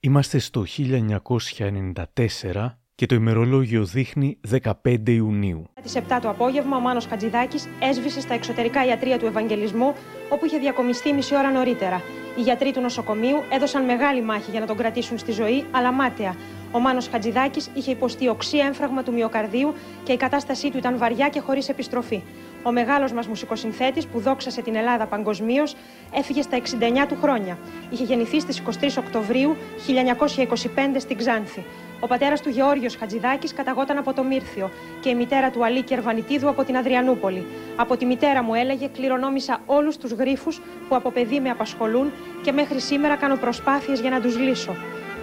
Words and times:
Είμαστε 0.00 0.38
στο 0.38 0.64
1994 0.76 2.74
και 2.94 3.06
το 3.06 3.14
ημερολόγιο 3.14 3.84
δείχνει 3.84 4.40
15 4.62 5.08
Ιουνίου. 5.08 5.64
Τη 5.82 5.92
7 5.94 6.18
το 6.22 6.28
απόγευμα, 6.28 6.76
ο 6.76 6.80
Μάνος 6.80 7.06
Χατζηδάκης 7.06 7.68
έσβησε 7.80 8.20
στα 8.20 8.34
εξωτερικά 8.34 8.86
ιατρία 8.86 9.18
του 9.18 9.26
Ευαγγελισμού, 9.26 9.94
όπου 10.28 10.46
είχε 10.46 10.58
διακομιστεί 10.58 11.12
μισή 11.12 11.34
ώρα 11.34 11.50
νωρίτερα. 11.50 12.02
Οι 12.38 12.40
γιατροί 12.40 12.72
του 12.72 12.80
νοσοκομείου 12.80 13.42
έδωσαν 13.52 13.84
μεγάλη 13.84 14.22
μάχη 14.22 14.50
για 14.50 14.60
να 14.60 14.66
τον 14.66 14.76
κρατήσουν 14.76 15.18
στη 15.18 15.32
ζωή, 15.32 15.64
αλλά 15.70 15.92
μάταια. 15.92 16.34
Ο 16.72 16.78
Μάνος 16.78 17.08
Χατζηδάκης 17.08 17.70
είχε 17.74 17.90
υποστεί 17.90 18.28
οξύ 18.28 18.56
έμφραγμα 18.58 19.02
του 19.02 19.12
μυοκαρδίου 19.12 19.74
και 20.02 20.12
η 20.12 20.16
κατάστασή 20.16 20.70
του 20.70 20.76
ήταν 20.76 20.98
βαριά 20.98 21.28
και 21.28 21.40
χωρίς 21.40 21.68
επιστροφή. 21.68 22.22
Ο 22.62 22.72
μεγάλος 22.72 23.12
μας 23.12 23.26
μουσικοσυνθέτης 23.26 24.06
που 24.06 24.20
δόξασε 24.20 24.62
την 24.62 24.74
Ελλάδα 24.76 25.06
παγκοσμίως 25.06 25.76
έφυγε 26.14 26.42
στα 26.42 26.56
69 26.56 27.06
του 27.08 27.16
χρόνια. 27.22 27.58
Είχε 27.90 28.04
γεννηθεί 28.04 28.40
στις 28.40 28.58
23 28.58 28.98
Οκτωβρίου 28.98 29.56
1925 29.86 30.98
στην 30.98 31.16
Ξάνθη. 31.16 31.64
Ο 32.00 32.06
πατέρας 32.06 32.40
του 32.40 32.48
Γεώργιος 32.48 32.96
Χατζηδάκης 32.96 33.54
καταγόταν 33.54 33.98
από 33.98 34.12
το 34.12 34.22
Μύρθιο 34.22 34.70
και 35.00 35.08
η 35.08 35.14
μητέρα 35.14 35.50
του 35.50 35.64
Αλή 35.64 35.82
Κερβανιτίδου 35.82 36.48
από 36.48 36.64
την 36.64 36.76
Αδριανούπολη. 36.76 37.46
Από 37.76 37.96
τη 37.96 38.04
μητέρα 38.04 38.42
μου 38.42 38.54
έλεγε 38.54 38.86
κληρονόμησα 38.86 39.60
όλους 39.66 39.96
τους 39.96 40.12
γρίφους 40.12 40.60
που 40.88 40.94
από 40.94 41.10
παιδί 41.10 41.40
με 41.40 41.50
απασχολούν 41.50 42.12
και 42.42 42.52
μέχρι 42.52 42.80
σήμερα 42.80 43.16
κάνω 43.16 43.36
προσπάθειες 43.36 44.00
για 44.00 44.10
να 44.10 44.20
τους 44.20 44.38
λύσω. 44.38 44.74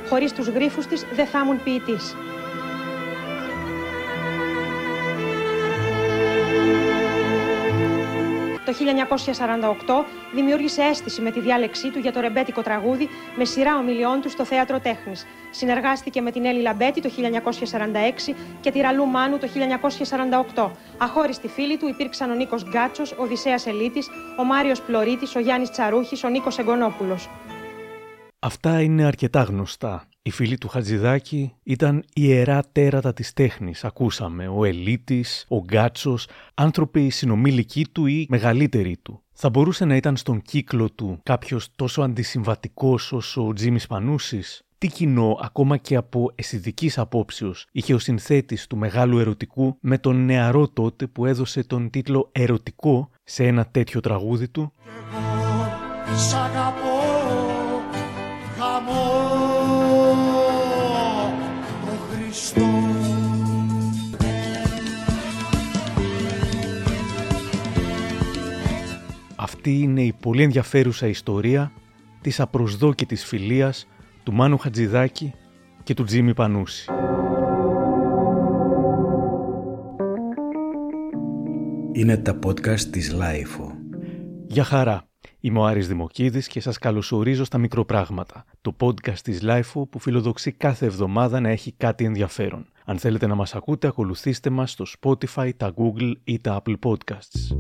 Χωρίς 0.10 0.34
τους 0.34 0.48
γρίφους 0.48 0.86
της 0.86 1.06
δεν 1.16 1.26
θα 1.26 1.40
ήμουν 1.40 1.64
ποιητής. 1.64 2.16
Το 8.66 8.74
1948 8.74 10.06
δημιούργησε 10.34 10.82
αίσθηση 10.82 11.22
με 11.22 11.32
τη 11.32 11.40
διάλεξή 11.40 11.92
του 11.92 12.00
για 12.00 12.12
το 12.12 12.20
ρεμπέτικο 12.20 12.62
τραγούδι 12.62 13.10
με 13.38 13.46
σειρά 13.46 13.78
ομιλιών 13.78 14.22
του 14.22 14.30
στο 14.30 14.46
Θέατρο 14.46 14.80
Τέχνης. 14.80 15.26
Συνεργάστηκε 15.50 16.22
με 16.22 16.32
την 16.32 16.46
Έλλη 16.46 16.62
Λαμπέτη 16.62 17.02
το 17.02 17.10
1946 18.30 18.34
και 18.62 18.72
τη 18.72 18.80
Ραλού 18.80 19.06
Μάνου 19.06 19.38
το 19.38 19.48
1948. 20.56 20.72
Αχώριστοι 20.98 21.48
φίλοι 21.48 21.78
του 21.78 21.88
υπήρξαν 21.88 22.32
ο 22.32 22.34
Νίκος 22.34 22.64
Γκάτσος, 22.64 23.12
ο 23.12 23.16
Οδυσσέας 23.18 23.68
Ελίτης, 23.68 24.10
ο 24.40 24.44
Μάριος 24.44 24.82
Πλωρίτης, 24.82 25.36
ο 25.36 25.40
Γιάννης 25.40 25.70
Τσαρούχης, 25.70 26.24
ο 26.24 26.28
Νίκος 26.30 26.58
Εγκονόπουλος. 26.58 27.30
Αυτά 28.40 28.82
είναι 28.82 29.06
αρκετά 29.06 29.42
γνωστά. 29.42 30.04
Οι 30.28 30.32
φίλοι 30.32 30.58
του 30.58 30.68
Χατζηδάκη 30.68 31.54
ήταν 31.64 32.04
ιερά 32.14 32.64
τέρατα 32.72 33.14
της 33.14 33.34
τέχνης. 33.34 33.84
Ακούσαμε 33.84 34.48
ο 34.48 34.64
Ελίτης, 34.64 35.46
ο 35.48 35.58
Γκάτσος, 35.58 36.28
άνθρωποι 36.54 37.10
συνομήλικοί 37.10 37.86
του 37.92 38.06
ή 38.06 38.26
μεγαλύτεροι 38.30 38.98
του. 39.02 39.22
Θα 39.34 39.50
μπορούσε 39.50 39.86
να 39.86 39.96
ήταν 39.96 40.18
στον 40.18 40.42
κύκλο 40.42 40.90
του 40.90 41.20
κάποιος 41.24 41.76
τόσο 41.76 42.02
αντισυμβατικός 42.02 43.12
όσο 43.12 43.48
ο 43.48 43.54
Τζίμις 43.54 43.88
Πανούσης; 43.88 44.62
Τι 44.78 44.88
κοινό, 44.88 45.38
ακόμα 45.42 45.78
και 45.78 45.96
από 45.96 46.32
αισθητικής 46.36 46.98
απόψεως, 46.98 47.68
είχε 47.72 47.94
ο 47.94 48.00
συνθέτης 48.00 48.68
του 48.68 48.78
μεγάλου 48.78 49.20
ερωτικού 49.20 49.78
με 49.80 49.98
τον 49.98 50.26
νεαρό 50.26 50.68
τότε 50.68 51.08
που 51.08 51.26
έδωσε 51.26 51.64
τον 51.64 51.90
τίτλο 51.90 52.30
«Ερωτικό» 52.32 53.10
σε 53.24 53.46
ένα 53.48 53.66
τέτοιο 53.66 54.00
τραγούδι 54.00 54.48
του; 54.48 54.74
Αυτή 69.66 69.80
είναι 69.80 70.02
η 70.02 70.14
πολύ 70.14 70.44
ενδιαφέρουσα 70.44 71.08
ιστορία 71.08 71.72
της 72.22 72.40
απροσδόκητης 72.40 73.26
φιλίας 73.26 73.88
του 74.24 74.34
Μάνου 74.34 74.58
Χατζηδάκη 74.58 75.34
και 75.84 75.94
του 75.94 76.04
Τζίμι 76.04 76.34
Πανούση. 76.34 76.92
Είναι 81.92 82.18
τα 82.18 82.40
podcast 82.46 82.80
της 82.80 83.12
LiFO. 83.12 83.72
Γεια 84.48 84.64
χαρά. 84.64 85.08
Είμαι 85.40 85.60
ο 85.60 85.66
Άρης 85.66 85.88
Δημοκίδης 85.88 86.48
και 86.48 86.60
σας 86.60 86.78
καλωσορίζω 86.78 87.44
στα 87.44 87.58
μικροπράγματα, 87.58 88.46
το 88.62 88.76
podcast 88.80 89.20
της 89.24 89.40
LiFO 89.44 89.90
που 89.90 90.00
φιλοδοξεί 90.00 90.52
κάθε 90.52 90.86
εβδομάδα 90.86 91.40
να 91.40 91.50
έχει 91.50 91.72
κάτι 91.72 92.06
ενδιαφέρον. 92.06 92.66
Αν 92.86 92.98
θέλετε 92.98 93.28
να 93.28 93.36
μας 93.36 93.56
ακούτε, 93.56 93.88
ακολουθήστε 93.88 94.50
μας 94.50 94.72
στο 94.72 94.86
Spotify, 95.00 95.50
τα 95.58 95.74
Google 95.78 96.14
ή 96.24 96.40
τα 96.40 96.62
Apple 96.62 96.76
Podcasts. 96.84 97.56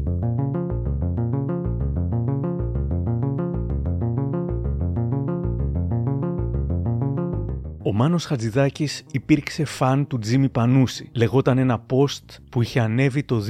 Ο 7.87 7.93
Μάνος 7.93 8.25
Χατζηδάκης 8.25 9.03
υπήρξε 9.11 9.65
φαν 9.65 10.07
του 10.07 10.19
Τζίμι 10.19 10.49
Πανούση. 10.49 11.09
Λεγόταν 11.13 11.57
ένα 11.57 11.85
post 11.89 12.23
που 12.49 12.61
είχε 12.61 12.79
ανέβει 12.79 13.23
το 13.23 13.41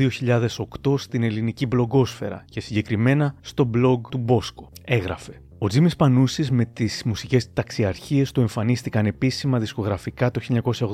2008 0.84 0.98
στην 0.98 1.24
ελληνική 1.24 1.66
μπλογκόσφαιρα 1.66 2.46
και 2.50 2.60
συγκεκριμένα 2.60 3.36
στο 3.42 3.70
blog 3.74 4.02
του 4.10 4.18
Μπόσκο. 4.18 4.72
Έγραφε 4.84 5.42
ο 5.66 5.68
Τζίμις 5.68 5.96
Πανούσης 5.96 6.52
με 6.52 6.66
τις 6.66 7.04
μουσικές 7.06 7.54
ταξιαρχίες 7.54 8.32
του 8.32 8.42
εμφανίστηκαν 8.42 9.06
επίσημα 9.06 9.60
δισκογραφικά 9.60 10.32
το 10.32 10.42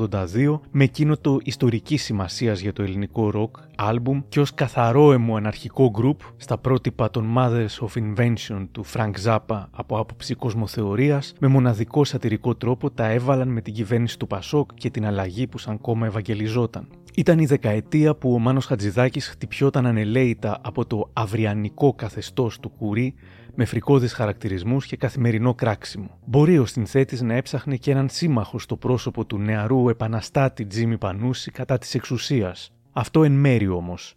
1982 0.06 0.60
με 0.72 0.84
εκείνο 0.84 1.18
το 1.18 1.40
ιστορική 1.44 1.98
σημασίας 1.98 2.60
για 2.60 2.74
το 2.74 2.84
ελληνικό 2.84 3.30
ροκ 3.30 3.58
άλμπουμ 3.76 4.22
και 4.30 4.40
ως 4.40 4.54
καθαρό 4.54 5.12
αιμο 5.12 5.36
αναρχικό 5.36 5.90
γκρουπ 5.90 6.20
στα 6.38 6.58
πρότυπα 6.58 7.10
των 7.10 7.34
Mothers 7.38 7.88
of 7.88 8.02
Invention 8.02 8.68
του 8.72 8.86
Frank 8.94 9.12
Zappa 9.26 9.66
από 9.72 10.00
άποψη 10.00 10.36
κοσμοθεωρίας 10.36 11.34
με 11.40 11.48
μοναδικό 11.48 12.04
σατυρικό 12.04 12.56
τρόπο 12.56 12.92
τα 12.92 13.10
έβαλαν 13.10 13.48
με 13.48 13.62
την 13.62 13.74
κυβέρνηση 13.74 14.20
του 14.20 14.28
Πασόκ 14.28 14.74
και 14.74 14.90
την 14.90 15.06
αλλαγή 15.06 15.48
που 15.48 15.58
σαν 15.58 15.82
κόμμα 15.82 16.06
ευαγγελιζόταν. 16.06 16.88
Ήταν 17.16 17.40
η 17.40 17.46
δεκαετία 17.46 18.16
που 18.16 18.34
ο 18.34 18.40
Μάνος 18.40 18.66
Χατζηδάκης 18.66 19.28
χτυπιόταν 19.28 19.86
ανελαίητα 19.86 20.60
από 20.62 20.86
το 20.86 21.10
αυριανικό 21.14 21.94
καθεστώς 21.94 22.60
του 22.60 22.70
Κουρί 22.70 23.14
με 23.56 23.66
φρικώδεις 23.66 24.14
χαρακτηρισμούς 24.14 24.86
και 24.86 24.98
καθημερινό 24.98 25.54
κράξιμο. 25.54 26.20
Μπορεί 26.26 26.58
ο 26.58 26.66
συνθέτης 26.66 27.22
να 27.22 27.34
έψαχνε 27.34 27.76
και 27.76 27.92
έναν 27.92 28.10
σύμμαχο 28.10 28.60
στο 28.60 28.78
πρόσωπο 28.78 29.26
του 29.26 29.38
νεαρού 29.38 29.90
επαναστάτη 29.90 30.66
Τζίμι 30.66 30.98
Πανούση 30.98 31.52
κατά 31.52 31.78
της 31.78 31.96
εξουσίας. 31.96 32.72
Αυτό 32.92 33.24
εν 33.24 33.32
μέρη 33.32 33.68
όμως. 33.68 34.16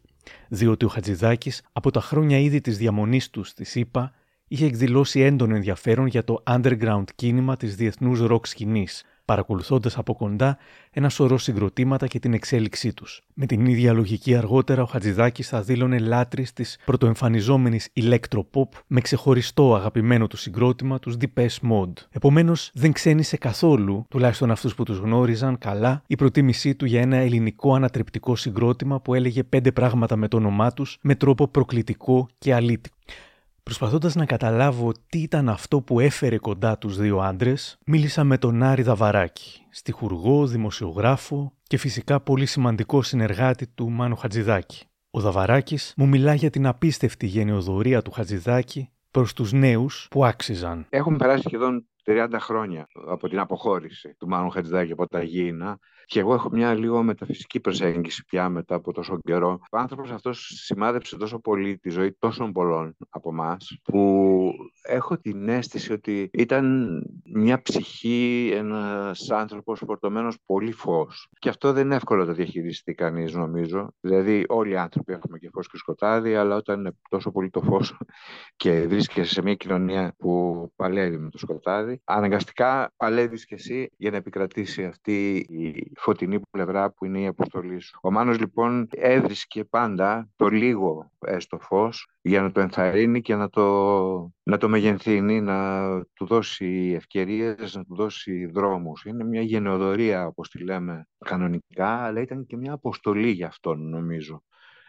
Διότι 0.49 0.85
ο 0.85 0.89
Χατζηδάκης 0.89 1.63
από 1.73 1.91
τα 1.91 2.01
χρόνια 2.01 2.39
ήδη 2.39 2.61
της 2.61 2.79
διαμονής 2.79 3.31
του 3.31 3.45
στη 3.45 3.65
ΣΥΠΑ 3.65 4.13
είχε 4.49 4.67
εκδηλώσει 4.67 5.21
έντονο 5.21 5.55
ενδιαφέρον 5.55 6.07
για 6.07 6.25
το 6.25 6.43
underground 6.47 7.05
κίνημα 7.15 7.57
της 7.57 7.77
διεθνούς 7.77 8.21
ροκ 8.21 8.47
σκηνής, 8.47 9.05
παρακολουθώντας 9.25 9.99
από 9.99 10.15
κοντά 10.15 10.59
ένα 10.91 11.09
σωρό 11.09 11.39
συγκροτήματα 11.39 12.07
και 12.07 12.19
την 12.19 12.35
εξέλιξή 12.35 12.93
τους. 12.93 13.23
Με 13.35 13.47
την 13.47 13.67
ίδια 13.67 13.93
λογική 13.93 14.35
αργότερα, 14.35 14.83
ο 14.83 14.87
Χατζηδάκης 14.87 15.49
θα 15.49 15.63
δήλωνε 15.63 15.99
λάτρη 15.99 16.47
της 16.55 16.79
πρωτοεμφανιζόμενης 16.85 17.89
ηλεκτροποπ 17.93 18.73
με 18.87 19.01
ξεχωριστό 19.01 19.75
αγαπημένο 19.75 20.27
του 20.27 20.37
συγκρότημα, 20.37 20.99
τους 20.99 21.17
Deepest 21.21 21.71
Mode. 21.71 21.93
Επομένως, 22.11 22.71
δεν 22.75 22.93
ξένησε 22.93 23.37
καθόλου, 23.37 24.07
τουλάχιστον 24.09 24.51
αυτούς 24.51 24.75
που 24.75 24.83
τους 24.83 24.99
γνώριζαν 24.99 25.59
καλά, 25.59 26.03
η 26.07 26.17
προτίμησή 26.17 26.75
του 26.75 26.85
για 26.85 27.01
ένα 27.01 27.17
ελληνικό 27.17 27.75
ανατρεπτικό 27.75 28.37
συγκρότημα 28.37 29.01
που 29.01 29.15
έλεγε 29.15 29.43
πέντε 29.45 29.73
πράγματα 29.73 30.17
με 30.17 30.29
το 30.29 30.37
όνομά 30.37 30.73
τους 30.73 30.99
με 31.01 31.15
τρόπο 31.15 31.49
προκλητικό 31.49 32.29
και 32.39 32.55
αλήτικο. 32.55 32.97
Προσπαθώντας 33.65 34.15
να 34.15 34.27
καταλάβω 34.27 34.93
τι 35.09 35.19
ήταν 35.19 35.49
αυτό 35.49 35.81
που 35.81 36.01
έφερε 36.01 36.39
κοντά 36.39 36.79
τους 36.79 36.97
δύο 36.97 37.19
άντρες, 37.19 37.79
μίλησα 37.87 38.25
με 38.25 38.39
τον 38.39 38.63
Άρη 38.63 38.83
Δαβαράκη, 38.83 39.67
στιχουργό, 39.71 40.47
δημοσιογράφο 40.47 41.53
και 41.63 41.77
φυσικά 41.77 42.21
πολύ 42.21 42.47
σημαντικό 42.47 43.03
συνεργάτη 43.03 43.67
του 43.67 43.91
Μάνου 43.91 44.17
Χατζηδάκη. 44.17 44.85
Ο 45.11 45.21
Δαβαράκης 45.21 45.95
μου 45.97 46.09
μιλά 46.09 46.35
για 46.35 46.51
την 46.51 46.67
απίστευτη 46.67 47.27
γενεοδορία 47.27 48.03
του 48.03 48.11
Χατζηδάκη 48.11 48.89
προς 49.11 49.33
τους 49.33 49.53
νέους 49.53 50.07
που 50.11 50.25
άξιζαν. 50.25 50.87
Έχουν 50.89 51.17
περάσει 51.17 51.43
σχεδόν 51.47 51.87
30 52.05 52.29
χρόνια 52.41 52.87
από 53.07 53.29
την 53.29 53.39
αποχώρηση 53.39 54.15
του 54.19 54.29
Μάνου 54.29 54.51
Χατζηδάκη 54.51 54.93
από 54.93 55.09
τα 55.09 55.23
Γήινα 55.23 55.79
και 56.05 56.21
εγώ 56.21 56.35
έχω 56.35 56.51
μια 56.51 56.75
λίγο 56.75 57.03
μεταφυσική 57.03 57.61
προσέγγιση 57.61 58.25
πια 58.25 58.49
μετά 58.49 58.75
από 58.75 58.93
τόσο 58.93 59.19
καιρό. 59.25 59.59
Ο 59.71 59.79
άνθρωπος 59.79 60.11
αυτός 60.11 60.53
σημάδεψε 60.65 61.17
τόσο 61.17 61.39
πολύ 61.39 61.79
τη 61.79 61.91
ζωή 61.91 62.13
τόσων 62.19 62.53
πολλών 62.53 62.97
από 63.09 63.31
εμά, 63.31 63.57
που 63.83 64.51
έχω 64.83 65.19
την 65.19 65.49
αίσθηση 65.49 65.93
ότι 65.93 66.31
ήταν 66.33 66.87
μια 67.25 67.63
ψυχή, 67.63 68.51
ένας 68.55 69.31
άνθρωπος 69.31 69.83
φορτωμένος 69.87 70.37
πολύ 70.47 70.73
φως. 70.73 71.29
Και 71.39 71.49
αυτό 71.49 71.73
δεν 71.73 71.85
είναι 71.85 71.95
εύκολο 71.95 72.21
να 72.21 72.27
το 72.27 72.33
διαχειριστεί 72.33 72.95
κανείς 72.95 73.35
νομίζω. 73.35 73.95
Δηλαδή 74.01 74.45
όλοι 74.49 74.73
οι 74.73 74.77
άνθρωποι 74.77 75.13
έχουμε 75.13 75.39
και 75.39 75.49
φως 75.53 75.69
και 75.69 75.77
σκοτάδι, 75.77 76.35
αλλά 76.35 76.57
όταν 76.57 76.79
είναι 76.79 76.93
τόσο 77.09 77.31
πολύ 77.31 77.51
το 77.51 77.61
φως 77.63 77.99
και 78.63 78.87
βρίσκεσαι 78.87 79.33
σε 79.33 79.43
μια 79.43 79.55
κοινωνία 79.55 80.15
που 80.19 80.73
παλεύει 80.77 81.19
με 81.19 81.31
το 81.31 81.39
σκοτάδι, 81.39 81.85
χάρη, 81.85 82.01
αναγκαστικά 82.05 82.93
παλεύεις 82.97 83.47
κι 83.47 83.55
εσύ 83.55 83.91
για 83.97 84.11
να 84.11 84.17
επικρατήσει 84.17 84.85
αυτή 84.85 85.37
η 85.37 85.93
φωτεινή 85.97 86.41
πλευρά 86.51 86.91
που 86.91 87.05
είναι 87.05 87.21
η 87.21 87.27
αποστολή 87.27 87.81
σου. 87.81 87.99
Ο 88.03 88.11
Μάνος 88.11 88.39
λοιπόν 88.39 88.89
έβρισκε 88.91 89.65
πάντα 89.65 90.29
το 90.37 90.49
λίγο 90.49 91.11
έστω 91.27 91.59
φως 91.59 92.09
για 92.23 92.43
να 92.43 92.53
το 92.53 92.61
ενθαρρύνει 92.61 93.21
και 93.21 93.35
να 93.35 93.49
το, 93.49 94.33
να 94.43 94.59
το 94.59 94.69
μεγενθύνει, 94.69 95.41
να 95.41 95.89
του 96.15 96.27
δώσει 96.27 96.93
ευκαιρίες, 96.97 97.75
να 97.75 97.85
του 97.85 97.95
δώσει 97.95 98.47
δρόμους. 98.47 99.05
Είναι 99.05 99.25
μια 99.25 99.43
γενεοδορία, 99.43 100.27
όπως 100.27 100.51
τη 100.51 100.65
λέμε 100.65 101.07
κανονικά, 101.25 101.89
αλλά 101.89 102.21
ήταν 102.21 102.47
και 102.47 102.57
μια 102.57 102.73
αποστολή 102.73 103.31
για 103.31 103.47
αυτόν, 103.47 103.89
νομίζω 103.89 104.43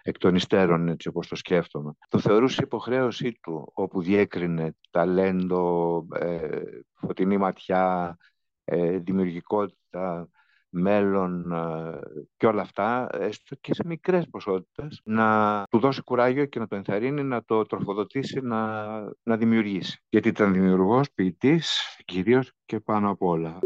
εκ 0.07 0.17
των 0.17 0.35
υστέρων, 0.35 0.87
έτσι 0.87 1.07
όπως 1.07 1.27
το 1.27 1.35
σκέφτομαι. 1.35 1.93
Το 2.09 2.19
θεωρούσε 2.19 2.61
υποχρέωσή 2.63 3.39
του, 3.41 3.71
όπου 3.73 4.01
διέκρινε 4.01 4.75
ταλέντο, 4.91 6.05
ε, 6.19 6.59
φωτεινή 6.93 7.37
ματιά, 7.37 8.17
ε, 8.63 8.97
δημιουργικότητα, 8.97 10.29
μέλλον 10.75 11.51
ε, 11.51 11.99
και 12.37 12.47
όλα 12.47 12.61
αυτά, 12.61 13.07
έστω 13.11 13.55
και 13.61 13.73
σε 13.73 13.83
μικρές 13.85 14.27
ποσότητες, 14.29 15.01
να 15.03 15.63
του 15.69 15.79
δώσει 15.79 16.01
κουράγιο 16.01 16.45
και 16.45 16.59
να 16.59 16.67
το 16.67 16.75
ενθαρρύνει, 16.75 17.23
να 17.23 17.43
το 17.43 17.61
τροφοδοτήσει, 17.61 18.39
να, 18.41 18.85
να 19.23 19.37
δημιουργήσει. 19.37 20.03
Γιατί 20.09 20.27
ήταν 20.27 20.53
δημιουργός, 20.53 21.11
ποιητής, 21.11 21.97
κυρίως 22.05 22.51
και 22.65 22.79
πάνω 22.79 23.09
απ' 23.09 23.21
όλα. 23.21 23.59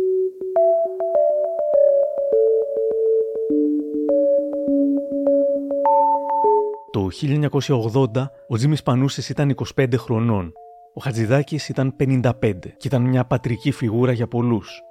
Το 6.91 7.09
1980 7.11 8.31
ο 8.47 8.55
Τζίμις 8.55 8.83
Πανούσης 8.83 9.29
ήταν 9.29 9.55
25 9.75 9.97
χρονών. 9.97 10.53
Ο 10.93 11.01
Χατζηδάκης 11.01 11.69
ήταν 11.69 11.95
55 11.99 12.31
και 12.77 12.87
ήταν 12.87 13.01
μια 13.01 13.25
πατρική 13.25 13.71
φιγούρα 13.71 14.11
για 14.11 14.27
πολλούς. 14.27 14.83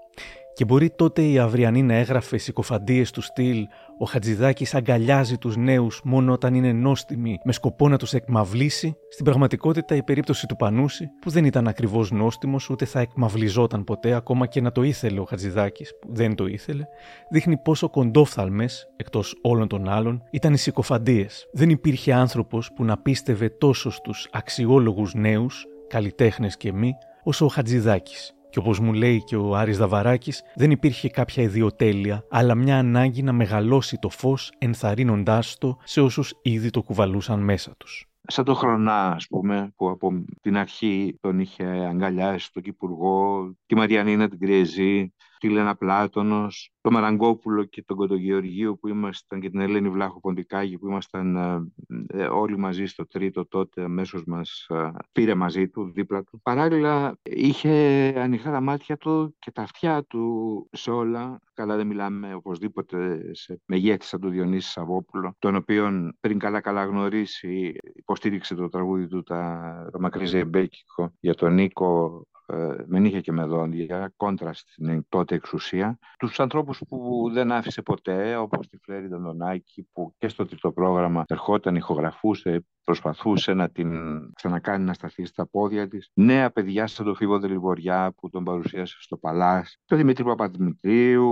Και 0.59 0.65
μπορεί 0.65 0.91
τότε 0.91 1.23
η 1.23 1.39
Αυριανή 1.39 1.83
να 1.83 1.95
έγραφε 1.95 2.37
συκοφαντίε 2.37 3.05
του 3.13 3.21
στυλ 3.21 3.67
«Ο 3.99 4.05
Χατζηδάκης 4.05 4.75
αγκαλιάζει 4.75 5.39
τους 5.39 5.57
νέους 5.57 6.01
μόνο 6.05 6.33
όταν 6.33 6.55
είναι 6.55 6.73
νόστιμοι 6.73 7.39
με 7.45 7.53
σκοπό 7.53 7.89
να 7.89 7.97
τους 7.97 8.13
εκμαυλήσει». 8.13 8.97
Στην 9.09 9.25
πραγματικότητα 9.25 9.95
η 9.95 10.03
περίπτωση 10.03 10.47
του 10.47 10.57
Πανούση, 10.57 11.07
που 11.21 11.31
δεν 11.31 11.45
ήταν 11.45 11.69
ακριβώς 11.69 12.11
νόστιμος 12.11 12.71
ούτε 12.71 12.85
θα 12.85 13.01
εκμαυλιζόταν 13.01 13.85
ποτέ, 13.85 14.15
ακόμα 14.15 14.47
και 14.47 14.61
να 14.61 14.73
το 14.73 14.83
ήθελε 14.83 15.21
ο 15.21 15.25
Χατζηδάκης, 15.25 15.93
που 16.01 16.09
δεν 16.13 16.35
το 16.35 16.47
ήθελε, 16.47 16.85
δείχνει 17.31 17.57
πόσο 17.57 17.91
κοντόφθαλμες, 17.91 18.87
εκτός 18.97 19.39
όλων 19.43 19.69
των 19.69 19.89
άλλων, 19.89 20.23
ήταν 20.31 20.53
οι 20.53 20.59
συκοφαντίες. 20.59 21.49
Δεν 21.53 21.71
υπήρχε 21.71 22.13
άνθρωπος 22.13 22.73
που 22.73 22.85
να 22.85 22.99
πίστευε 22.99 23.49
τόσο 23.49 23.91
στους 23.91 24.29
αξιόλογους 24.33 25.15
νέους, 25.15 25.67
καλλιτέχνες 25.89 26.57
και 26.57 26.73
μη, 26.73 26.93
όσο 27.23 27.45
ο 27.45 27.49
Χατζηδάκης. 27.49 28.33
Και 28.59 28.65
όπως 28.65 28.81
μου 28.81 28.93
λέει 28.93 29.23
και 29.25 29.37
ο 29.37 29.57
Άρης 29.57 29.79
Δαβαράκης, 29.79 30.43
δεν 30.55 30.71
υπήρχε 30.71 31.09
κάποια 31.09 31.43
ιδιοτέλεια, 31.43 32.25
αλλά 32.31 32.55
μια 32.55 32.79
ανάγκη 32.79 33.23
να 33.23 33.33
μεγαλώσει 33.33 33.99
το 33.99 34.09
φως 34.09 34.53
ενθαρρύνοντάς 34.59 35.59
το 35.59 35.77
σε 35.85 36.01
όσους 36.01 36.35
ήδη 36.43 36.71
το 36.71 36.83
κουβαλούσαν 36.83 37.41
μέσα 37.41 37.75
τους. 37.77 38.07
Σαν 38.23 38.45
το 38.45 38.55
Χρονά, 38.55 39.11
ας 39.11 39.27
πούμε, 39.27 39.73
που 39.77 39.89
από 39.89 40.25
την 40.41 40.57
αρχή 40.57 41.19
τον 41.21 41.39
είχε 41.39 41.65
αγκαλιάσει 41.65 42.53
τον 42.53 42.63
Κυπουργό, 42.63 43.53
τη 43.67 43.75
Μαριανίνα 43.75 44.29
την 44.29 44.39
Κρυεζή, 44.39 45.13
τη 45.39 45.49
Λένα 45.49 45.77
Πλάτωνος, 45.77 46.73
τον 46.81 46.93
Μαραγκόπουλο 46.93 47.65
και 47.65 47.83
τον 47.83 47.97
Κοντογεωργίου 47.97 48.79
που 48.81 48.89
ήμασταν 48.89 49.41
και 49.41 49.51
την 49.51 49.61
Ελένη 49.61 49.89
Βλάχο 49.89 50.21
Ποντικάγη 50.21 50.79
που 50.79 50.87
ήμασταν 50.87 51.37
ε, 51.37 52.23
ε, 52.23 52.27
όλοι 52.27 52.59
μαζί 52.59 52.87
στο 52.87 53.07
τρίτο 53.07 53.47
τότε 53.47 53.83
αμέσως 53.83 54.25
μας 54.25 54.67
ε, 54.69 54.93
πήρε 55.13 55.35
μαζί 55.35 55.69
του, 55.69 55.93
δίπλα 55.93 56.25
του. 56.25 56.41
Παράλληλα 56.43 57.19
είχε 57.23 57.69
ανοιχτά 58.17 58.51
τα 58.51 58.61
μάτια 58.61 58.97
του 58.97 59.37
και 59.39 59.51
τα 59.51 59.63
αυτιά 59.63 60.05
του 60.05 60.69
σε 60.73 60.91
όλα. 60.91 61.41
Καλά 61.55 61.77
δεν 61.77 61.87
μιλάμε 61.87 62.35
οπωσδήποτε 62.35 63.21
σε 63.35 63.61
μεγέθη 63.67 64.05
σαν 64.05 64.21
του 64.21 64.29
Διονύσης 64.29 64.71
Σαββόπουλο, 64.71 65.35
τον 65.39 65.55
οποίον 65.55 66.17
πριν 66.21 66.39
καλά 66.39 66.61
καλά 66.61 66.85
γνωρίσει 66.85 67.77
υποστήριξε 67.95 68.55
το 68.55 68.69
τραγούδι 68.69 69.07
του 69.07 69.23
τα, 69.23 69.89
το 69.93 70.01
Μακρύ 70.01 70.27
Ζεμπέκικο 70.27 71.13
για 71.21 71.35
τον 71.35 71.55
Νίκο 71.55 72.23
ε, 72.53 72.85
με 72.87 72.99
νύχια 72.99 73.21
και 73.21 73.33
με 73.33 73.45
δόντια, 73.45 74.13
κόντρα 74.17 74.53
στην 74.53 75.07
τότε 75.09 75.35
εξουσία. 75.35 75.99
Τους 76.19 76.41
ανθρώπους 76.41 76.83
που 76.89 77.31
δεν 77.33 77.53
άφησε 77.53 77.83
ποτέ, 77.83 78.37
όπως 78.37 78.69
τη 78.69 78.77
Φλέρη 78.77 79.07
Δοντονάκη, 79.07 79.89
που 79.93 80.15
και 80.19 80.29
στο 80.29 80.47
τρίτο 80.47 80.73
πρόγραμμα 80.73 81.25
ερχόταν, 81.27 81.75
ηχογραφούσε, 81.75 82.65
προσπαθούσε 82.85 83.55
να 83.55 83.69
την 83.69 83.91
ξανακάνει 84.35 84.85
να 84.85 84.93
σταθεί 84.93 85.25
στα 85.25 85.47
πόδια 85.47 85.89
της. 85.89 86.11
Νέα 86.15 86.51
παιδιά 86.51 86.87
σαν 86.87 87.05
τον 87.05 87.15
Φίβο 87.15 87.39
Δελιβοριά 87.39 88.15
που 88.17 88.29
τον 88.29 88.45
παρουσίασε 88.45 88.97
στο 89.01 89.17
Παλάς, 89.17 89.79
το 89.85 89.97
Δημήτρη 89.97 90.25
Παπαδημητρίου, 90.25 91.29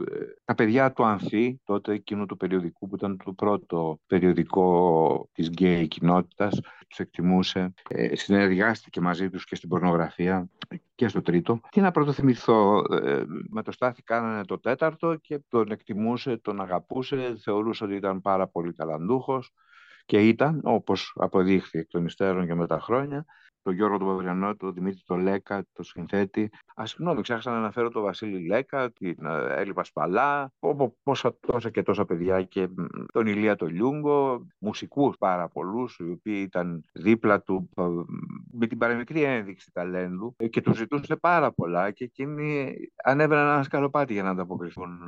ε, 0.00 0.18
τα 0.44 0.54
παιδιά 0.54 0.92
του 0.92 1.04
Ανθή, 1.04 1.60
τότε 1.64 1.92
εκείνου 1.92 2.26
του 2.26 2.36
περιοδικού 2.36 2.88
που 2.88 2.94
ήταν 2.94 3.16
το 3.24 3.32
πρώτο 3.32 3.98
περιοδικό 4.06 5.28
της 5.32 5.48
γκέι 5.48 5.88
κοινότητας, 5.88 6.60
τους 6.90 6.98
εκτιμούσε, 6.98 7.74
ε, 7.88 8.16
συνεργάστηκε 8.16 9.00
μαζί 9.00 9.30
τους 9.30 9.44
και 9.44 9.54
στην 9.56 9.68
πορνογραφία 9.68 10.48
και 10.94 11.08
στο 11.08 11.22
τρίτο. 11.22 11.60
Τι 11.70 11.80
να 11.80 11.90
πρωτοθυμηθώ, 11.90 12.84
ε, 13.02 13.24
με 13.48 13.62
το 13.62 13.72
Στάθη 13.72 14.02
κάνανε 14.02 14.44
το 14.44 14.58
τέταρτο 14.58 15.14
και 15.14 15.40
τον 15.48 15.70
εκτιμούσε, 15.70 16.36
τον 16.36 16.60
αγαπούσε, 16.60 17.36
θεωρούσε 17.42 17.84
ότι 17.84 17.94
ήταν 17.94 18.20
πάρα 18.20 18.48
πολύ 18.48 18.72
ταλαντούχος 18.72 19.52
και 20.04 20.28
ήταν, 20.28 20.60
όπως 20.64 21.12
αποδείχθηκε 21.14 21.78
εκ 21.78 21.88
των 21.88 22.04
υστέρων 22.04 22.46
και 22.46 22.54
με 22.54 22.66
τα 22.66 22.80
χρόνια, 22.80 23.24
τον 23.62 23.74
Γιώργο 23.74 23.98
τον 23.98 24.06
Παυριανό, 24.06 24.56
τον 24.56 24.72
Δημήτρη 24.72 25.00
τον 25.06 25.20
Λέκα, 25.20 25.66
τον 25.72 25.84
συνθέτη. 25.84 26.50
Α, 26.80 26.86
συγγνώμη, 26.86 27.22
ξέχασα 27.22 27.50
να 27.50 27.56
αναφέρω 27.56 27.88
τον 27.88 28.02
Βασίλη 28.02 28.46
Λέκα, 28.46 28.90
την 28.90 29.16
ε, 29.24 29.54
Έλλη 29.54 29.72
Πασπαλά, 29.72 30.52
πόσα 31.02 31.36
τόσα 31.40 31.70
και 31.70 31.82
τόσα 31.82 32.04
παιδιά 32.04 32.42
και 32.42 32.68
τον 33.12 33.26
Ηλία 33.26 33.56
τον 33.56 33.68
Λιούγκο, 33.68 34.46
μουσικούς 34.58 35.16
πάρα 35.18 35.48
πολλούς, 35.48 35.98
οι 35.98 36.10
οποίοι 36.10 36.42
ήταν 36.46 36.84
δίπλα 36.92 37.42
του 37.42 37.68
ε, 37.76 37.82
με 38.50 38.66
την 38.66 38.78
παραμικρή 38.78 39.22
ένδειξη 39.22 39.72
ταλέντου 39.72 40.34
ε, 40.36 40.48
και 40.48 40.60
τους 40.60 40.76
ζητούσε 40.76 41.16
πάρα 41.16 41.52
πολλά 41.52 41.90
και 41.90 42.04
εκείνοι 42.04 42.74
ανέβαιναν 43.04 43.46
ένα 43.46 43.62
σκαλοπάτι 43.62 44.12
για 44.12 44.22
να 44.22 44.30
ανταποκριθούν 44.30 44.98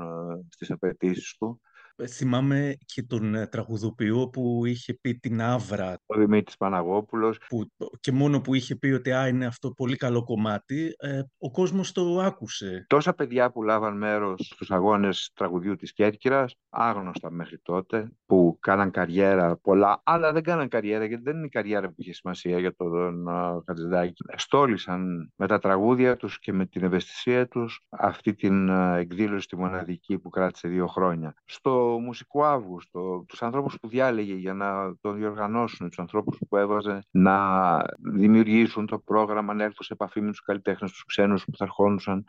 στις 0.48 0.70
απαιτήσεις 0.70 1.36
του. 1.38 1.60
Ε, 1.96 2.06
θυμάμαι 2.06 2.76
και 2.84 3.02
τον 3.02 3.34
ε, 3.34 3.46
τραγουδοποιό 3.46 4.28
που 4.28 4.66
είχε 4.66 4.94
πει 4.94 5.14
την 5.14 5.42
Άβρα. 5.42 5.98
Ο 6.06 6.18
Δημήτρης 6.18 6.56
Παναγόπουλος. 6.56 7.38
Που, 7.48 7.70
και 8.00 8.12
μόνο 8.12 8.40
που 8.40 8.54
είχε 8.54 8.76
πει 8.76 8.86
ότι 8.86 9.12
Α, 9.12 9.28
είναι 9.28 9.46
αυτό 9.46 9.70
πολύ 9.70 9.96
καλό 9.96 10.24
κομμάτι, 10.24 10.94
ε, 10.98 11.22
ο 11.38 11.50
κόσμος 11.50 11.92
το 11.92 12.20
άκουσε. 12.20 12.84
Τόσα 12.88 13.14
παιδιά 13.14 13.50
που 13.50 13.62
λάβαν 13.62 13.96
μέρος 13.96 14.50
στους 14.54 14.70
αγώνες 14.70 15.30
τραγουδιού 15.34 15.76
της 15.76 15.92
Κέρκυρας, 15.92 16.54
άγνωστα 16.68 17.30
μέχρι 17.30 17.58
τότε, 17.62 18.12
που 18.26 18.56
κάναν 18.60 18.90
καριέρα 18.90 19.56
πολλά, 19.56 20.00
αλλά 20.04 20.32
δεν 20.32 20.42
κάναν 20.42 20.68
καριέρα 20.68 21.04
γιατί 21.04 21.22
δεν 21.22 21.36
είναι 21.36 21.46
η 21.46 21.48
καριέρα 21.48 21.88
που 21.88 21.94
είχε 21.96 22.12
σημασία 22.12 22.58
για 22.58 22.74
τον 22.74 23.28
Χατζηδάκη. 23.66 24.24
Στόλισαν 24.36 25.32
με 25.36 25.46
τα 25.46 25.58
τραγούδια 25.58 26.16
τους 26.16 26.38
και 26.38 26.52
με 26.52 26.66
την 26.66 26.82
ευαισθησία 26.84 27.48
τους 27.48 27.84
αυτή 27.88 28.34
την 28.34 28.68
εκδήλωση 28.68 29.46
τη 29.46 29.56
μοναδική 29.56 30.18
που 30.18 30.28
κράτησε 30.28 30.68
δύο 30.68 30.86
χρόνια. 30.86 31.34
Στο 31.44 31.91
μουσικό 31.98 32.44
Αύγουστο, 32.44 33.24
τους 33.28 33.42
ανθρώπους 33.42 33.78
που 33.80 33.88
διάλεγε 33.88 34.34
για 34.34 34.54
να 34.54 34.96
το 35.00 35.12
διοργανώσουν, 35.12 35.88
τους 35.88 35.98
ανθρώπους 35.98 36.38
που 36.48 36.56
έβαζε 36.56 36.98
να 37.10 37.76
δημιουργήσουν 38.14 38.86
το 38.86 38.98
πρόγραμμα, 38.98 39.54
να 39.54 39.62
έρθουν 39.62 39.84
σε 39.84 39.92
επαφή 39.92 40.20
με 40.20 40.30
τους 40.30 40.42
καλλιτέχνες, 40.42 40.90
τους 40.90 41.04
ξένους 41.04 41.44
που 41.44 41.56
θα 41.56 41.64
ερχόντουσαν. 41.64 42.24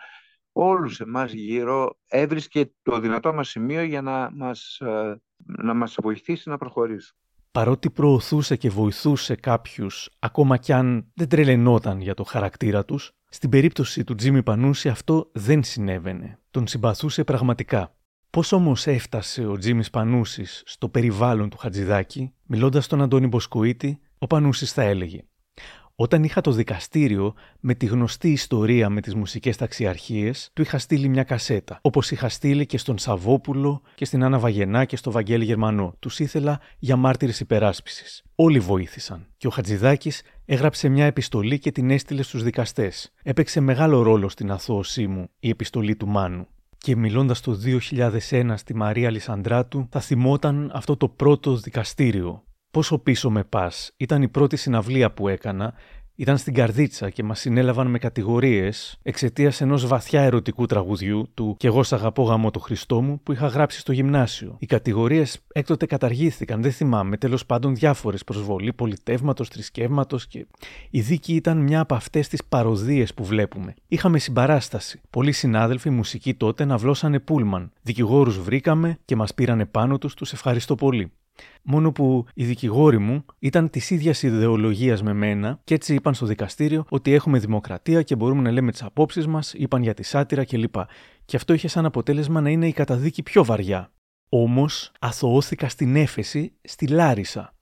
Όλους 0.51 0.99
εμάς 0.99 1.33
γύρω 1.33 1.97
έβρισκε 2.07 2.73
το 2.81 2.99
δυνατό 2.99 3.33
μας 3.33 3.49
σημείο 3.49 3.83
για 3.83 4.01
να 4.01 4.29
μας, 4.33 4.77
ε, 4.79 5.21
να 5.45 5.73
μας 5.73 5.97
βοηθήσει 6.01 6.49
να 6.49 6.57
προχωρήσουμε. 6.57 7.19
Παρότι 7.51 7.89
προωθούσε 7.89 8.55
και 8.55 8.69
βοηθούσε 8.69 9.35
κάποιους, 9.35 10.09
ακόμα 10.19 10.57
κι 10.57 10.73
αν 10.73 11.11
δεν 11.13 11.27
τρελαινόταν 11.29 12.01
για 12.01 12.13
το 12.13 12.23
χαρακτήρα 12.23 12.85
τους, 12.85 13.11
στην 13.29 13.49
περίπτωση 13.49 14.03
του 14.03 14.15
Τζίμι 14.15 14.43
Πανούση 14.43 14.89
αυτό 14.89 15.29
δεν 15.33 15.63
συνέβαινε. 15.63 16.39
Τον 16.51 16.67
συμπαθούσε 16.67 17.23
πραγματικά. 17.23 17.95
Πώς 18.33 18.51
όμως 18.51 18.87
έφτασε 18.87 19.45
ο 19.45 19.57
Τζίμις 19.57 19.89
Πανούσης 19.89 20.63
στο 20.65 20.89
περιβάλλον 20.89 21.49
του 21.49 21.57
Χατζηδάκη, 21.57 22.33
μιλώντας 22.45 22.85
στον 22.85 23.01
Αντώνη 23.01 23.27
Μποσκοίτη, 23.27 23.99
ο 24.17 24.27
Πανούσης 24.27 24.71
θα 24.71 24.81
έλεγε. 24.81 25.21
Όταν 25.95 26.23
είχα 26.23 26.41
το 26.41 26.51
δικαστήριο 26.51 27.33
με 27.59 27.73
τη 27.73 27.85
γνωστή 27.85 28.31
ιστορία 28.31 28.89
με 28.89 29.01
τις 29.01 29.15
μουσικές 29.15 29.57
ταξιαρχίες, 29.57 30.49
του 30.53 30.61
είχα 30.61 30.77
στείλει 30.77 31.07
μια 31.07 31.23
κασέτα. 31.23 31.79
Όπως 31.81 32.11
είχα 32.11 32.29
στείλει 32.29 32.65
και 32.65 32.77
στον 32.77 32.97
Σαββόπουλο 32.97 33.81
και 33.95 34.05
στην 34.05 34.23
Άννα 34.23 34.39
Βαγενά 34.39 34.85
και 34.85 34.95
στο 34.95 35.11
Βαγγέλη 35.11 35.45
Γερμανό. 35.45 35.95
Τους 35.99 36.19
ήθελα 36.19 36.59
για 36.79 36.95
μάρτυρες 36.95 37.39
υπεράσπισης. 37.39 38.23
Όλοι 38.35 38.59
βοήθησαν. 38.59 39.27
Και 39.37 39.47
ο 39.47 39.49
Χατζηδάκης 39.49 40.21
έγραψε 40.45 40.89
μια 40.89 41.05
επιστολή 41.05 41.59
και 41.59 41.71
την 41.71 41.89
έστειλε 41.89 42.21
στους 42.21 42.43
δικαστές. 42.43 43.13
Έπαιξε 43.23 43.59
μεγάλο 43.59 44.01
ρόλο 44.01 44.29
στην 44.29 44.51
αθώωσή 44.51 45.07
μου 45.07 45.29
η 45.39 45.49
επιστολή 45.49 45.95
του 45.95 46.07
Μάνου 46.07 46.47
και 46.83 46.95
μιλώντας 46.95 47.41
το 47.41 47.59
2001 48.29 48.53
στη 48.55 48.75
Μαρία 48.75 49.09
Λισανδράτου 49.09 49.87
θα 49.91 49.99
θυμόταν 49.99 50.71
αυτό 50.73 50.97
το 50.97 51.09
πρώτο 51.09 51.55
δικαστήριο. 51.55 52.43
Πόσο 52.71 52.99
πίσω 52.99 53.29
με 53.29 53.43
πας, 53.43 53.91
ήταν 53.97 54.21
η 54.21 54.27
πρώτη 54.27 54.55
συναυλία 54.55 55.11
που 55.11 55.27
έκανα 55.27 55.73
ήταν 56.15 56.37
στην 56.37 56.53
καρδίτσα 56.53 57.09
και 57.09 57.23
μας 57.23 57.39
συνέλαβαν 57.39 57.87
με 57.87 57.97
κατηγορίες 57.97 58.99
εξαιτίας 59.01 59.61
ενός 59.61 59.87
βαθιά 59.87 60.21
ερωτικού 60.21 60.65
τραγουδιού 60.65 61.29
του 61.33 61.55
Κι 61.59 61.67
εγώ 61.67 61.83
σ' 61.83 61.93
αγαπώ 61.93 62.23
γαμό 62.23 62.51
το 62.51 62.59
Χριστό 62.59 63.01
μου 63.01 63.19
που 63.23 63.31
είχα 63.31 63.47
γράψει 63.47 63.79
στο 63.79 63.91
γυμνάσιο. 63.91 64.55
Οι 64.59 64.65
κατηγορίες 64.65 65.39
έκτοτε 65.53 65.85
καταργήθηκαν, 65.85 66.61
δεν 66.61 66.71
θυμάμαι, 66.71 67.17
τέλος 67.17 67.45
πάντων 67.45 67.75
διάφορες 67.75 68.23
προσβολή 68.23 68.73
πολιτεύματος, 68.73 69.47
θρησκεύματος 69.47 70.27
και. 70.27 70.45
Η 70.89 71.01
δίκη 71.01 71.35
ήταν 71.35 71.57
μια 71.57 71.79
από 71.79 71.95
αυτές 71.95 72.27
τις 72.27 72.43
παροδίες 72.43 73.13
που 73.13 73.23
βλέπουμε. 73.23 73.73
Είχαμε 73.87 74.19
συμπαράσταση. 74.19 75.01
Πολλοί 75.09 75.31
συνάδελφοι 75.31 75.89
μουσικοί 75.89 76.33
τότε 76.33 76.65
να 76.65 76.77
βλώσανε 76.77 77.19
πούλμαν. 77.19 77.71
Δικηγόρους 77.81 78.39
βρήκαμε 78.39 78.97
και 79.05 79.15
μας 79.15 79.33
πήρανε 79.33 79.65
πάνω 79.65 79.97
τους, 79.97 80.13
τους 80.13 80.33
ευχαριστώ 80.33 80.75
πολύ. 80.75 81.11
Μόνο 81.61 81.91
που 81.91 82.25
οι 82.33 82.45
δικηγόροι 82.45 82.97
μου 82.97 83.25
ήταν 83.39 83.69
της 83.69 83.89
ίδιας 83.89 84.23
ιδεολογίας 84.23 85.03
με 85.03 85.13
μένα 85.13 85.59
και 85.63 85.73
έτσι 85.73 85.93
είπαν 85.93 86.13
στο 86.13 86.25
δικαστήριο 86.25 86.85
ότι 86.89 87.13
έχουμε 87.13 87.39
δημοκρατία 87.39 88.01
και 88.01 88.15
μπορούμε 88.15 88.41
να 88.41 88.51
λέμε 88.51 88.71
τις 88.71 88.83
απόψεις 88.83 89.27
μας, 89.27 89.53
είπαν 89.53 89.83
για 89.83 89.93
τη 89.93 90.03
σάτυρα 90.03 90.45
κλπ. 90.45 90.75
Και 91.25 91.35
αυτό 91.35 91.53
είχε 91.53 91.67
σαν 91.67 91.85
αποτέλεσμα 91.85 92.41
να 92.41 92.49
είναι 92.49 92.67
η 92.67 92.73
καταδίκη 92.73 93.23
πιο 93.23 93.43
βαριά. 93.43 93.91
Όμως 94.29 94.91
αθωώθηκα 94.99 95.69
στην 95.69 95.95
έφεση 95.95 96.53
στη 96.63 96.87
Λάρισα 96.87 97.53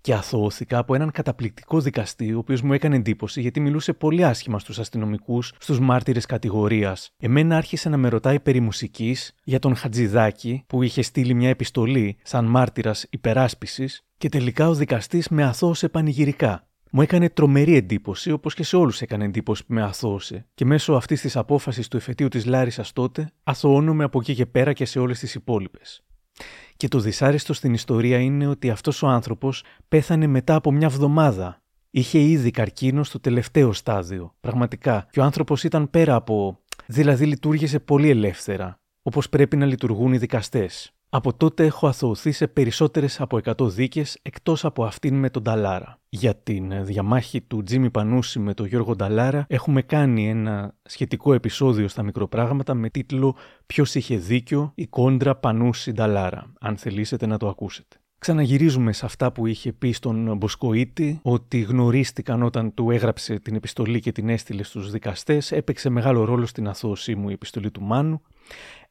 και 0.00 0.14
αθώωθηκα 0.14 0.78
από 0.78 0.94
έναν 0.94 1.10
καταπληκτικό 1.10 1.80
δικαστή, 1.80 2.32
ο 2.34 2.38
οποίος 2.38 2.62
μου 2.62 2.72
έκανε 2.72 2.96
εντύπωση 2.96 3.40
γιατί 3.40 3.60
μιλούσε 3.60 3.92
πολύ 3.92 4.24
άσχημα 4.24 4.58
στους 4.58 4.78
αστυνομικούς, 4.78 5.52
στους 5.58 5.80
μάρτυρες 5.80 6.26
κατηγορίας. 6.26 7.10
Εμένα 7.18 7.56
άρχισε 7.56 7.88
να 7.88 7.96
με 7.96 8.08
ρωτάει 8.08 8.40
περί 8.40 8.60
μουσικής 8.60 9.34
για 9.44 9.58
τον 9.58 9.76
Χατζηδάκη, 9.76 10.64
που 10.66 10.82
είχε 10.82 11.02
στείλει 11.02 11.34
μια 11.34 11.48
επιστολή 11.48 12.16
σαν 12.22 12.44
μάρτυρας 12.44 13.06
υπεράσπισης, 13.10 14.04
και 14.18 14.28
τελικά 14.28 14.68
ο 14.68 14.74
δικαστής 14.74 15.28
με 15.28 15.44
αθώωσε 15.44 15.88
πανηγυρικά. 15.88 16.66
Μου 16.90 17.02
έκανε 17.02 17.28
τρομερή 17.28 17.76
εντύπωση, 17.76 18.32
όπως 18.32 18.54
και 18.54 18.62
σε 18.64 18.76
όλους 18.76 19.00
έκανε 19.00 19.24
εντύπωση 19.24 19.66
που 19.66 19.72
με 19.72 19.82
αθώωσε. 19.82 20.46
Και 20.54 20.64
μέσω 20.64 20.92
αυτής 20.92 21.20
της 21.20 21.36
απόφασης 21.36 21.88
του 21.88 21.96
εφετείου 21.96 22.28
της 22.28 22.44
Λάρισας 22.44 22.92
τότε, 22.92 23.32
αθωώνομαι 23.42 24.04
από 24.04 24.18
εκεί 24.20 24.34
και 24.34 24.46
πέρα 24.46 24.72
και 24.72 24.84
σε 24.84 24.98
όλες 24.98 25.18
τις 25.18 25.34
υπόλοιπες. 25.34 26.04
Και 26.76 26.88
το 26.88 27.00
δυσάρεστο 27.00 27.52
στην 27.52 27.74
ιστορία 27.74 28.18
είναι 28.18 28.46
ότι 28.46 28.70
αυτός 28.70 29.02
ο 29.02 29.06
άνθρωπος 29.06 29.64
πέθανε 29.88 30.26
μετά 30.26 30.54
από 30.54 30.72
μια 30.72 30.88
βδομάδα. 30.88 31.60
Είχε 31.90 32.18
ήδη 32.18 32.50
καρκίνο 32.50 33.04
στο 33.04 33.20
τελευταίο 33.20 33.72
στάδιο, 33.72 34.34
πραγματικά. 34.40 35.06
Και 35.10 35.20
ο 35.20 35.22
άνθρωπος 35.22 35.64
ήταν 35.64 35.90
πέρα 35.90 36.14
από... 36.14 36.58
Δηλαδή 36.86 37.26
λειτουργήσε 37.26 37.78
πολύ 37.78 38.10
ελεύθερα, 38.10 38.80
όπως 39.02 39.28
πρέπει 39.28 39.56
να 39.56 39.66
λειτουργούν 39.66 40.12
οι 40.12 40.18
δικαστές. 40.18 40.95
Από 41.08 41.36
τότε 41.36 41.64
έχω 41.64 41.86
αθωωθεί 41.86 42.32
σε 42.32 42.46
περισσότερες 42.46 43.20
από 43.20 43.40
100 43.44 43.68
δίκες 43.68 44.18
εκτός 44.22 44.64
από 44.64 44.84
αυτήν 44.84 45.14
με 45.14 45.30
τον 45.30 45.42
Ταλάρα. 45.42 46.00
Για 46.08 46.36
την 46.36 46.84
διαμάχη 46.84 47.40
του 47.40 47.62
Τζίμι 47.62 47.90
Πανούση 47.90 48.38
με 48.38 48.54
τον 48.54 48.66
Γιώργο 48.66 48.96
Νταλάρα 48.96 49.46
έχουμε 49.48 49.82
κάνει 49.82 50.28
ένα 50.28 50.74
σχετικό 50.82 51.32
επεισόδιο 51.32 51.88
στα 51.88 52.02
μικροπράγματα 52.02 52.74
με 52.74 52.90
τίτλο 52.90 53.36
«Ποιος 53.66 53.94
είχε 53.94 54.16
δίκιο, 54.16 54.72
η 54.74 54.86
κόντρα 54.86 55.36
Πανούση 55.36 55.92
Νταλάρα», 55.92 56.52
αν 56.60 56.76
θελήσετε 56.76 57.26
να 57.26 57.36
το 57.36 57.48
ακούσετε. 57.48 57.96
Ξαναγυρίζουμε 58.18 58.92
σε 58.92 59.06
αυτά 59.06 59.32
που 59.32 59.46
είχε 59.46 59.72
πει 59.72 59.92
στον 59.92 60.36
Μποσκοίτη, 60.36 61.20
ότι 61.22 61.60
γνωρίστηκαν 61.60 62.42
όταν 62.42 62.74
του 62.74 62.90
έγραψε 62.90 63.38
την 63.38 63.54
επιστολή 63.54 64.00
και 64.00 64.12
την 64.12 64.28
έστειλε 64.28 64.62
στους 64.62 64.90
δικαστές, 64.90 65.52
έπαιξε 65.52 65.88
μεγάλο 65.88 66.24
ρόλο 66.24 66.46
στην 66.46 66.68
αθώωσή 66.68 67.14
μου 67.14 67.28
η 67.28 67.32
επιστολή 67.32 67.70
του 67.70 67.82
Μάνου. 67.82 68.22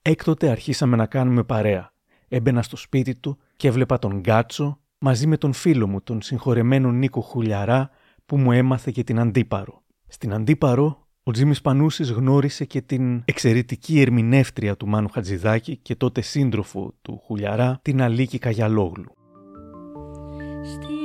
Έκτοτε 0.02 0.50
αρχίσαμε 0.50 0.96
να 0.96 1.06
κάνουμε 1.06 1.44
παρέα. 1.44 1.94
Έμπαινα 2.28 2.62
στο 2.62 2.76
σπίτι 2.76 3.16
του 3.16 3.38
και 3.56 3.68
έβλεπα 3.68 4.00
τον 4.00 4.20
Γκάτσο 4.20 4.80
μαζί 4.98 5.28
με 5.28 5.38
τον 5.38 5.54
φίλο 5.54 5.88
μου, 5.88 6.02
τον 6.02 6.22
συγχωρεμένο 6.22 6.92
Νίκο 6.92 7.22
Χουλιαρά, 7.22 7.90
που 8.26 8.38
μου 8.38 8.52
έμαθε 8.52 8.92
και 8.92 9.04
την 9.04 9.20
Αντίπαρο. 9.20 9.84
Στην 10.08 10.34
Αντίπαρο, 10.34 11.08
ο 11.24 11.32
Τζίμις 11.32 11.62
Πανούσης 11.62 12.12
γνώρισε 12.12 12.66
και 12.66 12.82
την 12.82 13.22
εξαιρετική 13.26 14.00
ερμηνεύτρια 14.00 14.78
του 14.78 14.88
Μάνου 14.88 15.10
Χατζηδάκη 15.10 15.78
και 15.78 15.96
τότε 15.96 16.22
σύντροφο 16.22 16.94
του 17.02 17.22
Χουλιαρά, 17.26 17.80
την 17.82 18.02
Αλίκη 18.02 18.38
Καγιαλόγλου. 18.38 19.14
Στις 20.64 21.05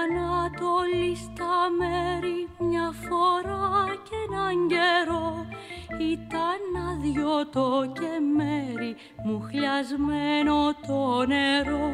Ανατολή 0.00 1.16
στα 1.16 1.54
μέρη 1.78 2.38
μια 2.58 2.92
φορά 3.04 3.68
και 4.06 4.16
έναν 4.28 4.56
καιρό 4.72 5.28
ήταν 6.14 6.60
άδειο 6.90 7.30
και 7.92 8.12
μέρη 8.36 8.94
μου 9.24 9.40
χλιασμένο 9.40 10.74
το 10.86 11.26
νερό 11.26 11.88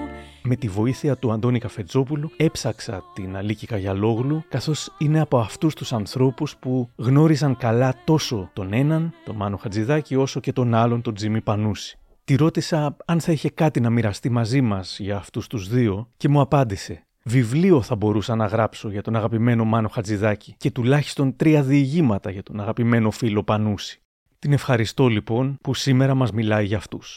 με 0.46 0.56
τη 0.56 0.68
βοήθεια 0.68 1.16
του 1.16 1.32
Αντώνη 1.32 1.58
Καφετζόπουλου 1.58 2.30
έψαξα 2.36 3.02
την 3.14 3.36
Αλίκη 3.36 3.66
Καγιαλόγλου 3.66 4.44
καθώς 4.48 4.92
είναι 4.98 5.20
από 5.20 5.38
αυτούς 5.38 5.74
τους 5.74 5.92
ανθρώπους 5.92 6.56
που 6.56 6.90
γνώριζαν 6.96 7.56
καλά 7.56 7.94
τόσο 8.04 8.50
τον 8.52 8.72
έναν, 8.72 9.12
τον 9.24 9.36
Μάνο 9.36 9.56
Χατζηδάκη, 9.56 10.16
όσο 10.16 10.40
και 10.40 10.52
τον 10.52 10.74
άλλον, 10.74 11.02
τον 11.02 11.14
Τζίμι 11.14 11.40
Πανούση. 11.40 11.98
Τη 12.24 12.34
ρώτησα 12.34 12.96
αν 13.04 13.20
θα 13.20 13.32
είχε 13.32 13.50
κάτι 13.50 13.80
να 13.80 13.90
μοιραστεί 13.90 14.30
μαζί 14.30 14.60
μας 14.60 14.98
για 14.98 15.16
αυτούς 15.16 15.46
τους 15.46 15.68
δύο 15.68 16.08
και 16.16 16.28
μου 16.28 16.40
απάντησε 16.40 17.04
Βιβλίο 17.26 17.78
θα 17.88 17.94
μπορούσα 18.00 18.34
να 18.42 18.46
γράψω 18.54 18.86
για 18.94 19.02
τον 19.06 19.14
αγαπημένο 19.20 19.64
Μάνο 19.72 19.88
Χατζηδάκη 19.94 20.50
και 20.62 20.70
τουλάχιστον 20.76 21.26
τρία 21.40 21.60
διηγήματα 21.72 22.28
για 22.36 22.44
τον 22.48 22.56
αγαπημένο 22.64 23.10
φίλο 23.20 23.42
Πανούση. 23.50 23.96
Την 24.42 24.52
ευχαριστώ 24.58 25.04
λοιπόν 25.16 25.44
που 25.64 25.72
σήμερα 25.84 26.14
μας 26.20 26.30
μιλάει 26.38 26.64
για 26.70 26.78
αυτούς. 26.82 27.08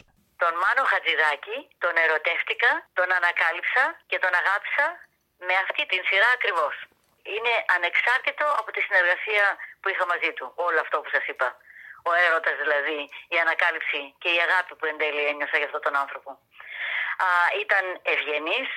Τον 0.44 0.54
Μάνο 0.64 0.84
Χατζηδάκη 0.92 1.58
τον 1.84 1.96
ερωτεύτηκα, 2.06 2.72
τον 3.00 3.10
ανακάλυψα 3.20 3.84
και 4.10 4.18
τον 4.24 4.34
αγάπησα 4.42 4.86
με 5.48 5.54
αυτή 5.64 5.82
την 5.92 6.02
σειρά 6.08 6.30
ακριβώς. 6.38 6.74
Είναι 7.36 7.54
ανεξάρτητο 7.76 8.46
από 8.60 8.70
τη 8.76 8.82
συνεργασία 8.88 9.46
που 9.80 9.88
είχα 9.92 10.06
μαζί 10.12 10.32
του, 10.38 10.46
όλο 10.68 10.80
αυτό 10.86 10.96
που 11.02 11.10
σας 11.16 11.26
είπα. 11.32 11.48
Ο 12.10 12.12
έρωτας 12.26 12.56
δηλαδή, 12.64 13.00
η 13.36 13.38
ανακάλυψη 13.46 14.00
και 14.22 14.30
η 14.38 14.40
αγάπη 14.48 14.72
που 14.78 14.86
εν 14.92 14.98
τέλει 15.02 15.24
ένιωσα 15.32 15.58
για 15.60 15.68
αυτόν 15.70 15.84
τον 15.88 15.96
άνθρωπο. 16.04 16.30
Α, 17.28 17.30
ήταν 17.64 17.84
ευγενής, 18.14 18.70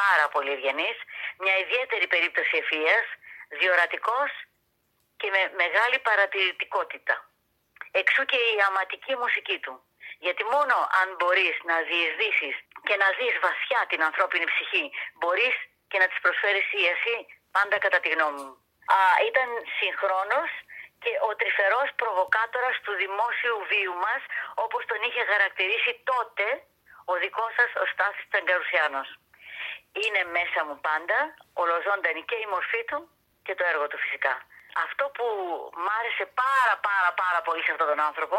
πάρα 0.00 0.26
πολύ 0.34 0.50
ευγενής, 0.56 0.98
μια 1.42 1.56
ιδιαίτερη 1.64 2.06
περίπτωση 2.14 2.52
ευφυΐας, 2.60 3.08
διορατικός 3.60 4.30
και 5.20 5.28
με 5.34 5.42
μεγάλη 5.62 5.98
παρατηρητικότητα. 6.08 7.14
Εξού 8.00 8.22
και 8.30 8.38
η 8.54 8.56
αματική 8.68 9.14
μουσική 9.22 9.58
του. 9.64 9.74
Γιατί 10.24 10.42
μόνο 10.54 10.74
αν 11.00 11.08
μπορείς 11.18 11.56
να 11.70 11.76
διεισδύσεις 11.88 12.54
και 12.86 12.96
να 13.02 13.08
δεις 13.18 13.34
βασιά 13.46 13.80
την 13.90 14.00
ανθρώπινη 14.08 14.46
ψυχή, 14.52 14.84
μπορείς 15.18 15.56
και 15.90 15.98
να 16.00 16.06
της 16.10 16.18
προσφέρεις 16.24 16.66
ίαση, 16.80 17.16
πάντα 17.56 17.76
κατά 17.84 17.98
τη 18.00 18.08
γνώμη 18.14 18.42
μου. 18.46 18.56
Α, 18.96 18.98
ήταν 19.30 19.48
συγχρόνος 19.78 20.50
και 21.02 21.12
ο 21.28 21.30
τρυφερός 21.40 21.88
προβοκάτορας 22.00 22.76
του 22.84 22.92
δημόσιου 23.02 23.56
βίου 23.70 23.94
μας, 24.04 24.22
όπως 24.64 24.82
τον 24.90 25.00
είχε 25.06 25.22
χαρακτηρίσει 25.32 25.92
τότε 26.10 26.46
ο 27.10 27.14
δικός 27.22 27.52
σας 27.58 27.70
ο 27.82 27.84
Στάθης 27.92 28.26
Ταγκαρουσιάνος 28.32 29.08
είναι 30.02 30.22
μέσα 30.36 30.60
μου 30.66 30.76
πάντα, 30.88 31.18
ολοζώντανη 31.62 32.22
και 32.28 32.36
η 32.44 32.46
μορφή 32.54 32.82
του 32.90 32.98
και 33.46 33.54
το 33.58 33.64
έργο 33.72 33.86
του 33.90 33.98
φυσικά. 34.04 34.34
Αυτό 34.84 35.04
που 35.16 35.26
μ' 35.82 35.90
άρεσε 35.98 36.24
πάρα 36.42 36.74
πάρα 36.88 37.10
πάρα 37.22 37.40
πολύ 37.46 37.62
σε 37.64 37.70
αυτόν 37.72 37.88
τον 37.92 38.00
άνθρωπο 38.08 38.38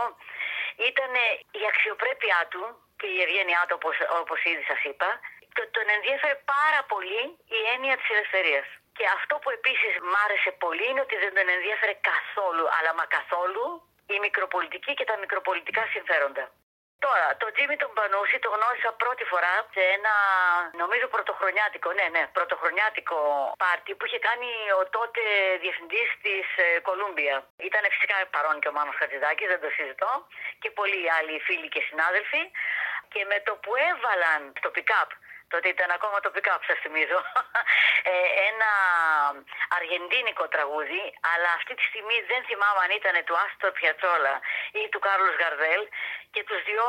ήταν 0.89 1.13
η 1.61 1.63
αξιοπρέπειά 1.71 2.41
του 2.51 2.63
και 2.99 3.07
η 3.15 3.17
ευγένειά 3.25 3.61
του 3.67 3.75
όπως, 3.79 3.95
όπως 4.21 4.39
ήδη 4.51 4.63
σας 4.71 4.81
είπα. 4.89 5.09
Το, 5.55 5.61
τον 5.77 5.87
ενδιέφερε 5.95 6.35
πάρα 6.55 6.81
πολύ 6.91 7.21
η 7.57 7.59
έννοια 7.73 7.95
της 7.99 8.09
ελευθερίας. 8.15 8.67
Και 8.97 9.05
αυτό 9.17 9.33
που 9.41 9.49
επίσης 9.57 9.93
μ' 10.09 10.17
άρεσε 10.25 10.51
πολύ 10.63 10.85
είναι 10.89 11.01
ότι 11.07 11.15
δεν 11.23 11.31
τον 11.37 11.47
ενδιέφερε 11.55 11.93
καθόλου, 12.11 12.65
αλλά 12.77 12.91
μα 12.99 13.05
καθόλου, 13.17 13.65
η 14.15 14.17
μικροπολιτική 14.25 14.91
και 14.97 15.05
τα 15.09 15.15
μικροπολιτικά 15.23 15.83
συμφέροντα. 15.93 16.45
Τώρα, 17.05 17.27
το 17.41 17.47
Τζίμι 17.53 17.75
τον 17.83 17.91
Πανούση 17.97 18.37
το 18.43 18.49
γνώρισα 18.55 18.89
πρώτη 19.03 19.23
φορά 19.31 19.53
σε 19.73 19.81
ένα, 19.95 20.13
νομίζω 20.81 21.05
πρωτοχρονιάτικο, 21.15 21.89
ναι, 21.97 22.07
ναι, 22.15 22.23
πρωτοχρονιάτικο 22.37 23.19
πάρτι 23.63 23.91
που 23.95 24.05
είχε 24.05 24.19
κάνει 24.27 24.49
ο 24.79 24.81
τότε 24.97 25.21
διευθυντής 25.63 26.09
της 26.25 26.45
ε, 26.65 26.67
Κολούμπια. 26.87 27.35
Ήταν 27.69 27.83
φυσικά 27.93 28.15
παρόν 28.35 28.57
και 28.61 28.69
ο 28.71 28.73
Μάνος 28.77 28.95
Χατζηδάκης, 28.99 29.47
δεν 29.53 29.61
το 29.63 29.69
συζητώ, 29.77 30.11
και 30.61 30.69
πολλοί 30.77 31.01
άλλοι 31.17 31.35
φίλοι 31.45 31.67
και 31.73 31.81
συνάδελφοι. 31.89 32.43
Και 33.13 33.21
με 33.31 33.37
το 33.47 33.53
που 33.63 33.71
έβαλαν 33.89 34.41
στο 34.59 34.69
pick-up 34.75 35.09
τότε 35.53 35.67
ήταν 35.75 35.89
ακόμα 35.97 36.17
το 36.19 36.29
pick-up 36.35 36.61
σας 36.69 36.79
θυμίζω, 36.83 37.19
ε, 38.11 38.27
ένα 38.49 38.71
αργεντίνικο 39.77 40.45
τραγούδι, 40.55 41.03
αλλά 41.31 41.49
αυτή 41.59 41.73
τη 41.77 41.83
στιγμή 41.89 42.17
δεν 42.31 42.41
θυμάμαι 42.47 42.81
αν 42.85 42.91
ήταν 42.99 43.15
του 43.27 43.35
Άστορ 43.43 43.71
Πιατσόλα 43.77 44.35
ή 44.79 44.81
του 44.91 44.99
Κάρλος 45.05 45.35
Γαρδέλ 45.41 45.81
και 46.33 46.41
τους 46.47 46.59
δυο 46.69 46.87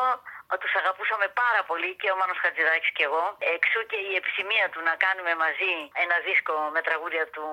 τους 0.59 0.75
αγαπούσαμε 0.81 1.27
πάρα 1.43 1.63
πολύ 1.71 1.91
και 2.01 2.11
ο 2.11 2.17
Μάνος 2.21 2.39
Χατζηδάκης 2.43 2.93
και 2.97 3.05
εγώ. 3.09 3.25
Εξού 3.57 3.81
και 3.91 3.99
η 4.11 4.13
επισημία 4.21 4.67
του 4.73 4.81
να 4.89 4.95
κάνουμε 5.05 5.33
μαζί 5.45 5.73
ένα 6.05 6.17
δίσκο 6.27 6.55
με 6.75 6.81
τραγούδια 6.87 7.25
του 7.35 7.45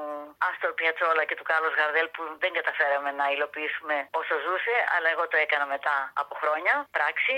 Άστορ 0.48 0.72
Πιατσόλα 0.78 1.24
και 1.28 1.36
του 1.38 1.46
Κάρλος 1.50 1.74
Γαρδέλ 1.80 2.08
που 2.16 2.24
δεν 2.44 2.52
καταφέραμε 2.58 3.12
να 3.20 3.26
υλοποιήσουμε 3.36 3.96
όσο 4.20 4.36
ζούσε, 4.46 4.76
αλλά 4.94 5.08
εγώ 5.14 5.28
το 5.28 5.38
έκανα 5.44 5.66
μετά 5.76 5.96
από 6.22 6.34
χρόνια, 6.42 6.74
πράξη. 6.98 7.36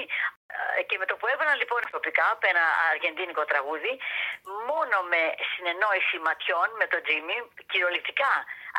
και 0.88 0.98
με 1.02 1.06
το 1.10 1.16
που 1.20 1.28
έβαλαν 1.34 1.58
λοιπόν 1.62 1.82
στο 1.90 2.00
pick-up 2.06 2.40
ένα 2.52 2.66
αργεντίνικο 2.92 3.44
τραγούδι, 3.52 3.94
μόνο 4.70 4.98
με 5.12 5.22
συνεννόηση 5.50 6.18
ματιών 6.28 6.70
με 6.80 6.86
τον 6.92 7.02
Τζίμι, 7.06 7.38
κυριολεκτικά 7.72 8.32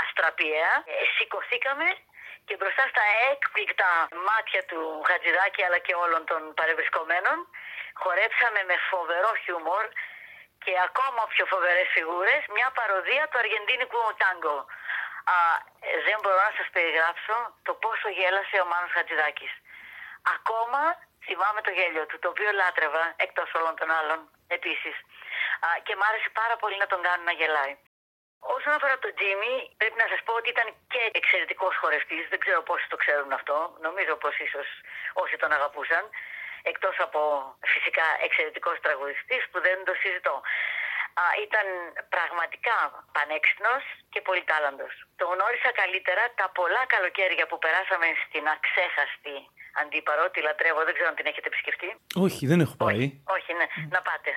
αστραπιαία, 0.03 0.73
ε, 0.85 0.93
σηκωθήκαμε 1.15 1.87
και 2.51 2.59
μπροστά 2.61 2.85
στα 2.93 3.05
έκπληκτα 3.31 3.91
μάτια 4.29 4.63
του 4.71 4.81
Χατζηδάκη 5.09 5.61
αλλά 5.67 5.79
και 5.87 5.95
όλων 6.05 6.23
των 6.31 6.41
παρευρισκομένων 6.59 7.37
χορέψαμε 8.03 8.61
με 8.71 8.77
φοβερό 8.91 9.31
χιούμορ 9.43 9.85
και 10.65 10.73
ακόμα 10.89 11.23
πιο 11.33 11.45
φοβερές 11.53 11.89
φιγούρες 11.97 12.43
μια 12.57 12.69
παροδία 12.79 13.25
του 13.29 13.39
αργεντίνικου 13.43 14.01
τάγκο. 14.23 14.59
Α, 15.35 15.37
δεν 16.07 16.19
μπορώ 16.21 16.41
να 16.49 16.55
σας 16.59 16.69
περιγράψω 16.75 17.35
το 17.67 17.73
πόσο 17.83 18.09
γέλασε 18.19 18.57
ο 18.65 18.67
Μάνος 18.71 18.93
Χατζηδάκης. 18.97 19.53
Ακόμα 20.37 20.81
θυμάμαι 21.27 21.61
το 21.67 21.71
γέλιο 21.79 22.05
του, 22.09 22.19
το 22.23 22.29
οποίο 22.33 22.51
λάτρευα 22.61 23.05
εκτός 23.25 23.49
όλων 23.59 23.75
των 23.81 23.89
άλλων 23.99 24.19
επίσης. 24.57 24.97
Α, 25.67 25.69
και 25.87 25.95
μ' 25.99 26.05
άρεσε 26.09 26.29
πάρα 26.41 26.57
πολύ 26.63 26.77
να 26.83 26.89
τον 26.93 27.01
κάνω 27.07 27.23
να 27.29 27.35
γελάει. 27.41 27.75
Όσον 28.41 28.73
αφορά 28.77 28.97
τον 28.99 29.13
Τζίμι, 29.17 29.55
πρέπει 29.81 29.99
να 30.03 30.09
σας 30.13 30.21
πω 30.27 30.33
ότι 30.41 30.49
ήταν 30.55 30.69
και 30.93 31.03
εξαιρετικός 31.19 31.75
χορευτής. 31.81 32.25
Δεν 32.33 32.41
ξέρω 32.45 32.61
πόσοι 32.69 32.87
το 32.93 32.97
ξέρουν 33.03 33.33
αυτό. 33.39 33.57
Νομίζω 33.87 34.13
πως 34.23 34.35
ίσως 34.47 34.69
όσοι 35.23 35.37
τον 35.43 35.51
αγαπούσαν. 35.57 36.05
Εκτός 36.63 36.97
από 37.07 37.21
φυσικά 37.73 38.07
εξαιρετικός 38.27 38.77
τραγουδιστής 38.85 39.43
που 39.51 39.59
δεν 39.67 39.77
το 39.89 39.95
συζητώ. 40.03 40.37
Α, 41.23 41.25
ήταν 41.47 41.67
πραγματικά 42.15 42.77
πανέξυπνος 43.17 43.83
και 44.13 44.21
πολυτάλαντος. 44.21 44.95
Το 45.21 45.25
γνώρισα 45.33 45.71
καλύτερα 45.81 46.23
τα 46.41 46.47
πολλά 46.59 46.83
καλοκαίρια 46.95 47.47
που 47.47 47.59
περάσαμε 47.65 48.09
στην 48.25 48.45
αξέχαστη 48.57 49.37
αντίπαρο, 49.83 50.31
τη 50.31 50.41
λατρεύω, 50.47 50.81
δεν 50.85 50.95
ξέρω 50.95 51.09
αν 51.13 51.17
την 51.19 51.27
έχετε 51.31 51.49
επισκεφτεί. 51.53 51.89
Όχι, 52.25 52.43
δεν 52.51 52.61
έχω 52.65 52.77
πάει. 52.85 53.03
Όχι, 53.05 53.23
όχι 53.37 53.53
ναι, 53.59 53.67
να 53.95 54.01
πάτε. 54.09 54.31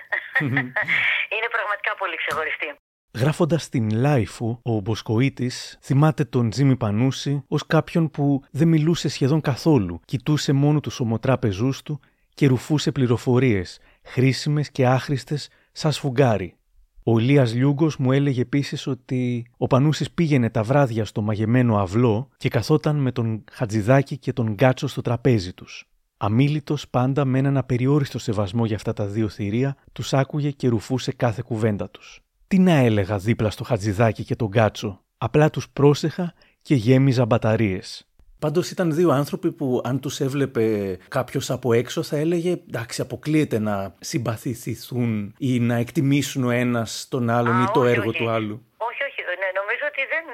Είναι 1.34 1.48
πραγματικά 1.56 1.90
πολύ 2.02 2.16
ξεχωριστή. 2.22 2.68
Γράφοντας 3.16 3.68
την 3.68 3.90
Λάιφου, 3.90 4.58
ο 4.62 4.80
Μποσκοίτης 4.80 5.78
θυμάται 5.80 6.24
τον 6.24 6.50
Τζίμι 6.50 6.76
Πανούση 6.76 7.44
ως 7.48 7.66
κάποιον 7.66 8.10
που 8.10 8.42
δεν 8.50 8.68
μιλούσε 8.68 9.08
σχεδόν 9.08 9.40
καθόλου, 9.40 10.00
κοιτούσε 10.04 10.52
μόνο 10.52 10.80
τους 10.80 11.00
ομοτράπεζούς 11.00 11.82
του 11.82 12.00
και 12.34 12.46
ρουφούσε 12.46 12.92
πληροφορίες, 12.92 13.78
χρήσιμες 14.02 14.70
και 14.70 14.86
άχρηστες, 14.86 15.48
σαν 15.72 15.92
σφουγγάρι. 15.92 16.56
Ο 17.02 17.18
Ηλίας 17.18 17.54
Λιούγκος 17.54 17.96
μου 17.96 18.12
έλεγε 18.12 18.40
επίσης 18.40 18.86
ότι 18.86 19.46
ο 19.56 19.66
Πανούσης 19.66 20.10
πήγαινε 20.10 20.50
τα 20.50 20.62
βράδια 20.62 21.04
στο 21.04 21.22
μαγεμένο 21.22 21.76
αυλό 21.78 22.28
και 22.36 22.48
καθόταν 22.48 22.96
με 22.96 23.12
τον 23.12 23.44
Χατζηδάκη 23.50 24.18
και 24.18 24.32
τον 24.32 24.52
Γκάτσο 24.52 24.86
στο 24.86 25.00
τραπέζι 25.00 25.52
τους. 25.52 25.88
Αμήλυτος 26.16 26.88
πάντα 26.88 27.24
με 27.24 27.38
έναν 27.38 27.56
απεριόριστο 27.56 28.18
σεβασμό 28.18 28.66
για 28.66 28.76
αυτά 28.76 28.92
τα 28.92 29.06
δύο 29.06 29.28
θηρία, 29.28 29.76
τους 29.92 30.14
άκουγε 30.14 30.50
και 30.50 30.68
ρουφούσε 30.68 31.12
κάθε 31.12 31.42
κουβέντα 31.46 31.90
τους. 31.90 32.23
Τι 32.48 32.58
να 32.58 32.72
έλεγα 32.72 33.16
δίπλα 33.18 33.50
στο 33.50 33.64
Χατζηδάκι 33.64 34.24
και 34.24 34.36
τον 34.36 34.50
Κάτσο. 34.50 35.04
Απλά 35.18 35.50
τους 35.50 35.68
πρόσεχα 35.68 36.34
και 36.62 36.74
γέμιζα 36.74 37.24
μπαταρίες. 37.26 38.08
Πάντως 38.38 38.70
ήταν 38.70 38.94
δύο 38.94 39.10
άνθρωποι 39.10 39.52
που 39.52 39.80
αν 39.84 40.00
τους 40.00 40.20
έβλεπε 40.20 40.64
κάποιος 41.08 41.50
από 41.50 41.72
έξω 41.72 42.02
θα 42.02 42.16
έλεγε 42.16 42.50
εντάξει 42.68 43.00
αποκλείεται 43.00 43.58
να 43.58 43.94
συμπαθηθούν 44.00 45.34
ή 45.38 45.60
να 45.60 45.76
εκτιμήσουν 45.84 46.44
ο 46.44 46.50
ένας 46.50 47.06
τον 47.10 47.30
άλλον 47.30 47.62
ή 47.62 47.66
το 47.76 47.84
έργο 47.84 48.10
του 48.12 48.28
άλλου. 48.36 48.56
Όχι, 48.88 49.02
όχι. 49.08 49.20
Ναι, 49.42 49.48
νομίζω 49.60 49.84
ότι 49.92 50.02
δεν, 50.12 50.24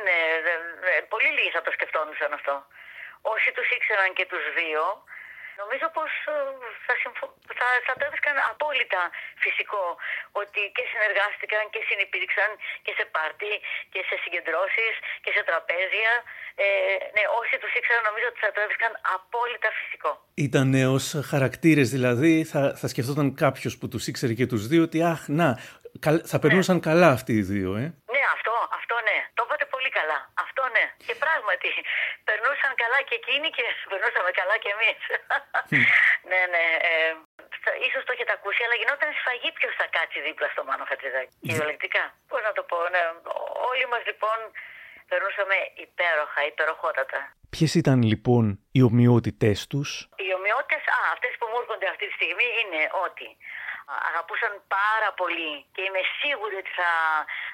πολύ 1.13 1.31
λίγοι 1.37 1.51
θα 1.57 1.63
το 1.67 1.71
σκεφτόντουσαν 1.77 2.31
αυτό. 2.39 2.55
Όσοι 3.35 3.49
τους 3.57 3.69
ήξεραν 3.77 4.11
και 4.19 4.27
τους 4.33 4.45
δύο, 4.61 4.83
Νομίζω 5.63 5.87
πως 5.97 6.11
ε, 6.33 6.35
θα, 6.87 6.95
συμφω... 7.03 7.25
θα, 7.59 7.67
θα 7.87 7.93
το 7.99 8.03
έβρισκαν 8.07 8.37
απόλυτα 8.53 9.01
φυσικό 9.45 9.85
ότι 10.43 10.61
και 10.77 10.85
συνεργάστηκαν 10.93 11.63
και 11.73 11.81
συνεπήρξαν 11.89 12.51
και 12.85 12.93
σε 12.99 13.05
πάρτι 13.15 13.53
και 13.93 14.01
σε 14.09 14.15
συγκεντρώσεις 14.23 14.95
και 15.25 15.31
σε 15.37 15.43
τραπέζια. 15.49 16.13
Ε, 16.65 16.67
ναι, 17.15 17.25
όσοι 17.41 17.55
τους 17.63 17.73
ήξεραν 17.79 18.03
νομίζω 18.11 18.27
ότι 18.33 18.41
θα 18.45 18.51
το 18.55 18.59
έβρισκαν 18.65 18.93
απόλυτα 19.17 19.69
φυσικό. 19.79 20.11
Ήταν 20.49 20.69
ως 20.97 21.07
χαρακτήρες 21.31 21.89
δηλαδή, 21.97 22.33
θα, 22.53 22.63
θα 22.81 22.87
σκεφτόταν 22.93 23.29
κάποιος 23.45 23.73
που 23.79 23.87
τους 23.93 24.05
ήξερε 24.11 24.33
και 24.39 24.47
τους 24.53 24.63
δύο 24.71 24.83
ότι 24.89 24.99
αχ, 25.13 25.21
να, 25.41 25.49
θα 26.33 26.39
περνούσαν 26.43 26.77
ναι. 26.77 26.87
καλά 26.89 27.09
αυτοί 27.17 27.33
οι 27.39 27.45
δύο, 27.53 27.71
ε. 27.83 27.87
Ναι, 28.15 28.23
αυτό, 28.37 28.53
αυτό 28.79 28.95
ναι. 29.09 29.19
Το 29.37 29.43
είπατε 29.47 29.65
πολύ 29.75 29.91
καλά. 29.99 30.19
Αυτό 30.51 30.65
ναι. 30.77 30.87
Και 31.07 31.15
πράγματι, 31.25 31.71
περνούσαν 32.29 32.73
καλά 32.83 32.99
και 33.09 33.15
εκείνοι 33.21 33.49
και 33.57 33.65
περνούσαμε 33.93 34.31
καλά 34.41 34.57
και 34.63 34.71
εμείς. 34.77 35.01
ναι, 36.31 36.41
ναι. 36.55 36.65
Ε, 36.91 37.13
ίσως 37.87 38.03
το 38.07 38.13
έχετε 38.15 38.33
ακούσει, 38.39 38.61
αλλά 38.65 38.77
γινόταν 38.81 39.11
σφαγή 39.21 39.49
ποιος 39.59 39.75
θα 39.81 39.87
κάτσει 39.97 40.19
δίπλα 40.27 40.49
στο 40.55 40.63
Μάνο 40.69 40.85
Χατζηδάκη. 40.91 41.33
Κυριολεκτικά. 41.47 42.05
Πώς 42.31 42.41
να 42.49 42.53
το 42.57 42.63
πω, 42.71 42.77
ναι. 42.95 43.03
Όλοι 43.71 43.85
μας 43.93 44.03
λοιπόν 44.11 44.39
περνούσαμε 45.11 45.57
υπέροχα, 45.87 46.41
υπεροχότατα. 46.53 47.21
Ποιες 47.55 47.73
ήταν 47.83 47.99
λοιπόν 48.13 48.45
οι 48.77 48.81
ομοιότητές 48.89 49.59
τους, 49.71 49.89
Οι 50.27 50.31
ομοιότητες, 50.39 50.83
α, 50.97 50.99
αυτές 51.15 51.33
που 51.39 51.47
μου 51.51 51.59
έρχονται 51.63 51.87
αυτή 51.93 52.05
τη 52.09 52.15
στιγμή 52.19 52.49
είναι 52.61 52.81
ότι 53.07 53.27
αγαπούσαν 54.09 54.53
πάρα 54.79 55.11
πολύ 55.21 55.53
και 55.75 55.83
είμαι 55.87 56.03
σίγουρη 56.21 56.57
ότι 56.63 56.73
θα, 56.81 56.91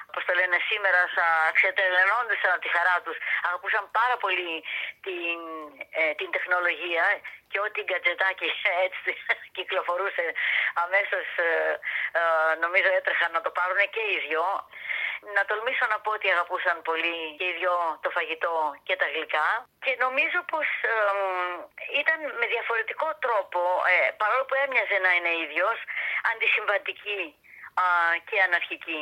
όπως 0.09 0.23
το 0.27 0.33
λένε 0.39 0.57
σήμερα, 0.69 0.99
θα 1.15 1.27
ξετελενόντουσαν 1.57 2.51
από 2.55 2.63
τη 2.65 2.71
χαρά 2.75 2.95
τους. 3.05 3.17
Αγαπούσαν 3.47 3.85
πάρα 3.99 4.15
πολύ 4.23 4.53
την, 5.05 5.37
ε, 5.99 6.13
την 6.19 6.29
τεχνολογία 6.35 7.05
και 7.49 7.59
ό,τι 7.65 7.79
γκατζετάκι 7.87 8.49
έτσι 8.85 9.11
κυκλοφορούσε 9.55 10.25
αμέσως 10.83 11.25
ε, 11.47 11.49
ε, 12.19 12.21
νομίζω 12.63 12.89
έτρεχαν 12.99 13.31
να 13.37 13.41
το 13.45 13.51
πάρουν 13.57 13.79
και 13.93 14.03
οι 14.09 14.17
δυο. 14.27 14.47
Να 15.35 15.41
τολμήσω 15.49 15.85
να 15.93 15.97
πω 16.03 16.09
ότι 16.17 16.27
αγαπούσαν 16.35 16.77
πολύ 16.89 17.17
και 17.37 17.45
οι 17.49 17.53
δυο 17.59 17.75
το 18.03 18.09
φαγητό 18.15 18.55
και 18.87 18.95
τα 19.01 19.07
γλυκά 19.13 19.47
και 19.83 19.91
νομίζω 20.05 20.39
πως 20.51 20.67
ήταν 22.01 22.19
με 22.39 22.45
διαφορετικό 22.53 23.07
τρόπο, 23.25 23.61
ε, 23.91 23.95
παρόλο 24.21 24.43
που 24.45 24.55
έμοιαζε 24.63 24.97
να 25.05 25.11
είναι 25.15 25.33
ίδιος, 25.45 25.77
αντισυμβατική 26.31 27.21
και 28.29 28.37
αναρχική. 28.47 29.01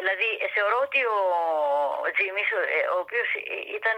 Δηλαδή 0.00 0.28
θεωρώ 0.54 0.78
ότι 0.86 1.00
ο 1.04 2.08
Τζίμις, 2.14 2.48
ε, 2.50 2.88
ο 2.94 2.98
οποίος 3.04 3.28
ήταν, 3.78 3.96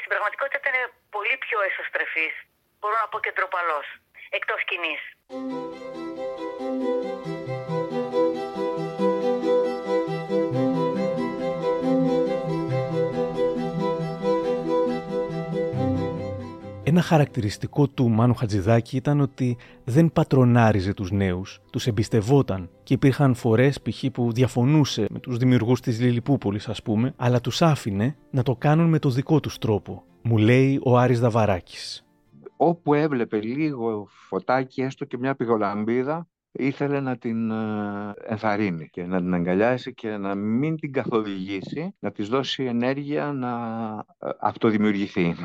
στην 0.00 0.10
πραγματικότητα 0.12 0.58
ήταν 0.62 0.92
πολύ 1.10 1.36
πιο 1.44 1.58
εσωστρεφής, 1.68 2.34
μπορώ 2.78 2.96
να 3.00 3.08
πω 3.08 3.18
και 3.20 3.32
ντροπαλός, 3.32 3.86
εκτός 4.30 4.60
Ένα 16.90 17.02
χαρακτηριστικό 17.02 17.88
του 17.88 18.08
Μάνου 18.08 18.34
Χατζηδάκη 18.34 18.96
ήταν 18.96 19.20
ότι 19.20 19.56
δεν 19.84 20.12
πατρονάριζε 20.12 20.94
τους 20.94 21.10
νέους, 21.10 21.60
τους 21.72 21.86
εμπιστευόταν 21.86 22.70
και 22.82 22.94
υπήρχαν 22.94 23.34
φορές 23.34 23.80
π.χ. 23.80 24.04
που 24.12 24.32
διαφωνούσε 24.32 25.06
με 25.10 25.18
τους 25.18 25.36
δημιουργούς 25.36 25.80
της 25.80 26.00
Λιλιπούπολης 26.00 26.68
ας 26.68 26.82
πούμε, 26.82 27.14
αλλά 27.16 27.40
τους 27.40 27.62
άφηνε 27.62 28.16
να 28.30 28.42
το 28.42 28.56
κάνουν 28.56 28.88
με 28.88 28.98
το 28.98 29.10
δικό 29.10 29.40
τους 29.40 29.58
τρόπο, 29.58 30.04
μου 30.22 30.36
λέει 30.36 30.80
ο 30.82 30.98
Άρης 30.98 31.20
Δαβαράκης. 31.20 32.06
Όπου 32.56 32.94
έβλεπε 32.94 33.40
λίγο 33.40 34.06
φωτάκι, 34.28 34.82
έστω 34.82 35.04
και 35.04 35.18
μια 35.18 35.34
πηγολαμπίδα, 35.34 36.28
ήθελε 36.52 37.00
να 37.00 37.16
την 37.16 37.50
ε, 37.50 37.56
ενθαρρύνει 38.26 38.88
και 38.88 39.06
να 39.06 39.18
την 39.18 39.34
αγκαλιάσει 39.34 39.94
και 39.94 40.16
να 40.16 40.34
μην 40.34 40.76
την 40.76 40.92
καθοδηγήσει, 40.92 41.94
να 41.98 42.12
της 42.12 42.28
δώσει 42.28 42.64
ενέργεια 42.64 43.32
να 43.32 43.48
ε, 44.18 44.30
αυτοδημιουργηθεί, 44.40 45.36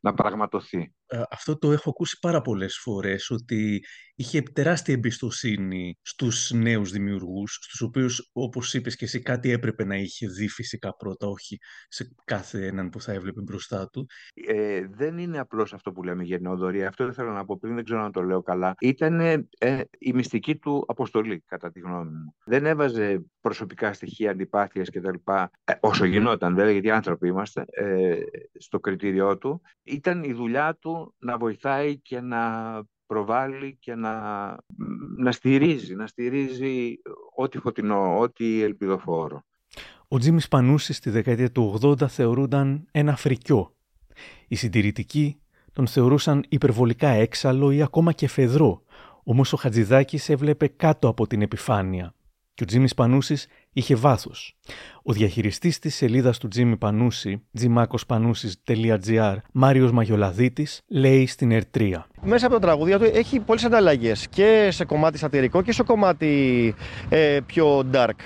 να 0.00 0.14
πραγματοθεί. 0.14 0.94
Ε, 1.12 1.22
αυτό 1.30 1.58
το 1.58 1.72
έχω 1.72 1.90
ακούσει 1.90 2.18
πάρα 2.20 2.40
πολλές 2.40 2.78
φορές, 2.82 3.30
ότι 3.30 3.84
είχε 4.14 4.42
τεράστια 4.42 4.94
εμπιστοσύνη 4.94 5.98
στους 6.02 6.50
νέους 6.50 6.90
δημιουργούς, 6.90 7.58
στους 7.62 7.80
οποίους, 7.80 8.30
όπως 8.32 8.74
είπες 8.74 8.96
και 8.96 9.04
εσύ, 9.04 9.22
κάτι 9.22 9.50
έπρεπε 9.50 9.84
να 9.84 9.96
είχε 9.96 10.26
δει 10.26 10.48
φυσικά 10.48 10.96
πρώτα, 10.96 11.26
όχι 11.26 11.58
σε 11.88 12.14
κάθε 12.24 12.66
έναν 12.66 12.88
που 12.88 13.00
θα 13.00 13.12
έβλεπε 13.12 13.40
μπροστά 13.40 13.88
του. 13.88 14.06
Ε, 14.46 14.86
δεν 14.90 15.18
είναι 15.18 15.38
απλώς 15.38 15.72
αυτό 15.72 15.92
που 15.92 16.02
λέμε 16.02 16.22
γενναιοδορία. 16.22 16.88
Αυτό 16.88 17.04
δεν 17.04 17.14
θέλω 17.14 17.32
να 17.32 17.44
πω 17.44 17.58
πριν, 17.60 17.74
δεν 17.74 17.84
ξέρω 17.84 18.00
να 18.00 18.10
το 18.10 18.22
λέω 18.22 18.42
καλά. 18.42 18.74
Ήταν 18.80 19.20
ε, 19.20 19.48
η 19.98 20.12
μυστική 20.12 20.56
του 20.56 20.84
αποστολή, 20.86 21.42
κατά 21.46 21.70
τη 21.70 21.80
γνώμη 21.80 22.10
μου. 22.10 22.34
Δεν 22.44 22.66
έβαζε 22.66 23.24
προσωπικά 23.40 23.92
στοιχεία, 23.92 24.30
αντιπάθειας 24.30 24.90
κτλ. 24.90 25.14
Ε, 25.64 25.72
όσο 25.80 26.04
γινόταν, 26.04 26.54
βέβαια, 26.54 26.72
γιατί 26.72 26.90
άνθρωποι 26.90 27.28
είμαστε, 27.28 27.64
ε, 27.70 28.16
στο 28.58 28.80
κριτήριό 28.80 29.38
του. 29.38 29.62
Ήταν 29.82 30.22
η 30.22 30.32
δουλειά 30.32 30.76
του 30.80 30.99
να 31.18 31.38
βοηθάει 31.38 31.98
και 31.98 32.20
να 32.20 32.40
προβάλλει 33.06 33.76
και 33.80 33.94
να, 33.94 34.14
να 35.16 35.32
στηρίζει, 35.32 35.94
να 35.94 36.06
στηρίζει 36.06 36.94
ό,τι 37.34 37.58
φωτεινό, 37.58 38.18
ό,τι 38.18 38.62
ελπιδοφόρο. 38.62 39.42
Ο 40.08 40.18
Τζίμις 40.18 40.48
Πανούσης 40.48 40.96
στη 40.96 41.10
δεκαετία 41.10 41.50
του 41.52 41.78
80 41.82 42.06
θεωρούνταν 42.08 42.86
ένα 42.90 43.16
φρικιό. 43.16 43.74
Οι 44.48 44.54
συντηρητικοί 44.54 45.40
τον 45.72 45.86
θεωρούσαν 45.86 46.44
υπερβολικά 46.48 47.08
έξαλλο 47.08 47.70
ή 47.70 47.82
ακόμα 47.82 48.12
και 48.12 48.28
φεδρό, 48.28 48.82
Όμως 49.22 49.52
ο 49.52 49.56
Χατζηδάκης 49.56 50.28
έβλεπε 50.28 50.68
κάτω 50.68 51.08
από 51.08 51.26
την 51.26 51.42
επιφάνεια 51.42 52.14
και 52.54 52.62
ο 52.62 52.66
Τζίμις 52.66 52.94
Πανούσης 52.94 53.46
είχε 53.72 53.94
βάθος. 53.94 54.56
Ο 55.02 55.12
διαχειριστής 55.12 55.78
της 55.78 55.94
σελίδας 55.94 56.38
του 56.38 56.48
Τζίμι 56.48 56.76
Πανούση, 56.76 57.42
τζιμάκοσπανούση.gr, 57.54 59.36
Μάριος 59.52 59.92
Μαγιολαδίτης, 59.92 60.80
λέει 60.88 61.26
στην 61.26 61.50
Ερτρία. 61.50 62.06
Μέσα 62.22 62.46
από 62.46 62.54
τα 62.54 62.60
τραγούδια 62.60 62.98
του 62.98 63.10
έχει 63.14 63.40
πολλές 63.40 63.64
ανταλλαγές 63.64 64.28
και 64.28 64.68
σε 64.70 64.84
κομμάτι 64.84 65.18
σατυρικό 65.18 65.62
και 65.62 65.72
σε 65.72 65.82
κομμάτι 65.82 66.74
ε, 67.08 67.38
πιο 67.46 67.84
dark. 67.92 68.18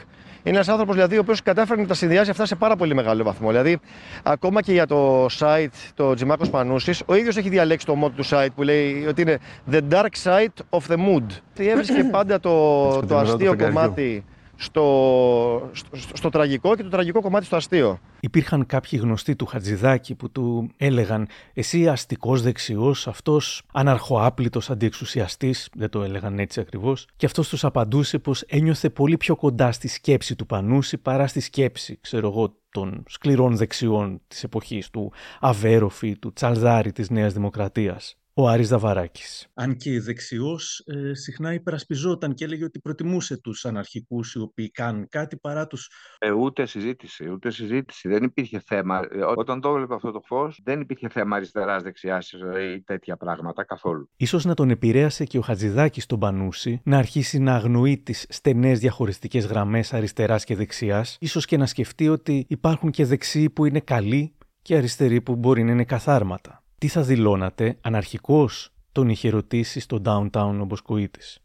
Είναι 0.46 0.56
ένας 0.56 0.68
άνθρωπος 0.68 0.94
δηλαδή, 0.94 1.16
ο 1.16 1.20
οποίος 1.20 1.42
κατάφερε 1.42 1.80
να 1.80 1.86
τα 1.86 1.94
συνδυάζει 1.94 2.30
αυτά 2.30 2.46
σε 2.46 2.54
πάρα 2.54 2.76
πολύ 2.76 2.94
μεγάλο 2.94 3.24
βαθμό. 3.24 3.48
Δηλαδή, 3.48 3.78
ακόμα 4.22 4.62
και 4.62 4.72
για 4.72 4.86
το 4.86 5.26
site, 5.26 5.92
το 5.94 6.14
Τζιμάκος 6.14 6.50
Πανούσης, 6.50 7.02
ο 7.06 7.14
ίδιος 7.14 7.36
έχει 7.36 7.48
διαλέξει 7.48 7.86
το 7.86 7.96
motto 8.04 8.12
του 8.16 8.24
site 8.26 8.48
που 8.54 8.62
λέει 8.62 9.06
ότι 9.08 9.22
είναι 9.22 9.38
The 9.70 9.80
Dark 9.90 10.08
Side 10.22 10.78
of 10.78 10.92
the 10.92 10.96
Mood. 10.96 11.26
Έβρισκε 11.56 12.04
πάντα 12.16 12.40
το, 12.40 13.00
το 13.06 13.18
αστείο 13.18 13.56
κομμάτι 13.56 14.24
στο, 14.56 15.70
στο, 15.72 15.96
στο, 16.12 16.28
τραγικό 16.28 16.76
και 16.76 16.82
το 16.82 16.88
τραγικό 16.88 17.20
κομμάτι 17.20 17.44
στο 17.44 17.56
αστείο. 17.56 17.98
Υπήρχαν 18.20 18.66
κάποιοι 18.66 18.98
γνωστοί 19.02 19.36
του 19.36 19.46
Χατζηδάκη 19.46 20.14
που 20.14 20.30
του 20.30 20.70
έλεγαν 20.76 21.28
«Εσύ 21.54 21.88
αστικός 21.88 22.42
δεξιός, 22.42 23.08
αυτός 23.08 23.62
αναρχοάπλητος 23.72 24.70
αντιεξουσιαστής», 24.70 25.68
δεν 25.74 25.90
το 25.90 26.02
έλεγαν 26.02 26.38
έτσι 26.38 26.60
ακριβώς, 26.60 27.06
και 27.16 27.26
αυτός 27.26 27.48
τους 27.48 27.64
απαντούσε 27.64 28.18
πως 28.18 28.42
ένιωθε 28.42 28.90
πολύ 28.90 29.16
πιο 29.16 29.36
κοντά 29.36 29.72
στη 29.72 29.88
σκέψη 29.88 30.36
του 30.36 30.46
Πανούση 30.46 30.98
παρά 30.98 31.26
στη 31.26 31.40
σκέψη, 31.40 31.98
ξέρω 32.00 32.28
εγώ, 32.28 32.54
των 32.70 33.02
σκληρών 33.08 33.56
δεξιών 33.56 34.20
της 34.28 34.44
εποχής 34.44 34.90
του 34.90 35.12
Αβέροφη, 35.40 36.16
του 36.18 36.32
Τσαλδάρη 36.32 36.92
της 36.92 37.10
Νέας 37.10 37.32
Δημοκρατίας 37.32 38.16
ο 38.36 38.48
Άρης 38.48 38.68
Δαβαράκης. 38.68 39.48
Αν 39.54 39.76
και 39.76 40.00
δεξιός, 40.00 40.82
ε, 40.86 41.14
συχνά 41.14 41.52
υπερασπιζόταν 41.52 42.34
και 42.34 42.44
έλεγε 42.44 42.64
ότι 42.64 42.80
προτιμούσε 42.80 43.40
τους 43.40 43.64
αναρχικούς 43.64 44.34
οι 44.34 44.38
οποίοι 44.38 44.70
κάνουν 44.70 45.08
κάτι 45.08 45.36
παρά 45.36 45.66
τους... 45.66 45.90
Ε, 46.18 46.30
ούτε 46.30 46.66
συζήτηση, 46.66 47.30
ούτε 47.30 47.50
συζήτηση. 47.50 48.08
Δεν 48.08 48.22
υπήρχε 48.22 48.62
θέμα. 48.66 49.08
Ε, 49.10 49.18
όταν 49.36 49.60
το 49.60 49.68
έβλεπε 49.68 49.94
αυτό 49.94 50.10
το 50.10 50.20
φως, 50.26 50.60
δεν 50.64 50.80
υπήρχε 50.80 51.08
θέμα 51.08 51.36
αριστεράς, 51.36 51.82
δεξιάς 51.82 52.32
ή 52.74 52.82
τέτοια 52.82 53.16
πράγματα 53.16 53.64
καθόλου. 53.64 54.10
Ίσως 54.16 54.44
να 54.44 54.54
τον 54.54 54.70
επηρέασε 54.70 55.24
και 55.24 55.38
ο 55.38 55.40
Χατζηδάκης 55.40 56.04
στον 56.04 56.18
Πανούση 56.18 56.80
να 56.84 56.98
αρχίσει 56.98 57.38
να 57.38 57.54
αγνοεί 57.54 57.98
τις 57.98 58.26
στενές 58.28 58.78
διαχωριστικές 58.78 59.46
γραμμές 59.46 59.92
αριστεράς 59.92 60.44
και 60.44 60.56
δεξιάς, 60.56 61.16
ίσως 61.20 61.44
και 61.44 61.56
να 61.56 61.66
σκεφτεί 61.66 62.08
ότι 62.08 62.46
υπάρχουν 62.48 62.90
και 62.90 63.04
δεξιοί 63.04 63.50
που 63.50 63.64
είναι 63.64 63.80
καλοί 63.80 64.34
και 64.62 64.76
αριστεροί 64.76 65.20
που 65.20 65.36
μπορεί 65.36 65.62
να 65.62 65.70
είναι 65.70 65.84
καθάρματα 65.84 66.63
τι 66.84 66.90
θα 66.90 67.02
δηλώνατε 67.02 67.76
αναρχικός, 67.80 68.72
τον 68.92 69.08
είχε 69.08 69.28
ρωτήσει 69.28 69.80
στο 69.80 70.02
downtown 70.04 70.56
ο 70.60 70.64
Μποσκοίτης. 70.64 71.38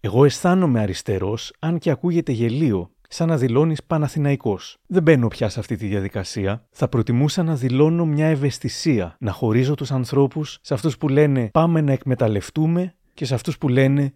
Εγώ 0.00 0.24
αισθάνομαι 0.24 0.80
αριστερός, 0.80 1.52
αν 1.58 1.78
και 1.78 1.90
ακούγεται 1.90 2.32
γελίο, 2.32 2.90
σαν 3.08 3.28
να 3.28 3.36
δηλώνεις 3.36 3.82
Παναθηναϊκός. 3.82 4.76
Δεν 4.86 5.02
μπαίνω 5.02 5.28
πια 5.28 5.48
σε 5.48 5.60
αυτή 5.60 5.76
τη 5.76 5.86
διαδικασία. 5.86 6.66
Θα 6.70 6.88
προτιμούσα 6.88 7.42
να 7.42 7.54
δηλώνω 7.54 8.06
μια 8.06 8.26
ευαισθησία, 8.26 9.16
να 9.18 9.32
χωρίζω 9.32 9.74
τους 9.74 9.90
ανθρώπους 9.90 10.58
σε 10.60 10.74
αυτούς 10.74 10.98
που 10.98 11.08
λένε 11.08 11.48
Πάμε 11.52 11.80
να 11.80 11.92
εκμεταλλευτούμε 11.92 12.94
και 13.14 13.24
σε 13.24 13.34
αυτούς 13.34 13.58
που 13.58 13.68
λένε 13.68 14.14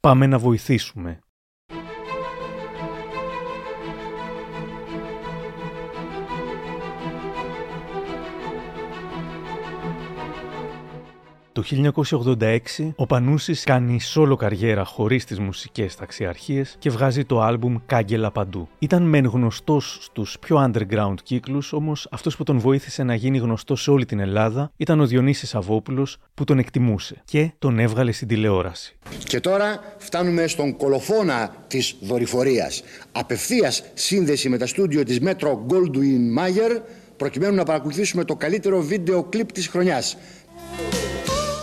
Πάμε 0.00 0.26
να 0.26 0.38
βοηθήσουμε. 0.38 1.18
Το 11.56 11.64
1986 12.78 12.92
ο 12.96 13.06
Πανούσης 13.06 13.64
κάνει 13.64 14.00
σόλο 14.00 14.36
καριέρα 14.36 14.84
χωρίς 14.84 15.24
τις 15.24 15.38
μουσικές 15.38 15.94
ταξιαρχίες 15.94 16.76
και 16.78 16.90
βγάζει 16.90 17.24
το 17.24 17.40
άλμπουμ 17.40 17.76
«Κάγκελα 17.86 18.30
παντού». 18.30 18.68
Ήταν 18.78 19.02
μεν 19.02 19.26
γνωστός 19.26 19.98
στους 20.00 20.36
πιο 20.38 20.64
underground 20.64 21.14
κύκλους, 21.22 21.72
όμως 21.72 22.08
αυτός 22.10 22.36
που 22.36 22.42
τον 22.42 22.58
βοήθησε 22.58 23.02
να 23.02 23.14
γίνει 23.14 23.38
γνωστός 23.38 23.82
σε 23.82 23.90
όλη 23.90 24.04
την 24.04 24.20
Ελλάδα 24.20 24.70
ήταν 24.76 25.00
ο 25.00 25.06
Διονύσης 25.06 25.54
Αβόπουλος 25.54 26.16
που 26.34 26.44
τον 26.44 26.58
εκτιμούσε 26.58 27.22
και 27.24 27.52
τον 27.58 27.78
έβγαλε 27.78 28.12
στην 28.12 28.28
τηλεόραση. 28.28 28.96
Και 29.24 29.40
τώρα 29.40 29.80
φτάνουμε 29.98 30.46
στον 30.46 30.76
κολοφόνα 30.76 31.54
της 31.66 31.96
δορυφορίας. 32.00 32.82
Απευθείας 33.12 33.82
σύνδεση 33.94 34.48
με 34.48 34.58
τα 34.58 34.66
στούντιο 34.66 35.02
της 35.02 35.20
Metro 35.22 35.48
Goldwyn 35.48 36.38
Mayer 36.38 36.80
προκειμένου 37.16 37.54
να 37.54 37.64
παρακολουθήσουμε 37.64 38.24
το 38.24 38.36
καλύτερο 38.36 38.80
βίντεο 38.80 39.22
κλιπ 39.24 39.52
της 39.52 39.68
χρονιάς 39.68 40.16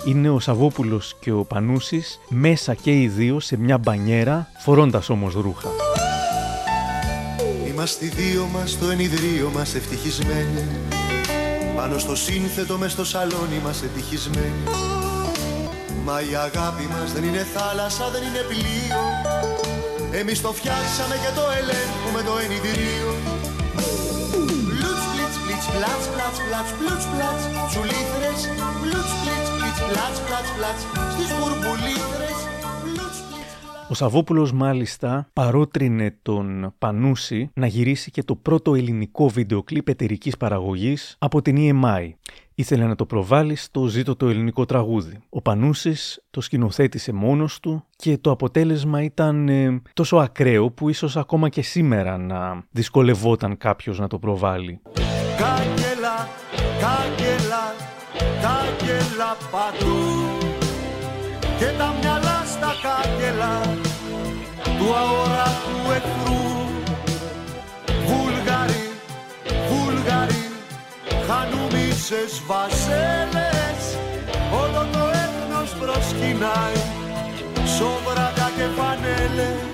είναι 0.05 0.29
ο 0.29 0.39
Σαββόπουλος 0.39 1.15
και 1.19 1.31
ο 1.31 1.43
Πανούσης 1.43 2.19
μέσα 2.29 2.73
και 2.73 3.01
οι 3.01 3.07
δύο 3.07 3.39
σε 3.39 3.57
μια 3.57 3.77
μπανιέρα, 3.77 4.47
φορώντας 4.57 5.09
όμως 5.09 5.33
ρούχα. 5.33 5.69
Είμαστε 7.67 8.05
οι 8.05 8.07
δύο 8.07 8.49
μας 8.53 8.77
το 8.79 8.89
ενιδρίο 8.89 9.51
μας 9.53 9.75
ευτυχισμένοι. 9.75 10.65
Πάνω 11.75 11.97
στο 11.97 12.15
σύνθετο 12.15 12.77
μες 12.77 12.91
στο 12.91 13.05
σαλόνι 13.05 13.59
μας 13.63 13.83
ευτυχισμένοι. 13.83 14.63
Μα 16.05 16.21
η 16.21 16.35
αγάπη 16.35 16.85
μας 16.91 17.11
δεν 17.13 17.23
είναι 17.23 17.45
θάλασσα, 17.53 18.09
δεν 18.09 18.21
είναι 18.27 18.43
πλοίο. 18.51 19.01
Εμείς 20.19 20.41
το 20.41 20.51
φτιάξαμε 20.53 21.15
και 21.23 21.31
το 21.39 21.45
ελέγχουμε 21.59 22.21
το 22.27 22.33
ενιδρίο 22.45 23.09
Πλουτς, 24.69 25.05
πλιτς, 25.11 25.37
πλιτς, 25.43 25.65
πλατς, 25.73 26.05
πλατς, 26.13 26.39
πλατς, 26.47 26.71
πλουτς, 26.77 27.05
πλατς, 27.13 27.43
τσουλήθρες, 27.69 28.39
πλουτς, 29.87 30.19
πλιτς, 30.21 31.03
ο 33.89 33.95
Σαββόπουλος 33.95 34.51
μάλιστα 34.51 35.29
παρότρινε 35.33 36.17
τον 36.21 36.73
Πανούση 36.77 37.51
να 37.53 37.67
γυρίσει 37.67 38.11
και 38.11 38.23
το 38.23 38.35
πρώτο 38.35 38.75
ελληνικό 38.75 39.29
βίντεο 39.29 39.63
κλιπ 39.63 39.89
εταιρικής 39.89 40.37
παραγωγής 40.37 41.15
από 41.19 41.41
την 41.41 41.55
EMI. 41.59 42.09
Ήθελε 42.55 42.85
να 42.85 42.95
το 42.95 43.05
προβάλλει 43.05 43.55
στο 43.55 43.85
ζήτο 43.85 44.15
το 44.15 44.27
ελληνικό 44.27 44.65
τραγούδι. 44.65 45.19
Ο 45.29 45.41
Πανούσης 45.41 46.23
το 46.29 46.41
σκηνοθέτησε 46.41 47.11
μόνος 47.11 47.59
του 47.59 47.85
και 47.95 48.17
το 48.17 48.31
αποτέλεσμα 48.31 49.03
ήταν 49.03 49.49
ε, 49.49 49.81
τόσο 49.93 50.17
ακραίο 50.17 50.71
που 50.71 50.89
ίσως 50.89 51.17
ακόμα 51.17 51.49
και 51.49 51.61
σήμερα 51.61 52.17
να 52.17 52.63
δυσκολευόταν 52.71 53.57
κάποιος 53.57 53.99
να 53.99 54.07
το 54.07 54.19
προβάλλει. 54.19 54.81
Κάγκελα, 55.37 56.27
κάγκελα, 56.79 57.52
κάγκελα 58.17 59.37
παντού 59.51 60.37
και 61.57 61.69
τα 61.77 61.93
μυαλά 62.01 62.43
στα 62.53 62.71
κάγκελα 62.83 63.61
του 64.77 64.87
αόρατου 64.95 65.77
εχθρού. 65.97 66.43
Βούλγαροι, 68.07 68.85
Βούλγαροι 69.69 70.45
χανούμισες 71.27 72.41
βασέλες 72.47 73.81
όλο 74.61 74.87
το 74.91 75.03
έθνος 75.23 75.69
προσκυνάει 75.79 76.79
σόβρατα 77.77 78.51
και 78.55 78.67
φανέλες 78.77 79.73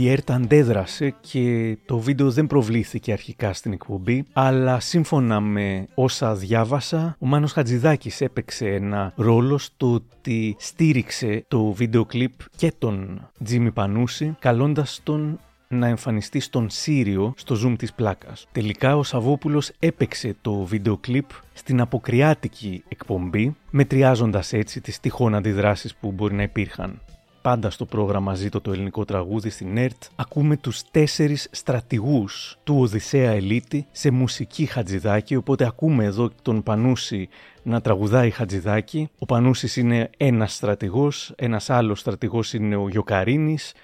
η 0.00 0.10
ΕΡΤ 0.10 0.30
αντέδρασε 0.30 1.14
και 1.20 1.76
το 1.86 1.98
βίντεο 1.98 2.30
δεν 2.30 2.46
προβλήθηκε 2.46 3.12
αρχικά 3.12 3.52
στην 3.52 3.72
εκπομπή, 3.72 4.24
αλλά 4.32 4.80
σύμφωνα 4.80 5.40
με 5.40 5.86
όσα 5.94 6.34
διάβασα, 6.34 7.16
ο 7.18 7.26
Μάνος 7.26 7.52
Χατζηδάκης 7.52 8.20
έπαιξε 8.20 8.66
ένα 8.68 9.12
ρόλο 9.16 9.58
στο 9.58 9.92
ότι 9.92 10.56
στήριξε 10.58 11.44
το 11.48 11.72
βίντεο 11.72 12.04
κλιπ 12.04 12.32
και 12.56 12.72
τον 12.78 13.28
Τζίμι 13.44 13.70
Πανούση, 13.70 14.36
καλώντας 14.38 15.00
τον 15.02 15.40
να 15.68 15.86
εμφανιστεί 15.86 16.40
στον 16.40 16.70
Σύριο 16.70 17.34
στο 17.36 17.56
Zoom 17.64 17.74
της 17.78 17.92
πλάκας. 17.92 18.46
Τελικά 18.52 18.96
ο 18.96 19.02
Σαββόπουλος 19.02 19.70
έπαιξε 19.78 20.36
το 20.40 20.52
βίντεο 20.52 20.96
κλιπ 20.96 21.30
στην 21.52 21.80
αποκριάτικη 21.80 22.82
εκπομπή, 22.88 23.56
μετριάζοντας 23.70 24.52
έτσι 24.52 24.80
τις 24.80 25.00
τυχόν 25.00 25.34
αντιδράσεις 25.34 25.94
που 25.94 26.12
μπορεί 26.12 26.34
να 26.34 26.42
υπήρχαν 26.42 27.00
πάντα 27.42 27.70
στο 27.70 27.84
πρόγραμμα 27.84 28.34
«Ζήτω 28.34 28.60
το 28.60 28.72
ελληνικό 28.72 29.04
τραγούδι» 29.04 29.50
στην 29.50 29.76
ΕΡΤ, 29.76 30.02
ακούμε 30.16 30.56
τους 30.56 30.82
τέσσερις 30.90 31.48
στρατηγούς 31.50 32.56
του 32.64 32.78
Οδυσσέα 32.78 33.30
Ελίτη 33.30 33.86
σε 33.90 34.10
μουσική 34.10 34.66
Χατζηδάκη, 34.66 35.36
οπότε 35.36 35.66
ακούμε 35.66 36.04
εδώ 36.04 36.30
τον 36.42 36.62
Πανούση 36.62 37.28
να 37.62 37.80
τραγουδάει 37.80 38.30
Χατζηδάκη. 38.30 39.08
Ο 39.18 39.26
Πανούσης 39.26 39.76
είναι 39.76 40.10
ένας 40.16 40.54
στρατηγός, 40.54 41.32
ένας 41.36 41.70
άλλος 41.70 42.00
στρατηγός 42.00 42.52
είναι 42.52 42.76
ο 42.76 42.88
Γιοκαρίνης, 42.88 43.74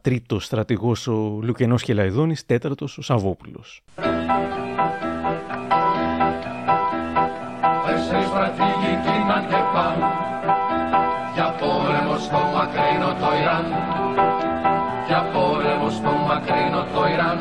τρίτος 0.00 0.44
στρατηγός 0.44 1.06
ο 1.06 1.38
Λουκενός 1.42 1.82
Κελαϊδόνης, 1.82 2.46
τέταρτος 2.46 2.98
ο 2.98 3.02
Σαββόπουλος. 3.02 3.82
Τέσσερις 7.86 8.26
στρατηγοί 8.26 8.92
και 9.04 9.10
στο 9.30 10.59
μακρινό 12.60 13.10
το 13.20 13.30
Ιράν 13.40 13.66
για 15.06 15.20
πόλεμος 15.32 15.94
στο 16.00 16.12
μακρινό 16.28 16.82
το 16.94 17.02
Ιράν 17.14 17.38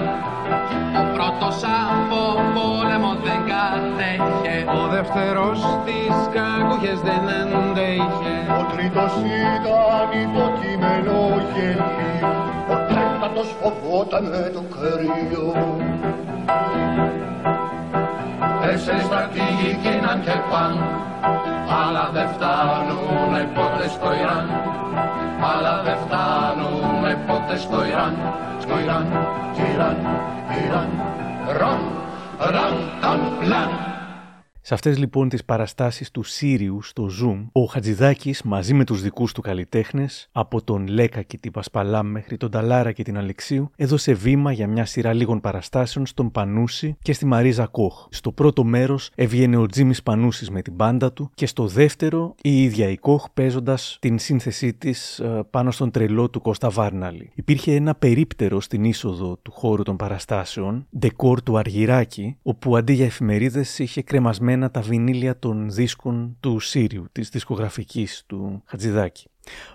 ο 0.99 1.03
πρώτος 1.15 1.57
από 1.87 2.21
πόλεμο 2.55 3.11
δεν 3.25 3.39
κατέχε 3.51 4.55
ο 4.79 4.87
δεύτερος 4.93 5.49
τρίτος 5.49 5.79
στις 5.81 6.15
κακούχες 6.35 6.99
δεν 7.07 7.23
αντέχε. 7.29 8.35
Ο 8.59 8.63
τρίτος 8.73 9.13
ήταν 9.55 10.09
υποκείμενο 10.25 11.17
γελί, 11.53 12.15
ο 12.73 12.75
τέταρτος 12.87 13.55
φοβόταν 13.59 14.23
με 14.23 14.51
το 14.53 14.63
κρύο. 14.73 15.47
Τέσσερις 18.71 19.03
στρατηγοί 19.03 19.69
γίναν 19.81 20.21
και 20.25 20.35
παν, 20.49 20.73
αλλά 21.81 22.09
δεν 22.13 22.27
φτάνουνε 22.33 23.43
ποτέ 23.55 23.87
στο 23.95 24.09
Ιράν. 24.21 24.47
Αλλά 25.51 25.81
δεν 25.85 25.97
φτάνουνε 26.03 27.13
ποτέ 27.27 27.57
στο 27.57 27.85
Ιράν, 27.85 28.15
στο 28.61 28.79
Ιράν, 28.83 29.05
Ιράν, 29.73 29.97
Ιράν, 30.65 30.89
Ραν, 31.59 31.81
Ραν, 32.53 32.75
Ταν, 33.01 33.21
Πλάν. 33.39 33.98
Σε 34.69 34.75
αυτές 34.75 34.97
λοιπόν 34.97 35.29
τις 35.29 35.45
παραστάσεις 35.45 36.11
του 36.11 36.23
Σύριου 36.23 36.81
στο 36.81 37.09
Zoom, 37.21 37.45
ο 37.51 37.63
Χατζηδάκης 37.63 38.41
μαζί 38.43 38.73
με 38.73 38.83
τους 38.83 39.01
δικούς 39.01 39.33
του 39.33 39.41
καλλιτέχνες, 39.41 40.29
από 40.31 40.63
τον 40.63 40.87
Λέκα 40.87 41.21
και 41.21 41.37
την 41.37 41.51
Πασπαλάμ 41.51 42.07
μέχρι 42.07 42.37
τον 42.37 42.51
Ταλάρα 42.51 42.91
και 42.91 43.03
την 43.03 43.17
Αλεξίου, 43.17 43.71
έδωσε 43.75 44.13
βήμα 44.13 44.51
για 44.51 44.67
μια 44.67 44.85
σειρά 44.85 45.13
λίγων 45.13 45.41
παραστάσεων 45.41 46.05
στον 46.05 46.31
Πανούση 46.31 46.97
και 47.01 47.13
στη 47.13 47.25
Μαρίζα 47.25 47.65
Κόχ. 47.65 48.07
Στο 48.09 48.31
πρώτο 48.31 48.63
μέρος 48.63 49.09
έβγαινε 49.15 49.57
ο 49.57 49.65
Τζίμις 49.65 50.03
Πανούσης 50.03 50.49
με 50.49 50.61
την 50.61 50.73
μπάντα 50.73 51.13
του 51.13 51.31
και 51.33 51.45
στο 51.45 51.67
δεύτερο 51.67 52.35
η 52.41 52.63
ίδια 52.63 52.89
η 52.89 52.97
Κόχ 52.97 53.29
παίζοντας 53.33 53.97
την 54.01 54.19
σύνθεσή 54.19 54.73
της 54.73 55.19
ε, 55.19 55.43
πάνω 55.49 55.71
στον 55.71 55.91
τρελό 55.91 56.29
του 56.29 56.41
Κώστα 56.41 56.69
Βάρναλη. 56.69 57.31
Υπήρχε 57.35 57.75
ένα 57.75 57.95
περίπτερο 57.95 58.61
στην 58.61 58.83
είσοδο 58.83 59.37
του 59.41 59.51
χώρου 59.51 59.83
των 59.83 59.95
παραστάσεων, 59.95 60.87
ντεκόρ 60.97 61.41
του 61.43 61.57
Αργυράκη, 61.57 62.37
όπου 62.41 62.77
αντί 62.77 62.93
για 62.93 63.05
εφημερίδες 63.05 63.79
είχε 63.79 64.01
κρεμασμένα 64.01 64.57
τα 64.67 64.81
βινίλια 64.81 65.39
των 65.39 65.71
δίσκων 65.71 66.37
του 66.39 66.59
Σύριου, 66.59 67.05
της 67.11 67.29
δισκογραφικής 67.29 68.23
του 68.27 68.63
Χατζηδάκη. 68.65 69.27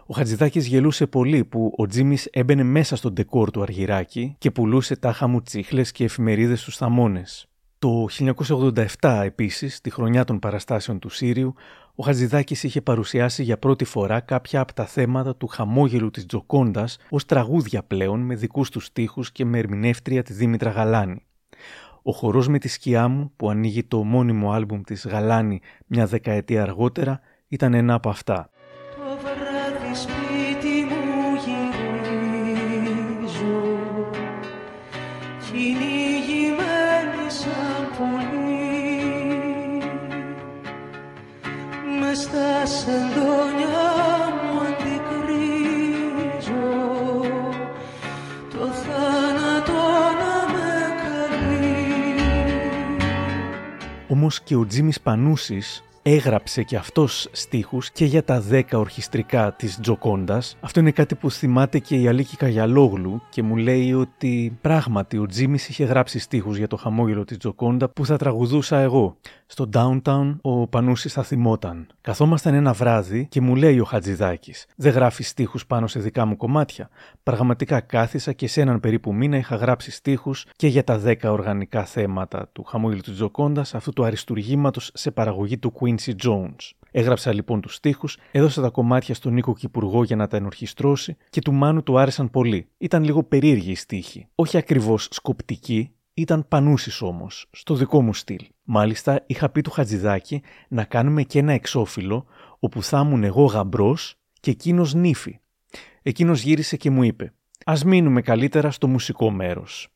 Ο 0.06 0.14
Χατζηδάκης 0.14 0.66
γελούσε 0.66 1.06
πολύ 1.06 1.44
που 1.44 1.72
ο 1.76 1.86
Τζίμις 1.86 2.28
έμπαινε 2.32 2.62
μέσα 2.62 2.96
στον 2.96 3.12
ντεκόρ 3.12 3.50
του 3.50 3.62
Αργυράκη 3.62 4.34
και 4.38 4.50
πουλούσε 4.50 4.96
τάχα 4.96 5.26
μου 5.26 5.42
τσίχλες 5.42 5.92
και 5.92 6.04
εφημερίδες 6.04 6.60
στους 6.60 6.76
θαμώνες. 6.76 7.46
Το 7.78 8.06
1987 9.00 9.20
επίσης, 9.24 9.80
τη 9.80 9.90
χρονιά 9.90 10.24
των 10.24 10.38
παραστάσεων 10.38 10.98
του 10.98 11.08
Σύριου, 11.08 11.54
ο 11.94 12.04
Χατζηδάκης 12.04 12.62
είχε 12.62 12.80
παρουσιάσει 12.80 13.42
για 13.42 13.58
πρώτη 13.58 13.84
φορά 13.84 14.20
κάποια 14.20 14.60
από 14.60 14.72
τα 14.74 14.86
θέματα 14.86 15.36
του 15.36 15.46
χαμόγελου 15.46 16.10
της 16.10 16.26
Τζοκόντας 16.26 16.98
ως 17.10 17.24
τραγούδια 17.26 17.82
πλέον 17.82 18.20
με 18.20 18.34
δικούς 18.34 18.70
του 18.70 18.80
στίχους 18.80 19.32
και 19.32 19.44
με 19.44 19.58
ερμηνεύτρια 19.58 20.22
τη 20.22 20.32
Δήμητρα 20.32 20.70
Γαλάνη. 20.70 21.22
Ο 22.06 22.12
χορός 22.12 22.48
με 22.48 22.58
τη 22.58 22.68
σκιά 22.68 23.08
μου 23.08 23.32
που 23.36 23.50
ανοίγει 23.50 23.84
το 23.84 24.04
μόνιμο 24.04 24.52
άλμπουμ 24.52 24.80
της 24.80 25.06
Γαλάνη 25.06 25.60
μια 25.86 26.06
δεκαετία 26.06 26.62
αργότερα 26.62 27.20
ήταν 27.48 27.74
ένα 27.74 27.94
από 27.94 28.08
αυτά. 28.08 28.50
Το 28.96 29.16
βράδυ 29.22 30.23
Όμως 54.24 54.40
και 54.40 54.56
ο 54.56 54.66
Τζίμις 54.66 55.00
Πανούσης 55.00 55.84
έγραψε 56.02 56.62
και 56.62 56.76
αυτός 56.76 57.28
στίχους 57.32 57.90
και 57.90 58.04
για 58.04 58.24
τα 58.24 58.42
10 58.50 58.62
ορχηστρικά 58.72 59.52
της 59.52 59.78
Τζοκόντας. 59.80 60.56
Αυτό 60.60 60.80
είναι 60.80 60.90
κάτι 60.90 61.14
που 61.14 61.30
θυμάται 61.30 61.78
και 61.78 61.96
η 61.96 62.08
Αλίκη 62.08 62.36
Καγιαλόγλου 62.36 63.22
και 63.30 63.42
μου 63.42 63.56
λέει 63.56 63.92
ότι 63.92 64.58
πράγματι 64.60 65.18
ο 65.18 65.26
Τζίμις 65.26 65.68
είχε 65.68 65.84
γράψει 65.84 66.18
στίχους 66.18 66.56
για 66.56 66.66
το 66.66 66.76
χαμόγελο 66.76 67.24
της 67.24 67.36
Τζοκόντα 67.36 67.88
που 67.88 68.06
θα 68.06 68.16
τραγουδούσα 68.16 68.78
εγώ. 68.78 69.16
Στο 69.46 69.68
downtown 69.72 70.36
ο 70.40 70.66
Πανούσης 70.66 71.12
θα 71.12 71.22
θυμόταν. 71.22 71.86
Καθόμασταν 72.00 72.54
ένα 72.54 72.72
βράδυ 72.72 73.26
και 73.28 73.40
μου 73.40 73.56
λέει 73.56 73.80
ο 73.80 73.84
Χατζηδάκης 73.84 74.66
«Δεν 74.76 74.92
γράφεις 74.92 75.22
στίχους 75.22 75.66
πάνω 75.66 75.86
σε 75.86 76.00
δικά 76.00 76.24
μου 76.24 76.36
κομμάτια». 76.36 76.88
Πραγματικά 77.22 77.80
κάθισα 77.80 78.32
και 78.32 78.48
σε 78.48 78.60
έναν 78.60 78.80
περίπου 78.80 79.14
μήνα 79.14 79.36
είχα 79.36 79.56
γράψει 79.56 79.90
στίχους 79.90 80.46
και 80.56 80.66
για 80.66 80.84
τα 80.84 81.02
10 81.04 81.14
οργανικά 81.24 81.84
θέματα 81.84 82.48
του 82.52 82.64
χαμόγελου 82.64 83.00
της 83.00 83.14
Τζοκόντας 83.14 83.74
αυτού 83.74 83.92
του 83.92 84.04
αριστουργήματος 84.04 84.90
σε 84.94 85.10
παραγωγή 85.10 85.58
του 85.58 85.72
Quincy 85.80 86.12
Jones. 86.24 86.70
Έγραψα 86.90 87.32
λοιπόν 87.32 87.60
τους 87.60 87.74
στίχους, 87.74 88.18
έδωσα 88.30 88.62
τα 88.62 88.68
κομμάτια 88.68 89.14
στον 89.14 89.32
Νίκο 89.32 89.54
Κυπουργό 89.54 90.04
για 90.04 90.16
να 90.16 90.26
τα 90.26 90.36
ενορχιστρώσει 90.36 91.16
και 91.30 91.40
του 91.40 91.52
Μάνου 91.52 91.82
του 91.82 91.98
άρεσαν 91.98 92.30
πολύ. 92.30 92.68
Ήταν 92.78 93.04
λίγο 93.04 93.22
περίεργοι 93.22 93.70
οι 93.70 93.74
στίχοι. 93.74 94.26
Όχι 94.34 94.56
ακριβώς 94.56 95.08
σκοπτική, 95.10 95.90
ήταν 96.14 96.48
πανούσης 96.48 97.02
όμως, 97.02 97.46
στο 97.50 97.74
δικό 97.74 98.02
μου 98.02 98.14
στυλ. 98.14 98.46
Μάλιστα, 98.64 99.22
είχα 99.26 99.48
πει 99.48 99.60
του 99.60 99.70
Χατζηδάκη 99.70 100.42
να 100.68 100.84
κάνουμε 100.84 101.22
και 101.22 101.38
ένα 101.38 101.52
εξώφυλλο 101.52 102.26
όπου 102.58 102.82
θα 102.82 103.00
ήμουν 103.04 103.24
εγώ 103.24 103.44
γαμπρός 103.44 104.18
και 104.40 104.50
εκείνος 104.50 104.94
νύφη. 104.94 105.38
Εκείνος 106.02 106.42
γύρισε 106.42 106.76
και 106.76 106.90
μου 106.90 107.02
είπε: 107.02 107.32
Α 107.64 107.74
μείνουμε 107.84 108.20
καλύτερα 108.22 108.70
στο 108.70 108.86
μουσικό 108.86 109.30
μέρος. 109.30 109.88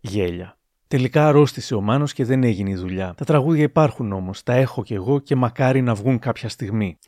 Γέλια. 0.00 0.58
Τελικά 0.88 1.28
αρρώστησε 1.28 1.74
ο 1.74 1.80
Μάνος 1.80 2.12
και 2.12 2.24
δεν 2.24 2.42
έγινε 2.42 2.70
η 2.70 2.74
δουλειά. 2.74 3.14
Τα 3.16 3.24
τραγούδια 3.24 3.62
υπάρχουν 3.62 4.12
όμως, 4.12 4.42
τα 4.42 4.52
έχω 4.52 4.82
κι 4.82 4.94
εγώ 4.94 5.18
και 5.18 5.36
μακάρι 5.36 5.82
να 5.82 5.94
βγουν 5.94 6.18
κάποια 6.18 6.48
στιγμή. 6.48 6.98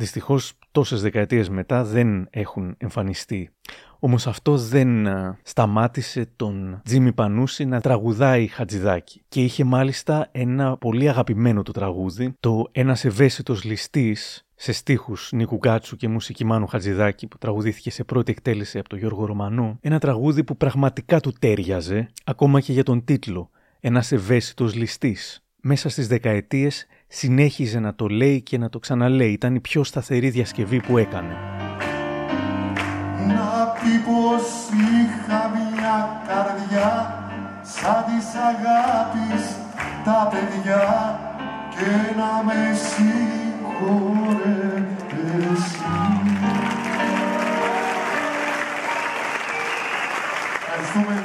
Δυστυχώς, 0.00 0.52
τόσες 0.70 1.02
δεκαετίες 1.02 1.48
μετά 1.48 1.84
δεν 1.84 2.28
έχουν 2.30 2.74
εμφανιστεί. 2.78 3.50
Όμως 3.98 4.26
αυτό 4.26 4.56
δεν 4.56 5.06
α, 5.06 5.38
σταμάτησε 5.42 6.28
τον 6.36 6.80
Τζίμι 6.84 7.12
Πανούση 7.12 7.64
να 7.64 7.80
τραγουδάει 7.80 8.46
Χατζηδάκη. 8.46 9.22
Και 9.28 9.42
είχε 9.42 9.64
μάλιστα 9.64 10.28
ένα 10.32 10.76
πολύ 10.76 11.08
αγαπημένο 11.08 11.62
του 11.62 11.72
τραγούδι, 11.72 12.34
το 12.40 12.68
Ένας 12.72 13.04
ευαίσθητος 13.04 13.64
ληστής, 13.64 14.46
σε 14.54 14.72
στίχους 14.72 15.32
Νίκου 15.32 15.56
Γκάτσου 15.56 15.96
και 15.96 16.08
μουσική 16.08 16.44
Μάνου 16.44 16.66
Χατζηδάκη 16.66 17.26
που 17.26 17.38
τραγουδήθηκε 17.38 17.90
σε 17.90 18.04
πρώτη 18.04 18.30
εκτέλεση 18.30 18.78
από 18.78 18.88
τον 18.88 18.98
Γιώργο 18.98 19.24
Ρωμανό. 19.24 19.78
Ένα 19.80 19.98
τραγούδι 19.98 20.44
που 20.44 20.56
πραγματικά 20.56 21.20
του 21.20 21.32
τέριαζε, 21.38 22.08
ακόμα 22.24 22.60
και 22.60 22.72
για 22.72 22.82
τον 22.82 23.04
τίτλο 23.04 23.50
«Ένας 23.80 24.12
ευαίσθητος 24.12 24.74
ληστής». 24.74 25.42
Μέσα 25.60 25.88
στις 25.88 26.08
δεκαετίες 26.08 26.86
συνέχιζε 27.08 27.78
να 27.78 27.94
το 27.94 28.06
λέει 28.06 28.42
και 28.42 28.58
να 28.58 28.68
το 28.68 28.78
ξαναλέει. 28.78 29.32
Ήταν 29.32 29.54
η 29.54 29.60
πιο 29.60 29.84
σταθερή 29.84 30.30
διασκευή 30.30 30.80
που 30.80 30.98
έκανε. 30.98 31.36
Να 33.26 33.74
πει 33.74 33.98
πως 34.06 34.42
είχα 34.70 35.50
μια 35.54 36.22
καρδιά 36.28 37.22
σαν 37.62 38.04
της 38.06 38.26
αγάπης 38.34 39.56
τα 40.04 40.28
παιδιά 40.30 40.84
και 41.70 41.90
να 42.16 42.42
με 42.44 42.74
συγχωρέσαι. 42.74 43.28
Ευχαριστούμε. 50.60 51.24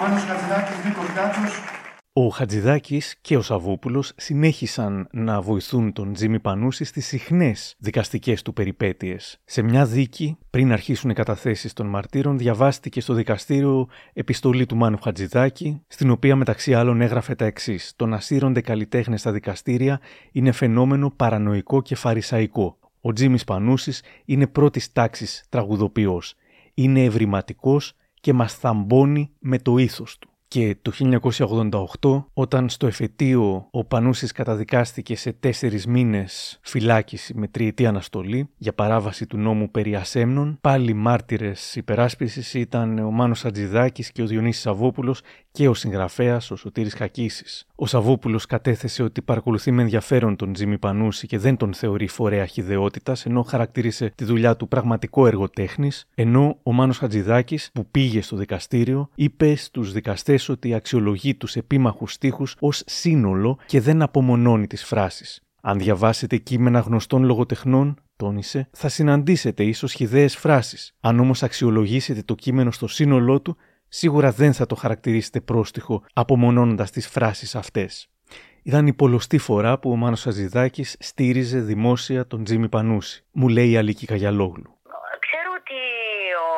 Μάνος 0.00 0.24
Χατζηδάκης, 0.24 0.84
Νίκος 0.84 1.06
Γκάτσος. 1.14 1.77
Ο 2.20 2.28
Χατζηδάκης 2.28 3.18
και 3.20 3.36
ο 3.36 3.42
Σαββόπουλος 3.42 4.12
συνέχισαν 4.16 5.08
να 5.12 5.40
βοηθούν 5.40 5.92
τον 5.92 6.12
Τζίμι 6.12 6.40
Πανούση 6.40 6.84
στις 6.84 7.06
συχνές 7.06 7.74
δικαστικές 7.78 8.42
του 8.42 8.52
περιπέτειες. 8.52 9.40
Σε 9.44 9.62
μια 9.62 9.86
δίκη, 9.86 10.38
πριν 10.50 10.72
αρχίσουν 10.72 11.10
οι 11.10 11.14
καταθέσεις 11.14 11.72
των 11.72 11.86
μαρτύρων, 11.86 12.38
διαβάστηκε 12.38 13.00
στο 13.00 13.14
δικαστήριο 13.14 13.88
επιστολή 14.12 14.66
του 14.66 14.76
Μάνου 14.76 14.98
Χατζηδάκη, 15.02 15.82
στην 15.86 16.10
οποία 16.10 16.36
μεταξύ 16.36 16.74
άλλων 16.74 17.00
έγραφε 17.00 17.34
τα 17.34 17.44
εξής: 17.44 17.92
Το 17.96 18.06
να 18.06 18.20
σύρονται 18.20 18.60
καλλιτέχνες 18.60 19.20
στα 19.20 19.32
δικαστήρια 19.32 20.00
είναι 20.32 20.52
φαινόμενο 20.52 21.10
παρανοϊκό 21.10 21.82
και 21.82 21.94
φαρισαϊκό. 21.94 22.78
Ο 23.00 23.12
Τζίμις 23.12 23.44
Πανούσης 23.44 24.02
είναι 24.24 24.46
πρώτης 24.46 24.92
τάξης 24.92 25.44
τραγουδοποιός. 25.48 26.34
Είναι 26.74 27.04
ευρηματικός 27.04 27.94
και 28.20 28.32
μας 28.32 28.54
θαμπώνει 28.54 29.30
με 29.38 29.58
το 29.58 29.76
ήθος 29.76 30.18
του. 30.18 30.30
Και 30.48 30.76
το 30.82 30.92
1988, 32.00 32.24
όταν 32.32 32.68
στο 32.68 32.86
εφετείο 32.86 33.68
ο 33.70 33.84
Πανούσης 33.84 34.32
καταδικάστηκε 34.32 35.16
σε 35.16 35.32
τέσσερις 35.32 35.86
μήνες 35.86 36.58
φυλάκιση 36.62 37.34
με 37.34 37.48
τριετή 37.48 37.86
αναστολή 37.86 38.48
για 38.56 38.72
παράβαση 38.72 39.26
του 39.26 39.36
νόμου 39.36 39.70
περί 39.70 39.94
ασέμνων, 39.94 40.58
πάλι 40.60 40.92
μάρτυρες 40.92 41.76
υπεράσπισης 41.76 42.54
ήταν 42.54 42.98
ο 42.98 43.10
Μάνος 43.10 43.44
Ατζηδάκης 43.44 44.12
και 44.12 44.22
ο 44.22 44.26
Διονύσης 44.26 44.62
Σαββόπουλος 44.62 45.20
και 45.58 45.68
ο 45.68 45.74
συγγραφέας 45.74 46.50
ο 46.50 46.56
Σωτήρης 46.56 46.94
Χακίσης. 46.94 47.66
Ο 47.74 47.86
Σαββόπουλος 47.86 48.46
κατέθεσε 48.46 49.02
ότι 49.02 49.22
παρακολουθεί 49.22 49.70
με 49.70 49.82
ενδιαφέρον 49.82 50.36
τον 50.36 50.52
Τζίμι 50.52 50.78
Πανούση 50.78 51.26
και 51.26 51.38
δεν 51.38 51.56
τον 51.56 51.74
θεωρεί 51.74 52.08
φορέα 52.08 52.46
χιδεότητας, 52.46 53.26
ενώ 53.26 53.42
χαρακτήρισε 53.42 54.12
τη 54.14 54.24
δουλειά 54.24 54.56
του 54.56 54.68
πραγματικό 54.68 55.26
έργο 55.26 55.48
τέχνης, 55.48 56.08
ενώ 56.14 56.58
ο 56.62 56.72
Μάνος 56.72 56.98
Χατζηδάκης 56.98 57.70
που 57.72 57.86
πήγε 57.90 58.22
στο 58.22 58.36
δικαστήριο 58.36 59.08
είπε 59.14 59.54
στους 59.54 59.92
δικαστές 59.92 60.48
ότι 60.48 60.74
αξιολογεί 60.74 61.34
τους 61.34 61.56
επίμαχους 61.56 62.12
στίχους 62.12 62.56
ως 62.58 62.82
σύνολο 62.86 63.58
και 63.66 63.80
δεν 63.80 64.02
απομονώνει 64.02 64.66
τις 64.66 64.84
φράσεις. 64.84 65.42
Αν 65.60 65.78
διαβάσετε 65.78 66.36
κείμενα 66.36 66.80
γνωστών 66.80 67.24
λογοτεχνών, 67.24 67.96
τόνισε, 68.16 68.68
θα 68.72 68.88
συναντήσετε 68.88 69.64
ίσως 69.64 69.92
χιδαίε 69.92 70.28
φράσεις. 70.28 70.94
Αν 71.00 71.20
όμως 71.20 71.42
αξιολογήσετε 71.42 72.22
το 72.22 72.34
κείμενο 72.34 72.70
στο 72.70 72.86
σύνολό 72.86 73.40
του, 73.40 73.56
σίγουρα 73.88 74.30
δεν 74.30 74.52
θα 74.52 74.66
το 74.66 74.74
χαρακτηρίσετε 74.74 75.40
πρόστιχο 75.40 76.04
απομονώνοντας 76.12 76.90
τις 76.90 77.06
φράσεις 77.08 77.54
αυτές. 77.54 78.08
Ήταν 78.62 78.86
η 78.86 78.94
πολλωστή 79.02 79.38
φορά 79.48 79.72
που 79.78 79.88
ο 79.90 79.96
Μάνος 80.02 80.26
Αζηδάκης 80.26 80.96
στήριζε 81.10 81.58
δημόσια 81.72 82.20
τον 82.30 82.40
Τζίμι 82.44 82.68
Πανούση, 82.74 83.16
μου 83.38 83.48
λέει 83.56 83.70
η 83.74 83.76
Αλίκη 83.80 84.06
Καγιαλόγλου. 84.12 84.70
Ξέρω 85.26 85.50
ότι 85.60 85.78
ο 86.46 86.48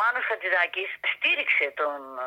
Μάνος 0.00 0.24
Χατζηδάκης 0.30 0.90
στήριξε 1.12 1.66
τον 1.80 1.98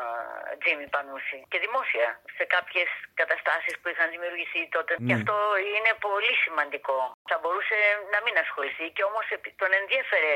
Τζίμι 0.60 0.86
Πανούση 0.94 1.38
και 1.50 1.58
δημόσια 1.64 2.08
σε 2.36 2.44
κάποιες 2.54 2.88
καταστάσεις 3.20 3.74
που 3.80 3.86
είχαν 3.92 4.08
δημιουργηθεί 4.14 4.62
τότε. 4.76 4.92
Και 5.06 5.12
Ναι. 5.14 5.18
αυτό 5.20 5.34
είναι 5.76 5.92
πολύ 6.08 6.32
σημαντικό. 6.44 6.98
Θα 7.30 7.36
μπορούσε 7.40 7.76
να 8.14 8.18
μην 8.24 8.34
ασχοληθεί 8.44 8.86
και 8.96 9.04
όμως 9.10 9.26
επι- 9.36 9.56
τον 9.62 9.70
ενδιέφερε 9.80 10.32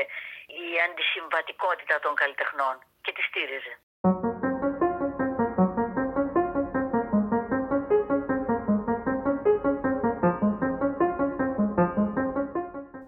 η 0.63 0.65
αντισυμβατικότητα 0.85 1.95
των 2.03 2.13
καλλιτεχνών 2.21 2.75
και 3.03 3.11
τη 3.15 3.21
στήριζε. 3.29 3.73
Thank 4.03 4.17
you. 4.23 4.36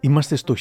Είμαστε 0.10 0.36
στο 0.36 0.54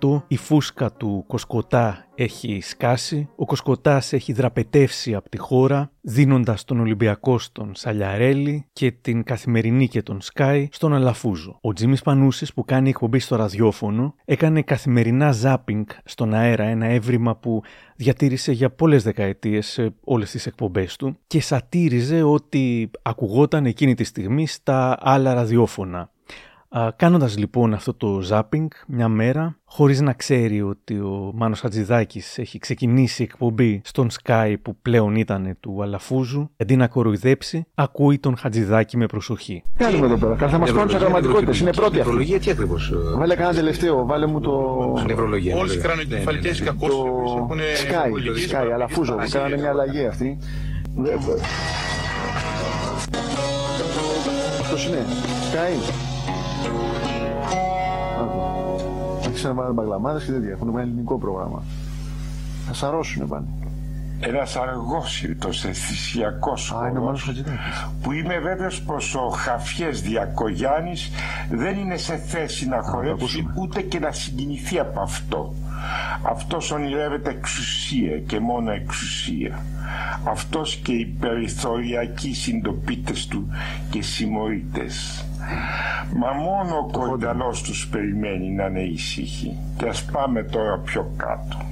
1988, 0.00 0.22
η 0.28 0.36
φούσκα 0.36 0.92
του 0.92 1.24
Κοσκοτά 1.26 2.06
έχει 2.14 2.60
σκάσει, 2.60 3.28
ο 3.36 3.44
Κοσκοτάς 3.44 4.12
έχει 4.12 4.32
δραπετεύσει 4.32 5.14
από 5.14 5.28
τη 5.28 5.38
χώρα, 5.38 5.90
δίνοντας 6.00 6.64
τον 6.64 6.80
Ολυμπιακό 6.80 7.38
στον 7.38 7.74
Σαλιαρέλη 7.74 8.66
και 8.72 8.90
την 8.90 9.22
Καθημερινή 9.22 9.88
και 9.88 10.02
τον 10.02 10.20
Σκάι 10.20 10.68
στον 10.72 10.94
Αλαφούζο. 10.94 11.58
Ο 11.60 11.72
Τζίμις 11.72 12.02
Πανούσης 12.02 12.54
που 12.54 12.64
κάνει 12.64 12.88
εκπομπή 12.88 13.18
στο 13.18 13.36
ραδιόφωνο 13.36 14.14
έκανε 14.24 14.62
καθημερινά 14.62 15.32
ζάπινγκ 15.32 15.86
στον 16.04 16.34
αέρα, 16.34 16.64
ένα 16.64 16.86
έβριμα 16.86 17.36
που 17.36 17.62
διατήρησε 17.96 18.52
για 18.52 18.70
πολλές 18.70 19.02
δεκαετίες 19.02 19.66
σε 19.66 19.94
όλες 20.04 20.30
τις 20.30 20.46
εκπομπές 20.46 20.96
του 20.96 21.18
και 21.26 21.40
σατήριζε 21.40 22.22
ότι 22.22 22.90
ακουγόταν 23.02 23.66
εκείνη 23.66 23.94
τη 23.94 24.04
στιγμή 24.04 24.46
στα 24.46 24.98
άλλα 25.00 25.34
ραδιόφωνα. 25.34 26.10
Α, 26.70 26.88
κάνοντας 26.96 27.38
λοιπόν 27.38 27.74
αυτό 27.74 27.94
το 27.94 28.22
zapping 28.30 28.66
μια 28.86 29.08
μέρα, 29.08 29.56
χωρίς 29.64 30.00
να 30.00 30.12
ξέρει 30.12 30.62
ότι 30.62 30.94
ο 30.94 31.30
Μάνος 31.34 31.60
Χατζηδάκης 31.60 32.38
έχει 32.38 32.58
ξεκινήσει 32.58 33.22
εκπομπή 33.22 33.80
στον 33.84 34.08
Sky 34.22 34.54
που 34.62 34.76
πλέον 34.82 35.16
ήταν 35.16 35.56
του 35.60 35.82
Αλαφούζου, 35.82 36.50
αντί 36.56 36.76
να 36.76 36.86
κοροϊδέψει, 36.86 37.66
ακούει 37.74 38.18
τον 38.18 38.36
Χατζηδάκη 38.36 38.96
με 38.96 39.06
προσοχή. 39.06 39.62
Τι 39.76 39.84
κάνουμε 39.84 40.06
εδώ 40.06 40.16
πέρα, 40.16 40.48
θα 40.50 40.58
μας 40.58 40.70
πάρουν 40.70 40.86
τις 40.86 40.94
αγραμματικότητε. 40.96 41.56
Είναι 41.60 41.70
πρώτη 41.72 41.86
αυτή. 41.86 41.96
Νευρολογία 41.98 42.40
τι 42.40 42.50
ακριβώς. 42.50 42.92
Βάλε 43.16 43.34
κανένα 43.34 43.54
τελευταίο, 43.54 44.06
βάλε 44.06 44.26
μου 44.26 44.40
το. 44.40 44.76
Νευρολογία. 45.06 45.56
Όλες 45.56 45.74
οι 45.74 45.78
κρανοκεφαλικέ 45.78 46.48
και 46.48 46.64
Το 46.64 46.86
έχουν 47.36 47.58
Sky, 47.58 48.50
Sky, 48.52 48.70
αλλά 48.74 48.88
φούζο, 48.88 49.14
που 49.14 49.28
κάνανε 49.30 49.56
μια 49.56 49.68
αλλαγή 49.70 50.06
αυτή. 50.06 50.38
Βε- 50.96 51.18
βε- 51.18 51.40
Αυτός 54.60 54.86
είναι, 54.86 55.04
Sky. 55.52 55.92
Άκου. 58.20 58.40
Άρχισαν 59.24 59.54
να 59.54 59.60
βάλουν 59.62 59.74
μπαγλαμάδες 59.74 60.24
και 60.24 60.32
τέτοια, 60.32 60.50
έχουν 60.50 60.68
ένα 60.68 60.80
ελληνικό 60.80 61.18
πρόγραμμα. 61.18 61.62
Θα 62.66 62.74
σαρώσουνε 62.74 63.26
πάνε. 63.26 63.46
Ένας 64.20 64.56
αργόσυρτος 64.56 65.64
αισθησιακός 65.64 66.72
Α, 66.72 66.88
είναι 66.88 66.98
ο 66.98 67.02
Μάνος 67.02 67.22
χορός 67.22 67.36
Χατζηδάκης. 67.44 67.86
που 68.02 68.12
είμαι 68.12 68.38
βέβαιος 68.38 68.82
πως 68.82 69.14
ο 69.14 69.28
Χαφιές 69.28 70.02
Διακογιάννης 70.02 71.10
δεν 71.50 71.78
είναι 71.78 71.96
σε 71.96 72.16
θέση 72.16 72.68
να 72.68 72.82
χορέψει 72.82 73.46
ούτε 73.54 73.80
και 73.82 73.98
να 73.98 74.12
συγκινηθεί 74.12 74.78
από 74.78 75.00
αυτό. 75.00 75.54
Αυτός 76.22 76.70
ονειρεύεται 76.70 77.30
εξουσία 77.30 78.18
και 78.18 78.40
μόνο 78.40 78.70
εξουσία. 78.70 79.58
Αυτός 80.24 80.76
και 80.76 80.92
οι 80.92 81.06
περιθωριακοί 81.20 82.32
συντοπίτες 82.34 83.26
του 83.26 83.48
και 83.90 84.02
συμμορίτες. 84.02 85.24
Μα 86.16 86.32
μόνο 86.32 86.76
ο 86.76 86.90
κονταλός 86.90 87.62
τους 87.62 87.88
περιμένει 87.88 88.50
να 88.50 88.64
είναι 88.64 88.80
ήσυχοι. 88.80 89.56
Και 89.76 89.88
ας 89.88 90.04
πάμε 90.04 90.42
τώρα 90.42 90.78
πιο 90.78 91.12
κάτω. 91.16 91.66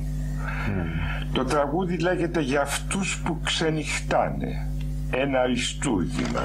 Το 1.33 1.45
τραγούδι 1.45 1.99
λέγεται 1.99 2.41
«Για 2.41 2.61
αυτούς 2.61 3.19
που 3.25 3.41
ξενυχτάνε». 3.45 4.71
Ένα 5.11 5.41
αριστούργημα. 5.41 6.43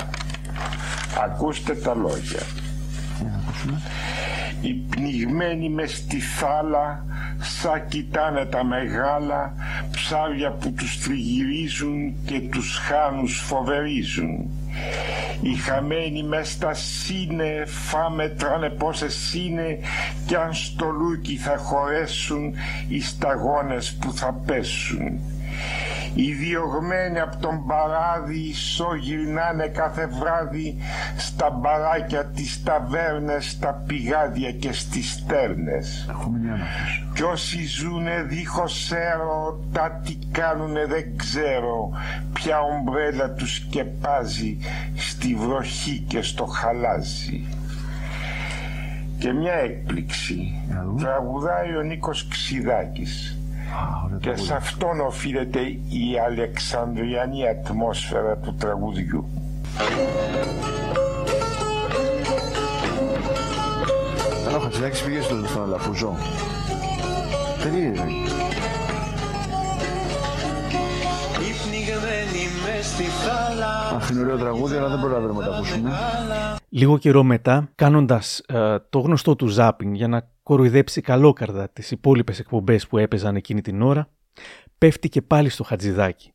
Ακούστε 1.24 1.76
τα 1.76 1.96
λόγια. 1.96 2.39
Οι 4.62 4.74
πνιγμένοι 4.74 5.70
μες 5.70 5.96
στη 5.96 6.20
θάλα 6.20 7.06
σαν 7.39 7.88
κοιτάνε 7.88 8.46
τα 8.46 8.63
μεγάλα 8.63 9.54
ψάρια 9.91 10.52
που 10.52 10.72
τους 10.72 11.04
τριγυρίζουν 11.04 12.15
και 12.26 12.39
τους 12.39 12.78
χάνους 12.78 13.39
φοβερίζουν. 13.39 14.50
Οι 15.41 15.55
χαμένοι 15.55 16.23
μες 16.23 16.51
στα 16.51 16.73
σύνε 16.73 17.63
φάμε 17.65 18.29
τράνε 18.29 18.69
πόσες 18.69 19.34
είναι 19.34 19.79
κι 20.25 20.36
αν 20.36 20.53
στο 20.53 20.86
λούκι 20.89 21.36
θα 21.36 21.57
χωρέσουν 21.57 22.53
οι 22.88 23.01
σταγόνες 23.01 23.93
που 23.93 24.13
θα 24.13 24.41
πέσουν. 24.45 25.19
Οι 26.15 26.34
διωγμένοι 26.34 27.19
από 27.19 27.38
τον 27.38 27.65
παράδει 27.65 28.38
ισόγυρνάνε 28.38 29.67
κάθε 29.67 30.08
βράδυ 30.08 30.78
στα 31.17 31.50
μπαράκια, 31.50 32.26
τις 32.26 32.63
ταβέρνες, 32.63 33.50
στα 33.50 33.84
πηγάδια 33.88 34.52
και 34.52 34.74
στις 34.74 35.12
στέρνες. 35.12 36.10
Κι 37.13 37.24
όσοι 37.24 37.65
ζουνε 37.65 38.24
δίχως 38.28 38.91
έρωτα 38.91 40.02
τι 40.06 40.17
κάνουνε 40.32 40.86
δεν 40.86 41.17
ξέρω. 41.17 41.91
Ποια 42.34 42.60
ομπρέλα 42.60 43.32
τους 43.32 43.56
σκεπάζει 43.56 44.58
στη 44.95 45.36
βροχή 45.36 46.06
και 46.08 46.21
στο 46.21 46.45
χαλάζι. 46.45 47.45
Και 49.17 49.34
μια 49.34 49.54
έκπληξη. 49.54 50.62
Τραγουδάει 51.00 51.76
ο 51.76 51.82
Νίκος 51.82 52.28
Ξιδάκης 52.28 53.36
και 54.19 54.36
σε 54.36 54.53
αυτόν 54.53 54.99
οφείλεται 54.99 55.60
η 55.89 56.19
αλεξανδριανή 56.25 57.47
ατμόσφαιρα 57.47 58.38
του 58.38 58.55
τραγουδιού. 58.60 59.29
Αλλά 64.47 64.57
ο 64.57 64.60
Χατζηδάκης 64.60 65.01
πήγε 65.01 65.21
στον, 65.21 65.47
στον 65.47 65.63
Αλαφούζο. 65.63 66.15
Περίεργα. 67.63 68.03
Αχ, 73.95 74.09
είναι 74.09 74.19
ωραίο 74.21 74.37
τραγούδι, 74.37 74.75
αλλά 74.75 74.87
δεν 74.87 74.99
προλαβαίνουμε 74.99 75.39
να 75.43 75.49
το 75.49 75.53
ακούσουμε. 75.55 75.91
Λίγο 76.69 76.97
καιρό 76.97 77.23
μετά, 77.23 77.69
κάνοντας 77.75 78.39
ε, 78.47 78.75
το 78.89 78.99
γνωστό 78.99 79.35
του 79.35 79.55
zapping 79.57 79.91
για 79.91 80.07
να 80.07 80.29
κοροϊδέψει 80.43 81.01
καλόκαρδα 81.01 81.69
τις 81.69 81.91
υπόλοιπες 81.91 82.39
εκπομπές 82.39 82.87
που 82.87 82.97
έπαιζαν 82.97 83.35
εκείνη 83.35 83.61
την 83.61 83.81
ώρα, 83.81 84.09
πέφτει 84.77 85.09
και 85.09 85.21
πάλι 85.21 85.49
στο 85.49 85.63
Χατζηδάκι. 85.63 86.33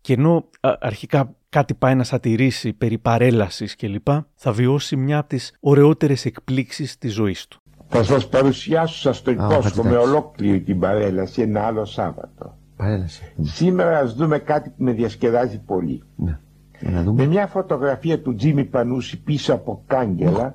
Και 0.00 0.12
ενώ 0.12 0.48
α, 0.60 0.70
αρχικά 0.80 1.34
κάτι 1.48 1.74
πάει 1.74 1.94
να 1.94 2.04
σατηρήσει 2.04 2.72
περί 2.72 2.98
παρέλασης 2.98 3.76
κλπ, 3.76 4.06
θα 4.34 4.52
βιώσει 4.52 4.96
μια 4.96 5.18
από 5.18 5.28
τις 5.28 5.54
ωραιότερες 5.60 6.24
εκπλήξεις 6.24 6.98
της 6.98 7.12
ζωής 7.12 7.46
του. 7.48 7.60
Θα 7.88 8.02
σας 8.02 8.28
παρουσιάσω 8.28 8.98
σας 8.98 9.22
το 9.22 9.30
Α, 9.30 9.34
ο 9.34 9.36
υπόσχομαι 9.36 9.62
Χατζηδάκης. 9.62 10.08
ολόκληρη 10.08 10.60
την 10.60 10.80
παρέλαση 10.80 11.42
ένα 11.42 11.66
άλλο 11.66 11.84
Σάββατο. 11.84 12.58
Παρέλαση. 12.76 13.32
Σήμερα 13.40 13.98
ας 13.98 14.14
δούμε 14.14 14.38
κάτι 14.38 14.68
που 14.68 14.82
με 14.82 14.92
διασκεδάζει 14.92 15.60
πολύ. 15.60 16.02
Ναι. 16.16 16.38
Για 16.80 16.90
να 16.90 17.02
δούμε. 17.02 17.22
Με 17.22 17.28
μια 17.28 17.46
φωτογραφία 17.46 18.20
του 18.20 18.34
Τζίμι 18.34 18.64
Πανούση 18.64 19.22
πίσω 19.22 19.54
από 19.54 19.82
κάγκελα 19.86 20.54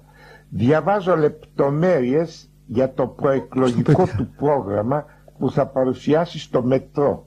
διαβάζω 0.50 1.16
λεπτομέρειες 1.16 2.50
για 2.66 2.94
το 2.94 3.08
προεκλογικό 3.08 4.08
του 4.18 4.28
πρόγραμμα 4.38 5.06
που 5.38 5.52
θα 5.52 5.66
παρουσιάσει 5.68 6.40
στο 6.40 6.64
μετρό. 6.64 7.26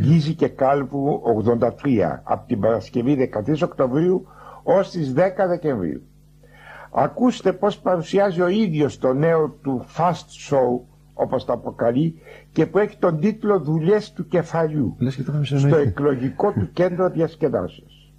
Γίζη 0.00 0.34
και 0.34 0.48
Κάλβου 0.48 1.22
83 1.58 1.70
από 2.22 2.46
την 2.46 2.60
Παρασκευή 2.60 3.30
13 3.48 3.62
Οκτωβρίου 3.62 4.26
ως 4.62 4.90
τις 4.90 5.14
10 5.16 5.18
Δεκεμβρίου. 5.48 6.02
Ακούστε 6.92 7.52
πώς 7.52 7.78
παρουσιάζει 7.78 8.40
ο 8.40 8.48
ίδιος 8.48 8.98
το 8.98 9.12
νέο 9.12 9.48
του 9.62 9.84
fast 9.96 10.50
show 10.50 10.80
όπως 11.14 11.44
το 11.44 11.52
αποκαλεί 11.52 12.20
και 12.52 12.66
που 12.66 12.78
έχει 12.78 12.96
τον 12.98 13.20
τίτλο 13.20 13.60
«Δουλειές 13.60 14.12
του 14.12 14.26
κεφαλιού» 14.26 14.96
Λες 14.98 15.14
και 15.16 15.22
το 15.22 15.26
είχαμε 15.30 15.44
στο 15.44 15.58
συνεννοηθεί. 15.58 15.88
εκλογικό 15.88 16.52
του 16.52 16.68
κέντρο 16.72 17.10
διασκεδάσεως. 17.10 18.12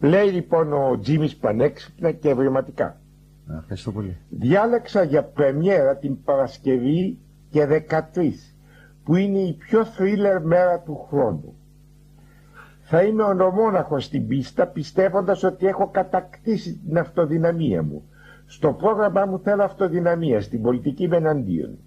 Λέει 0.00 0.28
λοιπόν 0.30 0.72
ο 0.72 0.98
Τζίμις 1.02 1.36
πανέξυπνα 1.36 2.10
και 2.12 2.28
ευρηματικά. 2.28 2.84
Α, 2.86 3.56
Ευχαριστώ 3.58 3.92
πολύ. 3.92 4.16
Διάλεξα 4.28 5.02
για 5.02 5.22
πρεμιέρα 5.24 5.96
την 5.96 6.22
Παρασκευή 6.24 7.18
και 7.50 7.84
13 8.14 8.30
που 9.04 9.16
είναι 9.16 9.38
η 9.38 9.52
πιο 9.52 9.84
θρίλερ 9.84 10.42
μέρα 10.44 10.78
του 10.78 11.06
χρόνου. 11.08 11.54
Θα 12.82 13.02
είμαι 13.02 13.22
ονομόναχος 13.22 14.04
στην 14.04 14.26
πίστα 14.26 14.66
πιστεύοντας 14.66 15.42
ότι 15.42 15.66
έχω 15.66 15.88
κατακτήσει 15.88 16.80
την 16.86 16.98
αυτοδυναμία 16.98 17.82
μου. 17.82 18.02
Στο 18.46 18.72
πρόγραμμά 18.72 19.24
μου 19.26 19.38
θέλω 19.38 19.62
αυτοδυναμία, 19.62 20.40
στην 20.40 20.62
πολιτική 20.62 21.08
με 21.08 21.16
εναντίον. 21.16 21.78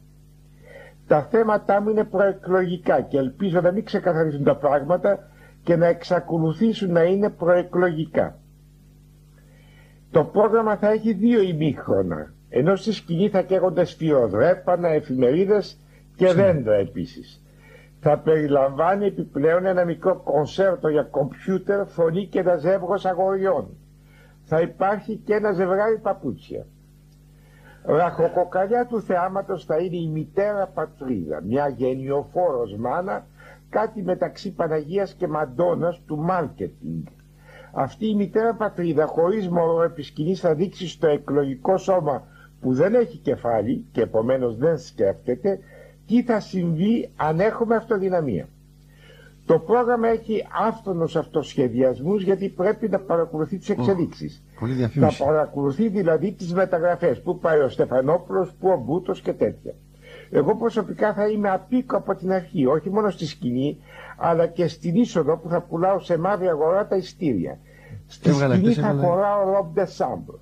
Τα 1.08 1.22
θέματα 1.24 1.82
μου 1.82 1.89
είναι 1.89 2.04
προεκλογικά 2.04 3.01
και 3.01 3.18
ελπίζω 3.18 3.62
να 3.62 3.72
μην 3.72 3.86
ξεκαθαρίζουν 3.86 4.43
τα 4.43 4.56
πράγματα 4.56 5.30
και 5.64 5.76
να 5.76 5.86
εξακολουθήσουν 5.86 6.91
να 6.91 7.04
είναι 7.04 7.30
προεκλογικά. 7.30 8.38
Το 10.12 10.24
πρόγραμμα 10.24 10.76
θα 10.78 10.89
έχει 10.89 11.14
δύο 11.14 11.41
ημίχρονα, 11.41 12.34
ενώ 12.49 12.76
στη 12.76 12.91
σκηνή 12.91 13.30
θα 13.30 13.41
καίγονται 13.41 13.86
σφυροδρέπανα, 13.86 14.88
εφημερίδες 14.88 15.78
και 16.16 16.34
δέντρα 16.34 16.74
επίσης. 16.76 17.41
Θα 17.99 18.18
περιλαμβάνει 18.20 19.06
επιπλέον 19.06 19.66
ένα 19.66 19.86
μικρό 19.86 20.16
κονσέρτο 20.24 20.88
για 20.88 21.04
κομπιούτερ, 21.04 21.86
φωνή 21.86 22.28
και 22.28 22.39
ένα 22.39 22.56
ζεύγος 22.58 23.06
αγοριών. 23.06 23.68
Θα 24.43 24.62
υπάρχει 24.62 25.16
και 25.26 25.34
ένα 25.34 25.51
ζευγάρι 25.51 25.97
παπούτσια. 25.97 26.66
Ραχοκοκαλιά 27.86 28.86
του 28.86 29.01
θεάματος 29.01 29.65
θα 29.65 29.77
είναι 29.77 29.95
η 29.97 30.07
μητέρα 30.07 30.67
πατρίδα, 30.67 31.41
μια 31.41 31.67
γενιοφόρος 31.67 32.75
μάνα, 32.75 33.25
κάτι 33.69 34.03
μεταξύ 34.03 34.51
Παναγίας 34.51 35.13
και 35.13 35.27
Μαντώνας 35.27 36.01
του 36.07 36.17
μάρκετινγκ. 36.17 37.03
Αυτή 37.73 38.07
η 38.07 38.15
μητέρα 38.15 38.53
πατρίδα 38.53 39.05
χωρίς 39.05 39.49
μωρό 39.49 39.84
επισκηνής 39.84 40.39
θα 40.39 40.53
δείξει 40.53 40.88
στο 40.88 41.07
εκλογικό 41.07 41.77
σώμα 41.77 42.23
που 42.61 42.73
δεν 42.73 42.93
έχει 42.95 43.17
κεφάλι 43.17 43.86
και 43.91 44.01
επομένως 44.01 44.57
δεν 44.57 44.77
σκέφτεται 44.77 45.59
τι 46.07 46.23
θα 46.23 46.39
συμβεί 46.39 47.09
αν 47.15 47.39
έχουμε 47.39 47.75
αυτοδυναμία. 47.75 48.47
Το 49.45 49.59
πρόγραμμα 49.59 50.07
έχει 50.07 50.45
άφθονους 50.67 51.15
αυτοσχεδιασμούς 51.15 52.23
γιατί 52.23 52.49
πρέπει 52.49 52.89
να 52.89 52.99
παρακολουθεί 52.99 53.57
τις 53.57 53.69
εξελίξεις. 53.69 54.43
Πολύ 54.59 54.73
θα 54.87 55.11
παρακολουθεί 55.25 55.87
δηλαδή 55.87 56.31
τις 56.31 56.53
μεταγραφές 56.53 57.21
που 57.21 57.39
πάει 57.39 57.59
ο 57.59 57.69
Στεφανόπουλος, 57.69 58.53
που 58.59 58.69
ο 58.69 58.77
Μπούτος 58.85 59.21
και 59.21 59.33
τέτοια. 59.33 59.73
Εγώ 60.29 60.55
προσωπικά 60.55 61.13
θα 61.13 61.27
είμαι 61.27 61.49
απίκο 61.49 61.97
από 61.97 62.15
την 62.15 62.31
αρχή, 62.31 62.65
όχι 62.65 62.89
μόνο 62.89 63.09
στη 63.09 63.25
σκηνή, 63.25 63.77
αλλά 64.17 64.47
και 64.47 64.67
στην 64.67 64.95
είσοδο 64.95 65.37
που 65.37 65.49
θα 65.49 65.61
πουλάω 65.61 65.99
σε 65.99 66.17
μαύρη 66.17 66.47
αγορά 66.47 66.87
τα 66.87 66.95
ειστήρια. 66.95 67.57
Στη 68.07 68.29
Έβγαλε 68.29 68.53
σκηνή 68.55 68.71
χτες, 68.71 68.83
θα 68.83 68.89
έβγαλε. 68.89 69.07
φοράω 69.07 69.53
ρόμπ 69.53 69.73
ντεσάμπρ 69.73 70.33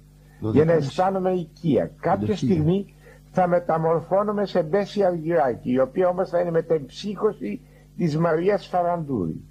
Δώδεκα 0.42 0.64
για 0.64 0.66
να 0.66 0.72
μήνες. 0.72 0.88
αισθάνομαι 0.88 1.32
οικία. 1.32 1.92
Κάποια 2.00 2.28
Δεκίλια. 2.28 2.56
στιγμή 2.56 2.94
θα 3.32 3.48
μεταμορφώνομαι 3.48 4.46
σε 4.46 4.64
Μπέση 4.64 5.04
Αργυράκη, 5.04 5.72
η 5.72 5.80
οποία 5.80 6.08
όμως 6.08 6.30
θα 6.30 6.40
είναι 6.40 6.52
μετεμψύχωση 6.52 7.62
της 8.02 8.18
Μαρίας 8.18 8.68
Φαραντούρη. 8.68 9.42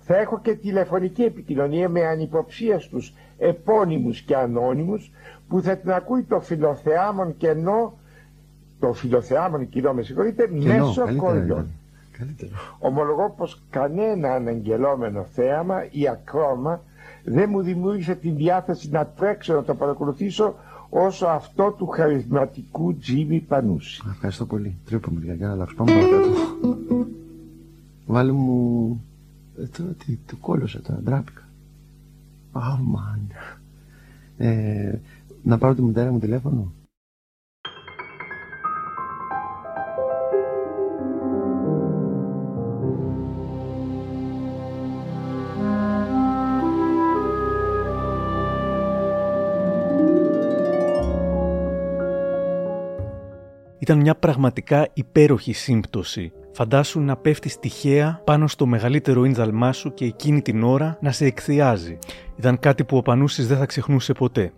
Θα 0.00 0.16
έχω 0.16 0.40
και 0.42 0.54
τηλεφωνική 0.54 1.22
επικοινωνία 1.22 1.88
με 1.88 2.06
ανυποψίαστους 2.06 3.14
επώνυμους 3.38 4.20
και 4.20 4.36
ανώνυμους 4.36 5.10
που 5.48 5.60
θα 5.62 5.76
την 5.76 5.90
ακούει 5.92 6.22
το 6.22 6.40
φιλοθεάμον 6.40 7.36
κενό, 7.36 7.98
το 8.80 8.92
φιλοθεάμον 8.92 9.68
κοινό 9.68 9.92
με 9.92 10.02
συγχωρείτε, 10.02 10.46
Κενό, 10.46 10.64
μέσω 10.86 11.04
καλύτερα 11.04 11.26
κοριών. 11.26 11.44
ήταν. 11.46 11.68
Καλύτερα. 12.18 12.50
Ομολογώ 12.78 13.34
πως 13.36 13.62
κανένα 13.70 14.34
αναγγελόμενο 14.34 15.26
θέαμα 15.32 15.84
ή 15.90 16.08
ακρόμα 16.08 16.80
δεν 17.24 17.48
μου 17.50 17.60
δημιούργησε 17.62 18.14
την 18.14 18.36
διάθεση 18.36 18.90
να 18.90 19.06
τρέξω 19.06 19.54
να 19.54 19.62
το 19.62 19.74
παρακολουθήσω 19.74 20.54
όσο 20.90 21.26
αυτό 21.26 21.74
του 21.78 21.86
χαρισματικού 21.86 22.96
Τζίμι 22.96 23.38
Πανούση. 23.40 24.02
Ευχαριστώ 24.10 24.44
πολύ. 24.46 24.76
Τρέπομαι 24.86 25.20
λίγα 25.20 25.34
για 25.34 25.46
να 25.46 25.52
αλλάξω. 25.52 25.74
Πάμε 25.76 25.92
παρακάτω. 25.92 26.95
Βάλε 28.16 28.32
μου... 28.32 29.04
Ε, 29.58 29.66
τώρα 29.66 29.92
τι, 29.92 30.16
το 30.16 30.36
κόλλωσα 30.36 30.80
τώρα, 30.80 31.00
ντράπηκα. 31.00 31.48
Oh, 32.52 32.78
man. 32.78 33.20
Ε, 34.36 34.98
να 35.42 35.58
πάρω 35.58 35.74
τη 35.74 35.82
μητέρα 35.82 36.12
μου 36.12 36.18
τηλέφωνο; 36.18 36.72
Ήταν 53.78 53.98
μια 53.98 54.14
πραγματικά 54.14 54.88
υπέροχη 54.92 55.52
σύμπτωση. 55.52 56.32
Φαντάσου 56.56 57.00
να 57.00 57.16
πέφτεις 57.16 57.58
τυχαία 57.58 58.20
πάνω 58.24 58.46
στο 58.46 58.66
μεγαλύτερο 58.66 59.24
ίνδαλμά 59.24 59.72
σου 59.72 59.94
και 59.94 60.04
εκείνη 60.04 60.42
την 60.42 60.62
ώρα 60.62 60.98
να 61.00 61.12
σε 61.12 61.24
εκθιάζει. 61.24 61.98
Ήταν 62.36 62.58
κάτι 62.58 62.84
που 62.84 62.96
ο 62.96 63.02
Πανούσης 63.02 63.46
δεν 63.48 63.58
θα 63.58 63.66
ξεχνούσε 63.66 64.12
ποτέ. 64.12 64.52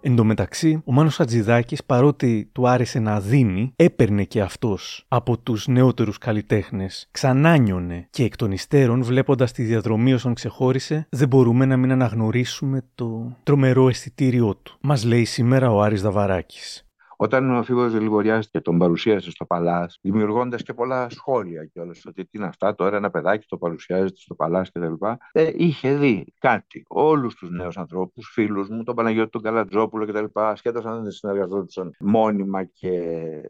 Εν 0.00 0.16
τω 0.16 0.24
μεταξύ, 0.24 0.82
ο 0.84 0.92
Μάνος 0.92 1.16
Χατζηδάκης, 1.16 1.84
παρότι 1.84 2.48
του 2.52 2.68
άρεσε 2.68 2.98
να 2.98 3.20
δίνει, 3.20 3.72
έπαιρνε 3.76 4.24
και 4.24 4.40
αυτός 4.40 5.04
από 5.08 5.38
τους 5.38 5.66
νεότερους 5.66 6.18
καλλιτέχνες. 6.18 7.08
Ξανάνιωνε 7.10 8.06
και 8.10 8.24
εκ 8.24 8.36
των 8.36 8.52
υστέρων, 8.52 9.02
βλέποντας 9.02 9.52
τη 9.52 9.62
διαδρομή 9.62 10.12
όσων 10.12 10.34
ξεχώρισε, 10.34 11.06
δεν 11.10 11.28
μπορούμε 11.28 11.64
να 11.64 11.76
μην 11.76 11.92
αναγνωρίσουμε 11.92 12.84
το 12.94 13.36
τρομερό 13.42 13.88
αισθητήριό 13.88 14.56
του. 14.62 14.76
Μας 14.80 15.04
λέει 15.04 15.24
σήμερα 15.24 15.70
ο 15.72 15.82
Άρης 15.82 16.02
Δαβαράκης. 16.02 16.86
Όταν 17.22 17.50
ο 17.56 17.62
Φίβος 17.62 17.92
Δελιβοριάς 17.92 18.50
και 18.50 18.60
τον 18.60 18.78
παρουσίασε 18.78 19.30
στο 19.30 19.46
Παλάς, 19.46 19.98
δημιουργώντας 20.02 20.62
και 20.62 20.74
πολλά 20.74 21.10
σχόλια 21.10 21.64
κιόλας, 21.64 22.06
ότι 22.06 22.22
τι 22.22 22.38
είναι 22.38 22.46
αυτά 22.46 22.74
τώρα, 22.74 22.96
ένα 22.96 23.10
παιδάκι 23.10 23.46
το 23.46 23.58
παρουσιάζεται 23.58 24.16
στο 24.16 24.34
Παλάς 24.34 24.70
κτλ. 24.72 24.92
Ε, 25.32 25.50
είχε 25.54 25.96
δει 25.96 26.34
κάτι. 26.38 26.84
Όλους 26.88 27.34
τους 27.34 27.50
νέους 27.50 27.76
ανθρώπους, 27.76 28.30
φίλους 28.32 28.68
μου, 28.68 28.82
τον 28.82 28.94
Παναγιώτη 28.94 29.30
τον 29.30 29.42
Καλατζόπουλο 29.42 30.06
κτλ. 30.06 30.24
Ασχέτως 30.32 30.84
αν 30.84 31.02
δεν 31.02 31.10
συνεργαζόντουσαν 31.10 31.94
μόνιμα 31.98 32.64
και 32.64 33.00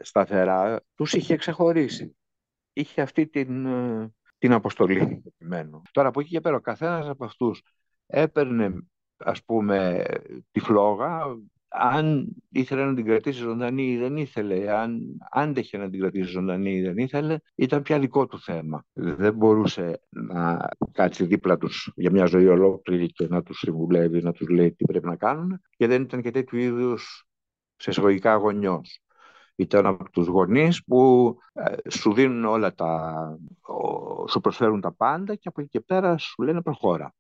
σταθερά, 0.01 0.83
τους 0.95 1.12
είχε 1.12 1.37
ξεχωρίσει. 1.37 2.16
Είχε 2.73 3.01
αυτή 3.01 3.27
την, 3.27 3.66
ε, 3.66 4.12
την 4.39 4.53
αποστολή 4.53 5.23
επιμένω. 5.27 5.83
Τώρα 5.91 6.09
από 6.09 6.20
εκεί 6.20 6.31
και 6.31 6.41
πέρα, 6.41 6.57
ο 6.57 6.61
καθένας 6.61 7.09
από 7.09 7.25
αυτούς 7.25 7.62
έπαιρνε 8.07 8.87
ας 9.16 9.45
πούμε 9.45 10.05
τη 10.51 10.61
φλόγα 10.61 11.25
αν 11.73 12.37
ήθελε 12.51 12.85
να 12.85 12.95
την 12.95 13.05
κρατήσει 13.05 13.39
ζωντανή 13.39 13.91
ή 13.91 13.97
δεν 13.97 14.16
ήθελε, 14.16 14.73
αν 14.73 15.01
άντεχε 15.31 15.79
να 15.79 15.91
την 15.91 16.01
κρατήσει 16.01 16.31
ζωντανή 16.31 16.73
ή 16.73 16.83
δεν 16.83 16.97
ήθελε, 16.97 17.37
ήταν 17.55 17.83
πια 17.83 17.99
δικό 17.99 18.27
του 18.27 18.41
θέμα. 18.41 18.85
Δεν 18.93 19.35
μπορούσε 19.35 20.01
να 20.09 20.68
κάτσει 20.93 21.25
δίπλα 21.25 21.57
τους 21.59 21.93
για 21.95 22.11
μια 22.11 22.25
ζωή 22.25 22.47
ολόκληρη 22.47 23.07
και 23.07 23.27
να 23.29 23.43
τους 23.43 23.59
συμβουλεύει, 23.59 24.23
να 24.23 24.33
τους 24.33 24.49
λέει 24.49 24.73
τι 24.73 24.85
πρέπει 24.85 25.07
να 25.07 25.16
κάνουν 25.16 25.61
και 25.77 25.87
δεν 25.87 26.03
ήταν 26.03 26.23
και 26.23 26.31
τέτοιου 26.31 26.59
είδους 26.59 27.25
σε 27.77 27.91
εισαγωγικά 27.91 28.35
γονιός. 28.35 29.01
Ήταν 29.57 29.87
από 29.87 30.11
τους 30.11 30.27
γονείς 30.27 30.85
που 30.85 31.35
ε, 31.53 31.91
σου 31.91 32.12
δίνουν 32.12 32.45
όλα 32.45 32.75
τα... 32.75 33.14
ο- 33.61 34.29
σου 34.29 34.41
προσφέρουν 34.41 34.81
τα 34.81 34.93
πάντα 34.93 35.35
και 35.35 35.49
από 35.49 35.61
εκεί 35.61 35.70
και 35.70 35.81
πέρα 35.81 36.18
σου 36.18 36.43
λένε 36.43 36.62
προχώρα. 36.62 37.14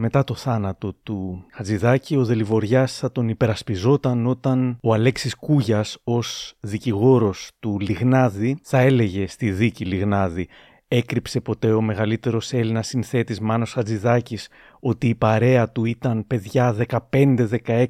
Μετά 0.00 0.24
το 0.24 0.34
θάνατο 0.34 0.92
του 1.02 1.44
Χατζηδάκη, 1.50 2.16
ο 2.16 2.24
Δελιβοριάς 2.24 2.98
θα 2.98 3.12
τον 3.12 3.28
υπερασπιζόταν 3.28 4.26
όταν 4.26 4.78
ο 4.82 4.92
Αλέξης 4.92 5.34
Κούγιας 5.34 5.98
ως 6.04 6.54
δικηγόρος 6.60 7.50
του 7.60 7.78
Λιγνάδη 7.80 8.58
θα 8.62 8.78
έλεγε 8.78 9.26
στη 9.26 9.50
δίκη 9.50 9.84
Λιγνάδη 9.84 10.48
«Έκρυψε 10.88 11.40
ποτέ 11.40 11.72
ο 11.72 11.80
μεγαλύτερος 11.80 12.52
Έλληνας 12.52 12.86
συνθέτης 12.86 13.40
Μάνος 13.40 13.72
Χατζηδάκης 13.72 14.48
ότι 14.80 15.08
η 15.08 15.14
παρέα 15.14 15.68
του 15.68 15.84
ήταν 15.84 16.26
παιδιά 16.26 16.76
15, 17.10 17.48
16, 17.66 17.86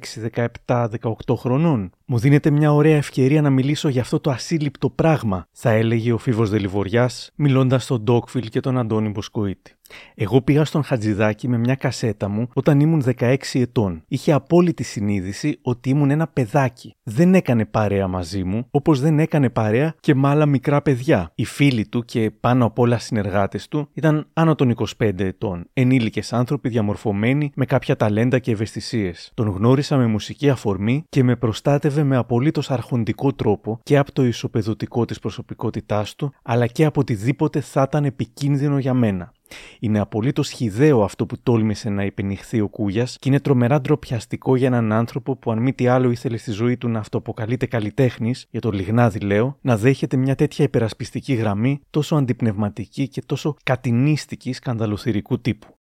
17, 0.65 0.87
18 1.01 1.35
χρονών. 1.35 1.91
Μου 2.05 2.17
δίνεται 2.17 2.49
μια 2.49 2.73
ωραία 2.73 2.97
ευκαιρία 2.97 3.41
να 3.41 3.49
μιλήσω 3.49 3.89
για 3.89 4.01
αυτό 4.01 4.19
το 4.19 4.31
ασύλληπτο 4.31 4.89
πράγμα, 4.89 5.47
θα 5.51 5.69
έλεγε 5.69 6.11
ο 6.11 6.17
Φίβος 6.17 6.49
Δελιβοριάς, 6.49 7.31
μιλώντας 7.35 7.83
στον 7.83 8.01
Ντόκφιλ 8.01 8.49
και 8.49 8.59
τον 8.59 8.77
Αντώνη 8.77 9.09
Μποσκοίτη. 9.09 9.73
Εγώ 10.15 10.41
πήγα 10.41 10.65
στον 10.65 10.83
Χατζηδάκη 10.83 11.47
με 11.47 11.57
μια 11.57 11.75
κασέτα 11.75 12.29
μου 12.29 12.47
όταν 12.53 12.79
ήμουν 12.79 13.03
16 13.19 13.35
ετών. 13.53 14.03
Είχε 14.07 14.31
απόλυτη 14.31 14.83
συνείδηση 14.83 15.59
ότι 15.61 15.89
ήμουν 15.89 16.09
ένα 16.11 16.27
παιδάκι. 16.27 16.95
Δεν 17.03 17.35
έκανε 17.35 17.65
παρέα 17.65 18.07
μαζί 18.07 18.43
μου, 18.43 18.67
όπως 18.71 18.99
δεν 18.99 19.19
έκανε 19.19 19.49
παρέα 19.49 19.95
και 19.99 20.15
με 20.15 20.27
άλλα 20.27 20.45
μικρά 20.45 20.81
παιδιά. 20.81 21.31
Οι 21.35 21.45
φίλοι 21.45 21.87
του 21.87 22.05
και 22.05 22.31
πάνω 22.39 22.65
απ' 22.65 22.79
όλα 22.79 22.97
συνεργάτες 22.97 23.67
του 23.67 23.89
ήταν 23.93 24.27
άνω 24.33 24.55
των 24.55 24.69
25 24.69 25.19
ετών. 25.19 25.65
Ενήλικες 25.73 26.33
άνθρωποι 26.33 26.69
διαμορφωμένοι 26.69 27.51
με 27.55 27.65
κάποια 27.65 27.95
ταλέντα 27.95 28.39
και 28.39 28.51
ευαισθησίες. 28.51 29.31
Τον 29.33 29.49
γνώρισα 29.49 29.97
με 29.97 30.05
μουσική 30.05 30.49
αφορμή 30.49 31.03
και 31.09 31.23
με 31.23 31.35
προστάτευε 31.35 32.03
με 32.03 32.15
απολύτως 32.15 32.71
αρχοντικό 32.71 33.33
τρόπο 33.33 33.79
και 33.83 33.97
από 33.97 34.11
το 34.11 34.25
ισοπεδωτικό 34.25 35.05
της 35.05 35.19
προσωπικότητάς 35.19 36.15
του, 36.15 36.33
αλλά 36.43 36.67
και 36.67 36.85
από 36.85 36.99
οτιδήποτε 36.99 37.61
θα 37.61 37.85
ήταν 37.87 38.05
επικίνδυνο 38.05 38.77
για 38.79 38.93
μένα. 38.93 39.33
Είναι 39.79 39.99
απολύτως 39.99 40.49
χιδαίο 40.49 41.03
αυτό 41.03 41.25
που 41.25 41.35
τόλμησε 41.43 41.89
να 41.89 42.03
υπενηχθεί 42.03 42.61
ο 42.61 42.67
Κούγιας 42.67 43.17
και 43.19 43.29
είναι 43.29 43.39
τρομερά 43.39 43.81
ντροπιαστικό 43.81 44.55
για 44.55 44.67
έναν 44.67 44.91
άνθρωπο 44.91 45.35
που, 45.35 45.51
αν 45.51 45.59
μη 45.61 45.73
τι 45.73 45.87
άλλο, 45.87 46.11
ήθελε 46.11 46.37
στη 46.37 46.51
ζωή 46.51 46.77
του 46.77 46.89
να 46.89 46.99
αυτοποκαλείται 46.99 47.65
καλλιτέχνης, 47.65 48.45
για 48.49 48.61
το 48.61 48.71
λιγνάδι 48.71 49.19
λέω, 49.19 49.57
να 49.61 49.77
δέχεται 49.77 50.17
μια 50.17 50.35
τέτοια 50.35 50.65
υπερασπιστική 50.65 51.33
γραμμή 51.33 51.79
τόσο 51.89 52.15
αντιπνευματική 52.15 53.07
και 53.07 53.21
τόσο 53.25 53.55
κατηνίστικη 53.63 54.53
σκανδαλοθυρικού 54.53 55.39
τύπου. 55.39 55.78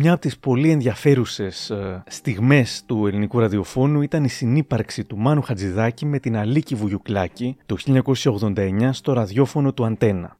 Μια 0.00 0.12
από 0.12 0.20
τις 0.20 0.38
πολύ 0.38 0.70
ενδιαφέρουσες 0.70 1.70
ε, 1.70 2.02
στιγμές 2.08 2.82
του 2.86 3.06
ελληνικού 3.06 3.38
ραδιοφώνου 3.38 4.02
ήταν 4.02 4.24
η 4.24 4.28
συνύπαρξη 4.28 5.04
του 5.04 5.16
Μάνου 5.16 5.42
Χατζηδάκη 5.42 6.06
με 6.06 6.18
την 6.18 6.36
Αλίκη 6.36 6.74
Βουγιουκλάκη 6.74 7.56
το 7.66 7.76
1989 8.14 8.88
στο 8.92 9.12
ραδιόφωνο 9.12 9.72
του 9.72 9.84
Αντένα. 9.84 10.36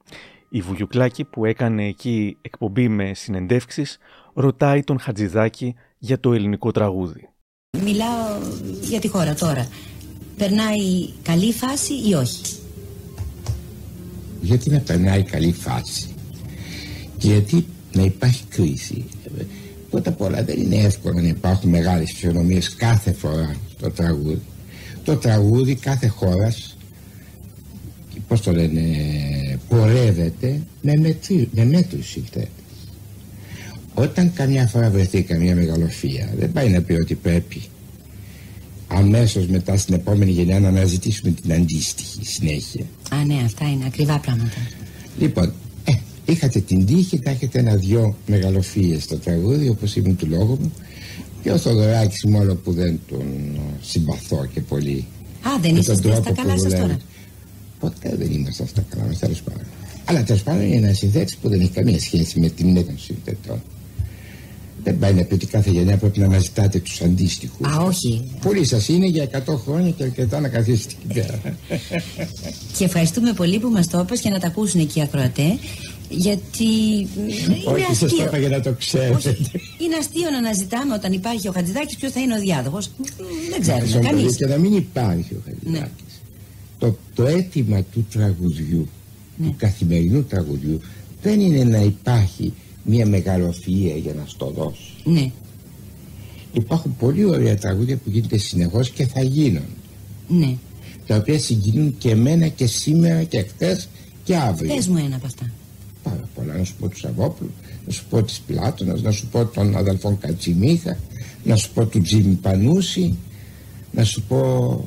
Η 0.48 0.60
Βουγιουκλάκη 0.60 1.24
που 1.24 1.44
έκανε 1.44 1.86
εκεί 1.86 2.36
εκπομπή 2.40 2.88
με 2.88 3.14
συνεντεύξεις 3.14 3.98
ρωτάει 4.34 4.82
τον 4.82 5.00
Χατζηδάκη 5.00 5.74
για 5.98 6.20
το 6.20 6.32
ελληνικό 6.32 6.70
τραγούδι. 6.70 7.28
Μιλάω 7.82 8.38
για 8.80 9.00
τη 9.00 9.08
χώρα 9.08 9.34
τώρα. 9.34 9.68
Περνάει 10.36 11.08
καλή 11.22 11.52
φάση 11.52 11.92
ή 12.08 12.14
όχι; 12.14 12.58
Γιατί 14.40 14.70
να 14.70 14.80
περνάει 14.80 15.22
καλή 15.22 15.52
φάση; 15.52 16.14
Γιατί 17.16 17.66
να 17.98 18.04
υπάρχει 18.04 18.42
κρίση. 18.48 19.04
Πρώτα 19.90 20.10
απ' 20.10 20.20
όλα 20.20 20.44
δεν 20.44 20.60
είναι 20.60 20.76
εύκολο 20.76 21.20
να 21.20 21.28
υπάρχουν 21.28 21.70
μεγάλες 21.70 22.10
φυσιονομίες 22.10 22.74
κάθε 22.74 23.12
φορά 23.12 23.56
το 23.80 23.90
τραγούδι. 23.90 24.42
Το 25.04 25.16
τραγούδι 25.16 25.74
κάθε 25.74 26.06
χώρας 26.06 26.76
πώς 28.28 28.40
το 28.40 28.52
λένε 28.52 28.82
πορεύεται 29.68 30.60
με, 30.82 30.96
μετρή, 30.96 31.48
με 31.52 31.64
μέτρηση 31.64 32.24
όταν 33.94 34.32
καμιά 34.32 34.66
φορά 34.66 34.90
βρεθεί 34.90 35.22
καμιά 35.22 35.54
μεγαλοφία 35.54 36.32
δεν 36.38 36.52
πάει 36.52 36.70
να 36.70 36.80
πει 36.82 36.92
ότι 36.92 37.14
πρέπει 37.14 37.62
αμέσως 38.86 39.46
μετά 39.46 39.76
στην 39.76 39.94
επόμενη 39.94 40.30
γενιά 40.30 40.60
να 40.60 40.68
αναζητήσουμε 40.68 41.32
την 41.42 41.52
αντίστοιχη 41.52 42.24
συνέχεια 42.24 42.84
Α 43.10 43.24
ναι 43.24 43.42
αυτά 43.44 43.70
είναι 43.70 43.84
ακριβά 43.86 44.18
πράγματα 44.18 44.56
Λοιπόν 45.18 45.44
ε, 45.44 45.52
είχατε 46.28 46.60
την 46.60 46.86
τύχη 46.86 47.20
να 47.24 47.30
έχετε 47.30 47.58
ένα-δυο 47.58 48.16
μεγαλοφίες 48.26 49.02
στο 49.02 49.16
τραγούδι 49.16 49.68
όπως 49.68 49.96
ήμουν 49.96 50.16
του 50.16 50.26
λόγου 50.26 50.58
μου 50.60 50.72
και 51.42 51.50
ο 51.50 51.58
Θοδωράκης 51.58 52.24
μόνο 52.24 52.54
που 52.54 52.72
δεν 52.72 53.00
τον 53.08 53.26
συμπαθώ 53.82 54.46
και 54.54 54.60
πολύ 54.60 55.06
Α 55.42 55.50
δεν 55.60 55.76
είσαστε 55.76 56.14
στα 56.14 56.32
καλά 56.32 56.58
σας 56.58 56.72
τώρα 56.72 56.98
Ποτέ 57.80 58.14
δεν 58.18 58.32
είμαστε 58.32 58.66
στα 58.66 58.84
καλά 58.90 59.04
μα, 59.04 59.12
τέλος 59.12 59.42
πάντων. 59.42 59.62
Αλλά 60.04 60.22
τέλος 60.22 60.42
πάντων 60.42 60.62
είναι 60.62 60.86
ένας 60.86 60.98
συνθέτης 60.98 61.36
που 61.36 61.48
δεν 61.48 61.60
έχει 61.60 61.70
καμία 61.70 62.00
σχέση 62.00 62.40
με 62.40 62.48
την 62.48 62.74
των 62.74 62.98
συνθετών. 62.98 63.62
Δεν 64.84 64.98
πάει 64.98 65.12
να 65.12 65.22
πει 65.22 65.34
ότι 65.34 65.46
κάθε 65.46 65.70
γενιά 65.70 65.96
πρέπει 65.96 66.18
να 66.18 66.24
αναζητάτε 66.26 66.78
τους 66.78 67.00
αντίστοιχους. 67.00 67.66
Α, 67.66 67.80
όχι. 67.80 68.30
Πολλοί 68.42 68.64
σας 68.64 68.88
είναι 68.88 69.06
για 69.06 69.22
100 69.22 69.56
χρόνια 69.64 69.90
και 69.90 70.02
αρκετά 70.02 70.40
να 70.40 70.48
καθίσετε 70.48 70.94
εκεί 71.04 71.20
πέρα. 71.20 71.40
και 72.76 72.84
ευχαριστούμε 72.84 73.32
πολύ 73.32 73.58
που 73.58 73.68
μας 73.68 73.88
το 73.88 73.98
είπες 73.98 74.20
και 74.20 74.28
να 74.28 74.38
τα 74.38 74.46
ακούσουν 74.46 74.80
εκεί 74.80 74.98
οι 74.98 75.02
ακροατές. 75.02 75.54
Γιατί. 76.08 77.06
Όχι, 77.64 77.94
σας 77.94 78.14
το 78.14 78.24
είπα 78.24 78.38
για 78.38 78.48
να 78.48 78.60
το 78.60 78.72
ξέρετε. 78.72 79.36
είναι 79.82 79.96
αστείο 79.98 80.30
να 80.30 80.38
αναζητάμε 80.38 80.94
όταν 80.94 81.12
υπάρχει 81.12 81.48
ο 81.48 81.52
Χατζηδάκης 81.52 81.96
ποιος 81.96 82.12
θα 82.12 82.20
είναι 82.20 82.34
ο 82.34 82.40
διάδοχος. 82.40 82.90
Δεν 83.50 83.60
ξέρουμε. 83.60 84.06
Κανείς. 84.08 84.36
Και 84.36 84.46
να 84.46 84.56
μην 84.56 84.76
υπάρχει 84.76 85.34
ο 85.34 85.42
Χατζηδάκης. 85.44 85.80
Ναι 85.80 85.88
το, 86.78 86.96
το 87.14 87.26
αίτημα 87.26 87.82
του 87.82 88.06
τραγουδιού 88.12 88.88
ναι. 89.36 89.46
του 89.46 89.54
καθημερινού 89.56 90.24
τραγουδιού 90.24 90.80
δεν 91.22 91.40
είναι 91.40 91.64
να 91.64 91.78
υπάρχει 91.78 92.52
μια 92.82 93.06
μεγαλοφυΐα 93.06 94.00
για 94.02 94.14
να 94.14 94.24
στο 94.26 94.50
δώσει 94.56 94.92
ναι. 95.04 95.30
υπάρχουν 96.52 96.96
πολύ 96.96 97.24
ωραία 97.24 97.56
τραγούδια 97.56 97.96
που 97.96 98.10
γίνονται 98.10 98.38
συνεχώς 98.38 98.90
και 98.90 99.06
θα 99.06 99.22
γίνουν 99.22 99.66
ναι. 100.28 100.56
τα 101.06 101.16
οποία 101.16 101.38
συγκινούν 101.38 101.94
και 101.98 102.10
εμένα 102.10 102.48
και 102.48 102.66
σήμερα 102.66 103.22
και 103.22 103.42
χθες 103.42 103.88
και 104.24 104.36
αύριο 104.36 104.74
πες 104.74 104.88
μου 104.88 104.96
ένα 104.96 105.16
από 105.16 105.26
αυτά 105.26 105.50
πάρα 106.02 106.28
πολλά 106.34 106.54
να 106.56 106.64
σου 106.64 106.74
πω 106.80 106.88
τους 106.88 107.00
Σαββόπουλου 107.00 107.50
να 107.86 107.92
σου 107.92 108.04
πω 108.10 108.22
της 108.22 108.40
Πλάτωνας 108.46 109.02
να 109.02 109.10
σου 109.10 109.26
πω 109.26 109.44
των 109.44 109.76
αδελφών 109.76 110.18
Κατσιμίχα 110.18 110.96
να 111.44 111.56
σου 111.56 111.70
πω 111.72 111.86
του 111.86 112.00
Τζίμι 112.00 112.34
Πανούση 112.34 113.16
να 113.92 114.04
σου 114.04 114.22
πω 114.22 114.84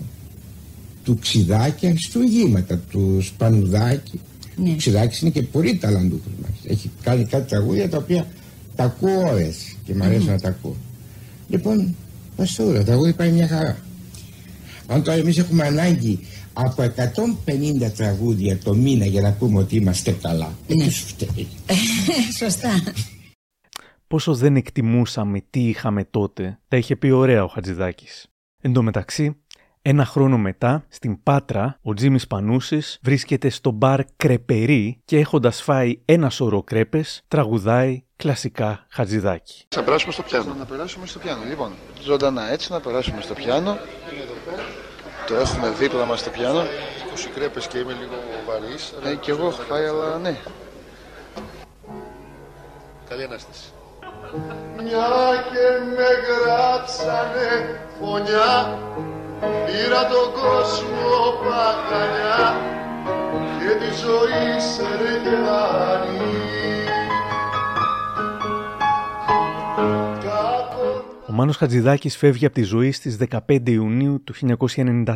του 1.03 1.17
Ξιδάκη 1.21 1.87
αριστουργήματα, 1.87 2.77
του 2.77 3.17
Σπανουδάκη. 3.21 4.19
Ναι. 4.55 4.69
Ο 4.69 4.75
Ξιδάκης 4.75 5.21
είναι 5.21 5.29
και 5.29 5.41
πολύ 5.41 5.75
ταλαντούχος 5.75 6.31
μας. 6.41 6.51
Έχει 6.67 6.91
κάνει 7.03 7.25
κάτι 7.25 7.49
τραγούδια 7.49 7.89
τα 7.89 7.97
οποία 7.97 8.27
τα 8.75 8.83
ακούω 8.83 9.27
ώρες 9.29 9.75
και 9.85 9.95
μου 9.95 10.03
αρέσει 10.03 10.25
να 10.25 10.39
τα 10.39 10.47
ακούω. 10.47 10.75
Λοιπόν, 11.49 11.95
τώρα, 12.35 12.77
το 12.77 12.83
τραγούδι 12.83 13.13
πάει 13.13 13.31
μια 13.31 13.47
χαρά. 13.47 13.77
Αν 14.87 15.03
τώρα 15.03 15.17
εμείς 15.17 15.37
έχουμε 15.37 15.63
ανάγκη 15.63 16.19
από 16.53 16.83
150 16.83 17.91
τραγούδια 17.95 18.57
το 18.57 18.73
μήνα 18.73 19.05
για 19.05 19.21
να 19.21 19.31
πούμε 19.31 19.59
ότι 19.59 19.75
είμαστε 19.75 20.11
καλά, 20.11 20.51
ε, 20.67 20.75
ναι. 20.75 20.89
φταίει. 20.89 21.47
Σωστά. 22.39 22.69
Πόσο 24.07 24.35
δεν 24.35 24.55
εκτιμούσαμε 24.55 25.41
τι 25.49 25.67
είχαμε 25.67 26.03
τότε, 26.03 26.59
τα 26.67 26.77
είχε 26.77 26.95
πει 26.95 27.09
ωραία 27.09 27.43
ο 27.43 27.47
Χατζηδάκης. 27.47 28.27
Εν 28.61 28.73
τω 28.73 28.81
μεταξύ, 28.81 29.35
ένα 29.81 30.05
χρόνο 30.05 30.37
μετά, 30.37 30.85
στην 30.89 31.23
Πάτρα, 31.23 31.79
ο 31.81 31.93
Τζίμις 31.93 32.27
Πανούσης 32.27 32.99
βρίσκεται 33.01 33.49
στο 33.49 33.71
μπαρ 33.71 34.01
Κρεπερί 34.15 35.01
και 35.05 35.17
έχοντας 35.17 35.61
φάει 35.61 36.01
ένα 36.05 36.29
σωρό 36.29 36.63
κρέπες, 36.63 37.21
τραγουδάει 37.27 38.03
κλασικά 38.15 38.85
χατζηδάκι. 38.89 39.65
Θα 39.69 39.83
περάσουμε 39.83 40.13
στο 40.13 40.21
πιάνο. 40.21 40.53
Να 40.53 40.65
περάσουμε 40.65 41.05
στο 41.05 41.19
πιάνο. 41.19 41.43
Λοιπόν, 41.49 41.71
ζωντανά 42.03 42.51
έτσι 42.51 42.71
να 42.71 42.79
περάσουμε 42.79 43.21
στο 43.21 43.33
πιάνο. 43.33 43.77
Το 45.31 45.37
έχουμε 45.37 45.69
δίπλα 45.69 46.05
μας 46.05 46.19
στο 46.19 46.29
πιάνο. 46.29 46.61
20 46.61 46.65
κρέπε 47.35 47.59
και 47.69 47.77
είμαι 47.77 47.95
λίγο 47.99 48.15
βαρύς. 48.47 48.93
Ναι, 49.03 49.13
και 49.13 49.31
εγώ 49.31 49.47
έχω 49.47 49.61
φάει, 49.69 49.85
αλλά 49.85 50.17
ναι. 50.17 50.37
Καλή 53.09 53.23
ανάσταση. 53.23 53.71
Μια 54.83 55.07
και 55.51 55.65
με 55.95 56.09
γράψανε 56.27 57.79
φωνιά 57.99 58.79
Πήρα 59.41 60.07
τον 60.07 60.27
κόσμο 60.41 61.17
παγαλιά 61.43 62.55
και 63.59 63.75
τη 63.75 63.89
ζωή 64.03 64.59
σε 64.73 64.87
Ο 71.31 71.33
Μάνος 71.33 71.57
Χατζηδάκης 71.57 72.17
φεύγει 72.17 72.45
από 72.45 72.55
τη 72.55 72.63
ζωή 72.63 72.91
στις 72.91 73.17
15 73.47 73.69
Ιουνίου 73.69 74.23
του 74.23 74.33
1994, 74.33 75.13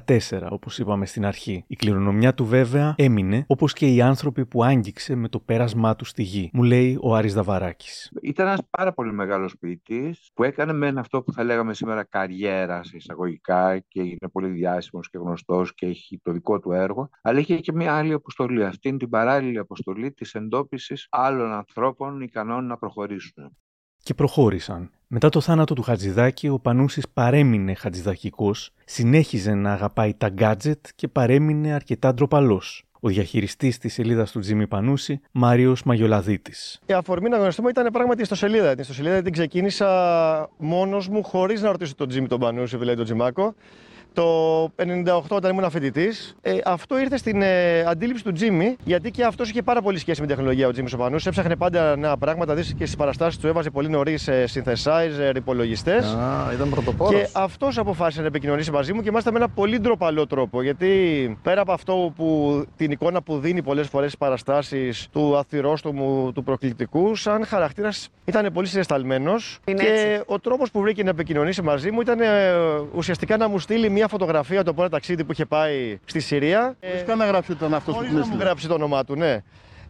όπως 0.50 0.80
είπαμε 0.80 1.06
στην 1.06 1.26
αρχή. 1.26 1.64
Η 1.68 1.76
κληρονομιά 1.76 2.34
του 2.34 2.46
βέβαια 2.46 2.94
έμεινε, 2.98 3.46
όπως 3.48 3.74
και 3.74 3.88
οι 3.88 4.02
άνθρωποι 4.02 4.46
που 4.46 4.64
άγγιξε 4.64 5.16
με 5.16 5.30
το 5.30 5.40
πέρασμά 5.40 5.96
του 5.96 6.06
στη 6.06 6.24
γη, 6.24 6.50
μου 6.54 6.64
λέει 6.64 6.98
ο 7.02 7.16
Άρης 7.16 7.34
Δαβαράκης. 7.34 8.12
Ήταν 8.22 8.48
ένας 8.48 8.60
πάρα 8.70 8.94
πολύ 8.94 9.14
μεγάλος 9.14 9.58
ποιητής 9.58 10.30
που 10.34 10.44
έκανε 10.44 10.74
με 10.74 10.94
αυτό 10.98 11.22
που 11.22 11.32
θα 11.32 11.44
λέγαμε 11.44 11.74
σήμερα 11.74 12.04
καριέρα 12.04 12.84
σε 12.84 12.98
εισαγωγικά 12.98 13.80
και 13.80 14.02
είναι 14.02 14.30
πολύ 14.32 14.48
διάσημος 14.48 15.10
και 15.10 15.18
γνωστός 15.18 15.74
και 15.74 15.86
έχει 15.86 16.20
το 16.24 16.32
δικό 16.32 16.60
του 16.60 16.72
έργο, 16.72 17.10
αλλά 17.22 17.40
είχε 17.40 17.60
και 17.60 17.72
μια 17.72 17.94
άλλη 17.94 18.14
αποστολή, 18.14 18.66
αυτήν 18.66 18.98
την 18.98 19.10
παράλληλη 19.10 19.58
αποστολή 19.58 20.12
της 20.12 20.34
εντόπισης 20.34 21.08
άλλων 21.10 21.52
ανθρώπων 21.52 22.22
ικανών 22.22 22.68
να 22.68 22.78
προχωρήσουν 22.78 23.58
και 24.06 24.14
προχώρησαν. 24.14 24.90
Μετά 25.08 25.30
το 25.30 25.42
θάνατο 25.42 25.74
του 25.74 25.82
Χατζηδάκη, 25.82 26.48
ο 26.48 26.60
Πανούσης 26.60 27.08
παρέμεινε 27.14 27.74
χατζηδακικός, 27.74 28.72
συνέχιζε 28.86 29.54
να 29.54 29.72
αγαπάει 29.72 30.14
τα 30.14 30.30
γκάτζετ 30.30 30.86
και 30.96 31.08
παρέμεινε 31.08 31.74
αρκετά 31.74 32.14
ντροπαλός. 32.14 32.84
Ο 33.00 33.08
διαχειριστής 33.08 33.78
της 33.78 33.94
σελίδας 33.94 34.32
του 34.32 34.40
Τζίμι 34.40 34.68
Πανούση, 34.68 35.22
Μάριος 35.32 35.84
Μαγιολαδίτης. 35.84 36.80
Η 36.86 36.94
αφορμή 36.94 37.30
να 37.30 37.38
γνωριστούμε 37.38 37.70
ήταν 37.70 37.92
πράγματι 37.92 38.26
η 38.26 38.36
ιστοσελίδα. 38.36 38.72
Την 38.72 38.80
ιστοσελίδα 38.80 39.22
την 39.22 39.32
ξεκίνησα 39.32 40.50
μόνος 40.58 41.08
μου, 41.08 41.24
χωρίς 41.24 41.62
να 41.62 41.72
ρωτήσω 41.72 41.96
τον 41.96 42.08
Τζίμι 42.08 42.28
τον 42.28 42.40
Πανούση, 42.40 42.78
δηλαδή 42.78 42.96
τον 42.96 43.06
Τζιμάκο. 43.06 43.56
Το 44.16 44.64
98 44.64 45.22
όταν 45.30 45.52
ήμουν 45.52 45.70
φοιτητή, 45.70 46.08
ε, 46.42 46.58
αυτό 46.66 47.00
ήρθε 47.00 47.18
στην 47.18 47.42
ε, 47.42 47.80
αντίληψη 47.82 48.24
του 48.24 48.32
Τζίμι, 48.32 48.76
γιατί 48.84 49.12
και 49.12 49.24
αυτός 49.24 49.50
είχε 49.50 49.62
πάρα 49.62 49.82
πολύ 49.82 49.98
σχέση 49.98 50.22
με 50.22 50.28
τεχνολογία 50.28 50.68
ο 50.68 50.72
Τζίμις 50.72 50.92
ο 50.92 50.95
Πανούσης. 50.95 51.18
Έψαχνε 51.26 51.56
πάντα 51.56 51.98
νέα 51.98 52.18
πράγματα, 52.18 52.54
δεις 52.56 52.74
και 52.78 52.86
στις 52.86 52.96
παραστάσεις 52.96 53.40
του 53.40 53.48
έβαζε 53.48 53.70
πολύ 53.70 53.90
νωρίς 53.90 54.28
ε, 54.28 54.46
synthesizer, 54.54 55.36
υπολογιστές. 55.36 56.06
Α, 56.06 56.52
ήταν 56.54 56.70
πρωτοπόρος. 56.70 57.22
Και 57.22 57.30
αυτός 57.34 57.78
αποφάσισε 57.78 58.22
να 58.22 58.28
επικοινωνήσει 58.28 58.72
μαζί 58.72 58.94
μου 58.94 59.02
και 59.02 59.12
μάλιστα 59.12 59.32
με 59.32 59.38
ένα 59.38 59.50
πολύ 59.50 59.80
ντροπαλό 59.80 60.28
τρόπο. 60.28 60.62
Γιατί 60.62 60.90
πέρα 61.42 61.62
από 61.62 61.72
αυτό 61.72 62.14
που 62.16 62.62
την 62.76 62.92
εικόνα 62.92 63.22
που 63.22 63.40
δίνει 63.40 63.62
πολλές 63.62 63.88
φορές 63.88 64.08
στις 64.08 64.20
παραστάσεις 64.20 65.08
του 65.12 65.38
αθυρόστομου, 65.38 66.32
του 66.34 66.44
προκλητικού, 66.44 67.16
σαν 67.16 67.46
χαρακτήρας 67.46 68.10
ήταν 68.26 68.54
πολύ 68.54 68.68
συναισθαλμένο. 68.68 69.34
Και 69.64 70.22
ο 70.26 70.40
τρόπος 70.40 70.72
που 70.72 70.82
βρήκε 70.82 71.04
να 71.04 71.10
επικοινωνήσει 71.10 71.62
μαζί 71.62 71.92
μου 71.92 72.02
ήταν 72.02 72.20
ε, 72.20 72.28
ουσιαστικά 72.96 73.38
να 73.38 73.48
μου 73.48 73.60
στείλει 73.60 73.90
μια 73.90 74.05
μια 74.08 74.18
φωτογραφία 74.18 74.64
το 74.64 74.74
πρώτο 74.74 74.90
ταξίδι 74.90 75.24
που 75.24 75.32
είχε 75.32 75.46
πάει 75.46 76.00
στη 76.06 76.20
Συρία. 76.20 76.76
Χωρί 76.92 77.04
καν 77.04 77.18
να 77.18 77.26
γράψει 77.26 77.56
τον 77.56 77.74
αυτό 77.74 77.92
που 77.92 78.04
να 78.14 78.28
μου 78.28 78.38
γράψει 78.40 78.68
το 78.68 78.74
όνομά 78.74 79.04
του, 79.04 79.16
ναι. 79.16 79.38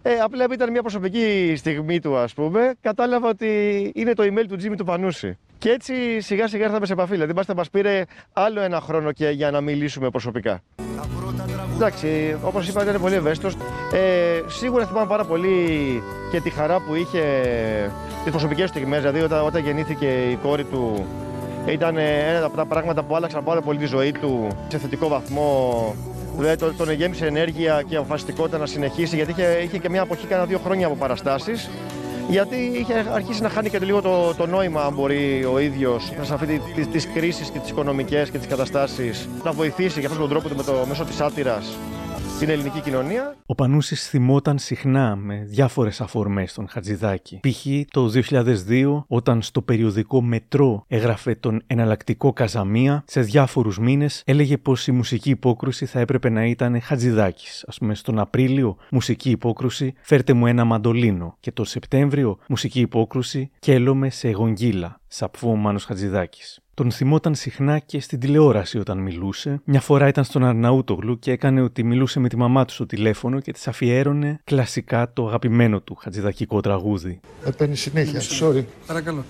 Ε, 0.01 0.13
απλά 0.23 0.45
ήταν 0.51 0.71
μια 0.71 0.81
προσωπική 0.81 1.53
στιγμή 1.57 1.99
του, 1.99 2.17
ας 2.17 2.33
πούμε. 2.33 2.73
Κατάλαβα 2.81 3.29
ότι 3.29 3.91
είναι 3.95 4.13
το 4.13 4.23
email 4.23 4.45
του 4.47 4.55
Τζίμι 4.55 4.75
του 4.75 4.85
Πανούση. 4.85 5.37
Και 5.57 5.69
έτσι 5.69 6.21
σιγά 6.21 6.47
σιγά 6.47 6.65
ήρθαμε 6.65 6.85
σε 6.85 6.93
επαφή. 6.93 7.11
Δηλαδή, 7.11 7.33
μας 7.55 7.69
πήρε 7.69 8.03
άλλο 8.33 8.61
ένα 8.61 8.81
χρόνο 8.81 9.11
και 9.11 9.29
για 9.29 9.51
να 9.51 9.61
μιλήσουμε 9.61 10.09
προσωπικά. 10.09 10.61
Τα 10.75 11.07
πρώτα 11.19 11.45
Εντάξει, 11.75 12.37
όπως 12.43 12.67
είπα, 12.67 12.83
ήταν 12.83 13.01
πολύ 13.01 13.15
ευαίσθητος. 13.15 13.55
Ε, 13.93 14.41
σίγουρα 14.47 14.85
θυμάμαι 14.85 15.07
πάρα 15.07 15.25
πολύ 15.25 15.57
και 16.31 16.41
τη 16.41 16.49
χαρά 16.49 16.79
που 16.79 16.95
είχε 16.95 17.21
τις 18.23 18.31
προσωπικές 18.31 18.69
στιγμές. 18.69 18.99
Δηλαδή, 18.99 19.19
όταν, 19.19 19.45
όταν 19.45 19.63
γεννήθηκε 19.63 20.05
η 20.05 20.35
κόρη 20.35 20.63
του, 20.63 21.05
ήταν 21.67 21.97
ένα 21.97 22.45
από 22.45 22.55
τα 22.55 22.65
πράγματα 22.65 23.03
που 23.03 23.15
άλλαξαν 23.15 23.43
πάρα 23.43 23.61
πολύ 23.61 23.77
τη 23.77 23.85
ζωή 23.85 24.11
του 24.11 24.47
σε 24.67 24.77
θετικό 24.77 25.07
βαθμό. 25.07 25.95
Δηλαδή, 26.37 26.57
τον, 26.57 26.77
τον 26.77 26.91
γέμισε 26.91 27.25
ενέργεια 27.25 27.83
και 27.87 27.95
αποφασιστικότητα 27.95 28.57
να 28.57 28.65
συνεχίσει, 28.65 29.15
γιατί 29.15 29.31
είχε, 29.31 29.59
είχε 29.63 29.77
και 29.77 29.89
μια 29.89 30.01
εποχή, 30.01 30.27
κάνα 30.27 30.45
δύο 30.45 30.59
χρόνια 30.63 30.87
από 30.87 30.95
παραστάσεις. 30.95 31.69
Γιατί 32.29 32.55
είχε 32.55 33.05
αρχίσει 33.13 33.41
να 33.41 33.49
χάνει 33.49 33.69
και 33.69 33.79
λίγο 33.79 34.01
το, 34.01 34.33
το 34.33 34.45
νόημα, 34.45 34.81
αν 34.81 34.93
μπορεί 34.93 35.45
ο 35.53 35.59
ίδιος 35.59 36.11
σε 36.21 36.33
αυτή 36.33 36.61
τι 36.75 36.85
τις 36.85 37.07
κρίσεις 37.13 37.49
και 37.49 37.59
τις 37.59 37.69
οικονομικές 37.69 38.29
και 38.29 38.37
τις 38.37 38.47
καταστάσεις 38.47 39.29
να 39.43 39.51
βοηθήσει 39.51 39.99
για 39.99 40.09
αυτόν 40.09 40.21
τον 40.21 40.29
τρόπο 40.29 40.49
του 40.49 40.55
με 40.55 40.63
το 40.63 40.85
μέσο 40.87 41.03
της 41.03 41.21
άτυρας 41.21 41.77
την 42.39 42.49
ελληνική 42.49 42.81
κοινωνία. 42.81 43.35
Ο 43.45 43.55
Πανούσης 43.55 44.09
θυμόταν 44.09 44.57
συχνά 44.57 45.15
με 45.15 45.43
διάφορες 45.47 46.01
αφορμές 46.01 46.53
τον 46.53 46.67
Χατζηδάκη. 46.69 47.39
Π.χ. 47.39 47.65
το 47.91 48.11
2002 48.69 49.03
όταν 49.07 49.41
στο 49.41 49.61
περιοδικό 49.61 50.21
Μετρό 50.21 50.83
έγραφε 50.87 51.35
τον 51.35 51.61
εναλλακτικό 51.67 52.33
Καζαμία 52.33 53.03
σε 53.07 53.21
διάφορους 53.21 53.79
μήνες 53.79 54.23
έλεγε 54.25 54.57
πως 54.57 54.87
η 54.87 54.91
μουσική 54.91 55.29
υπόκρουση 55.29 55.85
θα 55.85 55.99
έπρεπε 55.99 56.29
να 56.29 56.45
ήταν 56.45 56.81
Χατζηδάκης. 56.81 57.65
Ας 57.67 57.77
πούμε 57.77 57.95
στον 57.95 58.19
Απρίλιο 58.19 58.77
μουσική 58.91 59.29
υπόκρουση 59.29 59.93
φέρτε 60.01 60.33
μου 60.33 60.47
ένα 60.47 60.63
μαντολίνο 60.63 61.37
και 61.39 61.51
το 61.51 61.63
Σεπτέμβριο 61.63 62.37
μουσική 62.47 62.79
υπόκρουση 62.79 63.51
κέλομαι 63.59 64.09
σε 64.09 64.29
γογγύλα. 64.29 64.99
Σαπφού 65.17 65.49
ο 65.49 65.55
Μάνος 65.55 65.85
Χατζηδάκης. 65.85 66.59
Τον 66.73 66.91
θυμόταν 66.91 67.35
συχνά 67.35 67.79
και 67.79 67.99
στην 67.99 68.19
τηλεόραση 68.19 68.79
όταν 68.79 68.97
μιλούσε. 68.97 69.61
Μια 69.63 69.81
φορά 69.81 70.07
ήταν 70.07 70.23
στον 70.23 70.43
Αρναούτογλου 70.43 71.19
και 71.19 71.31
έκανε 71.31 71.61
ότι 71.61 71.83
μιλούσε 71.83 72.19
με 72.19 72.29
τη 72.29 72.37
μαμά 72.37 72.65
του 72.65 72.73
στο 72.73 72.85
τηλέφωνο 72.85 73.39
και 73.39 73.51
της 73.51 73.67
αφιέρωνε 73.67 74.39
κλασικά 74.43 75.13
το 75.13 75.27
αγαπημένο 75.27 75.81
του 75.81 75.95
χατζηδακικό 75.95 76.61
τραγούδι. 76.61 77.19
Ε, 77.45 77.51
παίρνει 77.51 77.75
συνέχεια. 77.75 78.21
Sorry. 78.21 78.63
Παρακαλώ. 78.87 79.23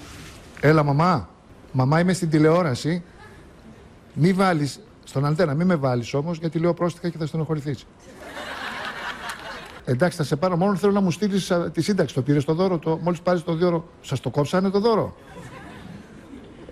Έλα, 0.61 0.83
μαμά. 0.83 1.29
Μαμά, 1.71 1.99
είμαι 1.99 2.13
στην 2.13 2.29
τηλεόραση. 2.29 3.03
Μη 4.13 4.33
βάλεις 4.33 4.79
στον 5.03 5.25
αντένα, 5.25 5.53
μη 5.53 5.65
με 5.65 5.75
βάλεις 5.75 6.13
όμως, 6.13 6.37
γιατί 6.37 6.59
λέω 6.59 6.73
πρόστιχα 6.73 7.09
και 7.09 7.17
θα 7.17 7.25
στενοχωρηθείς. 7.25 7.85
Εντάξει, 9.85 10.17
θα 10.17 10.23
σε 10.23 10.35
πάρω. 10.35 10.57
Μόνο 10.57 10.75
θέλω 10.75 10.91
να 10.91 11.01
μου 11.01 11.11
στείλεις 11.11 11.51
τη 11.71 11.81
σύνταξη. 11.81 12.15
Το 12.15 12.21
πήρες 12.21 12.45
το 12.45 12.53
δώρο. 12.53 12.77
Το... 12.77 12.99
Μόλις 13.01 13.21
πάρεις 13.21 13.43
το 13.43 13.55
δώρο, 13.55 13.87
σας 14.01 14.19
το 14.19 14.29
κόψανε 14.29 14.69
το 14.69 14.79
δώρο. 14.79 15.15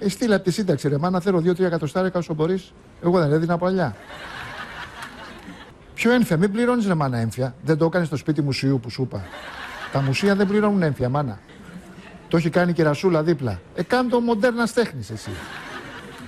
Ε, 0.03 0.09
στείλε 0.09 0.35
από 0.35 0.43
τη 0.43 0.51
σύνταξη, 0.51 0.87
ρε. 0.87 0.97
Μάνα 0.97 1.19
θέλω 1.19 1.37
2-3 1.37 1.59
εκατοστάρικα 1.59 2.19
όσο 2.19 2.33
μπορείς. 2.33 2.73
Εγώ 3.03 3.19
δεν 3.19 3.31
έδινα 3.31 3.53
από 3.53 3.65
αλλιά. 3.65 3.95
Ποιο 5.93 6.11
έμφυα, 6.11 6.37
μην 6.37 6.51
πληρώνεις 6.51 6.87
ρε 6.87 6.93
μάνα 6.93 7.17
έμφυα. 7.17 7.55
Δεν 7.63 7.77
το 7.77 7.85
έκανες 7.85 8.07
στο 8.07 8.15
σπίτι 8.15 8.41
μουσείου 8.41 8.79
που 8.79 8.89
σου 8.89 9.01
είπα. 9.01 9.25
Τα 9.91 10.01
μουσεία 10.01 10.35
δεν 10.35 10.47
πληρώνουν 10.47 10.81
έμφυα, 10.81 11.09
μάνα. 11.09 11.39
Το 12.27 12.37
έχει 12.37 12.49
κάνει 12.49 12.73
και 12.73 12.83
ρασούλα 12.83 13.23
δίπλα. 13.23 13.59
Ε, 13.75 13.83
κάνε 13.83 14.09
το 14.09 14.19
μοντέρνας 14.19 14.73
τέχνης 14.73 15.09
εσύ. 15.09 15.29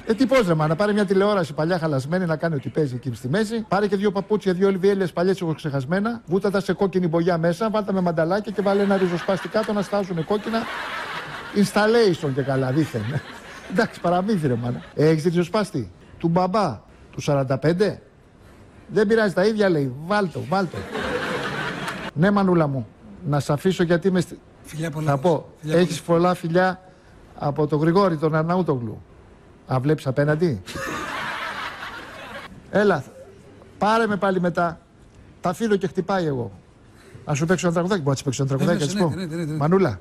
Ε, 0.05 0.13
τι 0.13 0.25
πώς 0.25 0.47
ρε 0.47 0.53
μάνα, 0.53 0.75
πάρε 0.75 0.93
μια 0.93 1.05
τηλεόραση 1.05 1.53
παλιά 1.53 1.79
χαλασμένη 1.79 2.25
να 2.25 2.35
κάνει 2.35 2.55
ό,τι 2.55 2.69
παίζει 2.69 2.95
εκεί 2.95 3.11
στη 3.13 3.29
μέση. 3.29 3.65
Πάρε 3.67 3.87
και 3.87 3.95
δύο 3.95 4.11
παπούτσια, 4.11 4.53
δύο 4.53 4.67
ολιβιέλε 4.67 5.07
παλιές 5.07 5.41
έχω 5.41 5.53
ξεχασμένα. 5.53 6.21
Βούτα 6.25 6.51
τα 6.51 6.59
σε 6.59 6.73
κόκκινη 6.73 7.07
μπογιά 7.07 7.37
μέσα, 7.37 7.69
βάλτε 7.69 7.93
με 7.93 8.01
μανταλάκια 8.01 8.51
και 8.51 8.61
βάλε 8.61 8.81
ένα 8.81 8.97
ριζοσπάστη 8.97 9.47
κάτω 9.47 9.73
να 9.73 9.81
στάζουν 9.81 10.25
κόκκινα. 10.25 10.59
Installation 11.55 12.29
και 12.35 12.41
καλά, 12.41 12.71
δίθεν. 12.71 13.21
Εντάξει, 13.71 14.01
παραμύθι 14.01 14.47
ρε 14.47 14.55
μάνα. 14.55 14.83
Έχεις 14.95 15.23
ριζοσπάστη. 15.23 15.91
Του 16.17 16.27
μπαμπά. 16.27 16.81
Του 17.11 17.21
45. 17.25 17.97
Δεν 18.87 19.07
πειράζει 19.07 19.33
τα 19.33 19.45
ίδια 19.45 19.69
λέει. 19.69 19.93
Βάλτο, 20.05 20.43
βάλτο. 20.49 20.77
ναι, 22.13 22.31
μανούλα 22.31 22.67
μου. 22.67 22.87
Να 23.27 23.39
σε 23.39 23.53
αφήσω 23.53 23.83
γιατί 23.83 24.07
είμαι. 24.07 24.19
Στη... 24.19 24.39
Φιλιά 24.63 24.91
πολλά. 24.91 25.11
Θα 25.11 25.17
πω. 25.17 25.49
Έχεις 25.67 26.01
πολλά 26.01 26.33
φιλιά 26.33 26.81
από 27.35 27.67
τον 27.67 27.79
Γρηγόρη, 27.79 28.17
τον 28.17 28.35
Αρναούτογλου. 28.35 29.01
Αν 29.67 29.81
βλέπεις 29.81 30.07
απέναντι; 30.07 30.61
Έλα. 32.71 33.03
Πάρε 33.77 34.07
με 34.07 34.15
πάλι 34.15 34.39
μετά. 34.39 34.79
Τα 35.41 35.49
αφήνω 35.49 35.75
και 35.75 35.87
χτυπάει 35.87 36.25
εγώ. 36.25 36.51
Α 37.25 37.33
σου 37.33 37.45
παίξω 37.45 37.65
ένα 37.65 37.75
τραγουδάκι. 37.75 38.01
Μπορεί 38.01 38.17
να 38.17 38.23
παίξω 38.23 38.43
ένα 38.43 38.57
τραγουδάκι, 38.57 38.97
α 38.97 39.01
πω. 39.01 39.13
Μανούλα. 39.57 39.99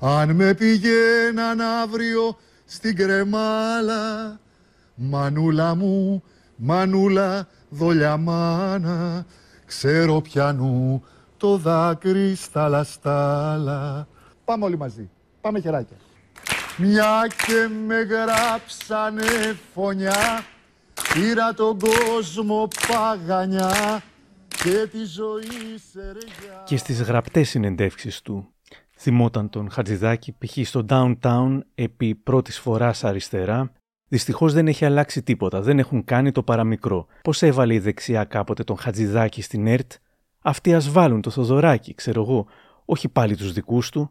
Αν 0.00 0.34
με 0.34 0.54
πηγαίναν 0.54 1.60
αύριο 1.60 2.36
στην 2.64 2.96
κρεμάλα 2.96 4.38
Μανούλα 4.94 5.74
μου, 5.74 6.22
μανούλα, 6.56 7.48
δολιαμάνα 7.68 9.26
Ξέρω 9.66 10.20
πιανού 10.20 11.04
το 11.36 11.56
δάκρυ 11.56 12.34
στα 12.34 12.68
λαστάλα. 12.68 14.08
Πάμε 14.44 14.64
όλοι 14.64 14.76
μαζί, 14.76 15.10
πάμε 15.40 15.60
χεράκια. 15.60 15.96
Μια 16.76 17.26
και 17.46 17.68
με 17.86 18.00
γράψανε 18.00 19.56
φωνιά 19.74 20.44
Πήρα 21.14 21.54
τον 21.54 21.78
κόσμο 21.78 22.68
παγανιά 22.88 24.02
και 24.48 24.88
τη 24.90 25.04
ζωή 25.04 25.78
σε 25.92 26.00
ρεγιά. 26.00 26.62
Και 26.64 26.76
στις 26.76 27.02
γραπτές 27.02 27.48
συνεντεύξεις 27.48 28.22
του 28.22 28.52
θυμόταν 29.00 29.50
τον 29.50 29.70
Χατζηδάκη 29.70 30.32
π.χ. 30.38 30.66
στο 30.68 30.84
downtown 30.88 31.60
επί 31.74 32.14
πρώτης 32.14 32.58
φοράς 32.58 33.04
αριστερά. 33.04 33.72
Δυστυχώς 34.08 34.52
δεν 34.52 34.68
έχει 34.68 34.84
αλλάξει 34.84 35.22
τίποτα, 35.22 35.60
δεν 35.60 35.78
έχουν 35.78 36.04
κάνει 36.04 36.32
το 36.32 36.42
παραμικρό. 36.42 37.06
Πώς 37.22 37.42
έβαλε 37.42 37.74
η 37.74 37.78
δεξιά 37.78 38.24
κάποτε 38.24 38.64
τον 38.64 38.76
Χατζηδάκη 38.76 39.42
στην 39.42 39.66
ΕΡΤ, 39.66 39.92
αυτοί 40.40 40.74
ας 40.74 40.90
βάλουν 40.90 41.20
το 41.20 41.30
Θοδωράκι, 41.30 41.94
ξέρω 41.94 42.22
εγώ, 42.22 42.46
όχι 42.84 43.08
πάλι 43.08 43.36
τους 43.36 43.52
δικούς 43.52 43.90
του. 43.90 44.10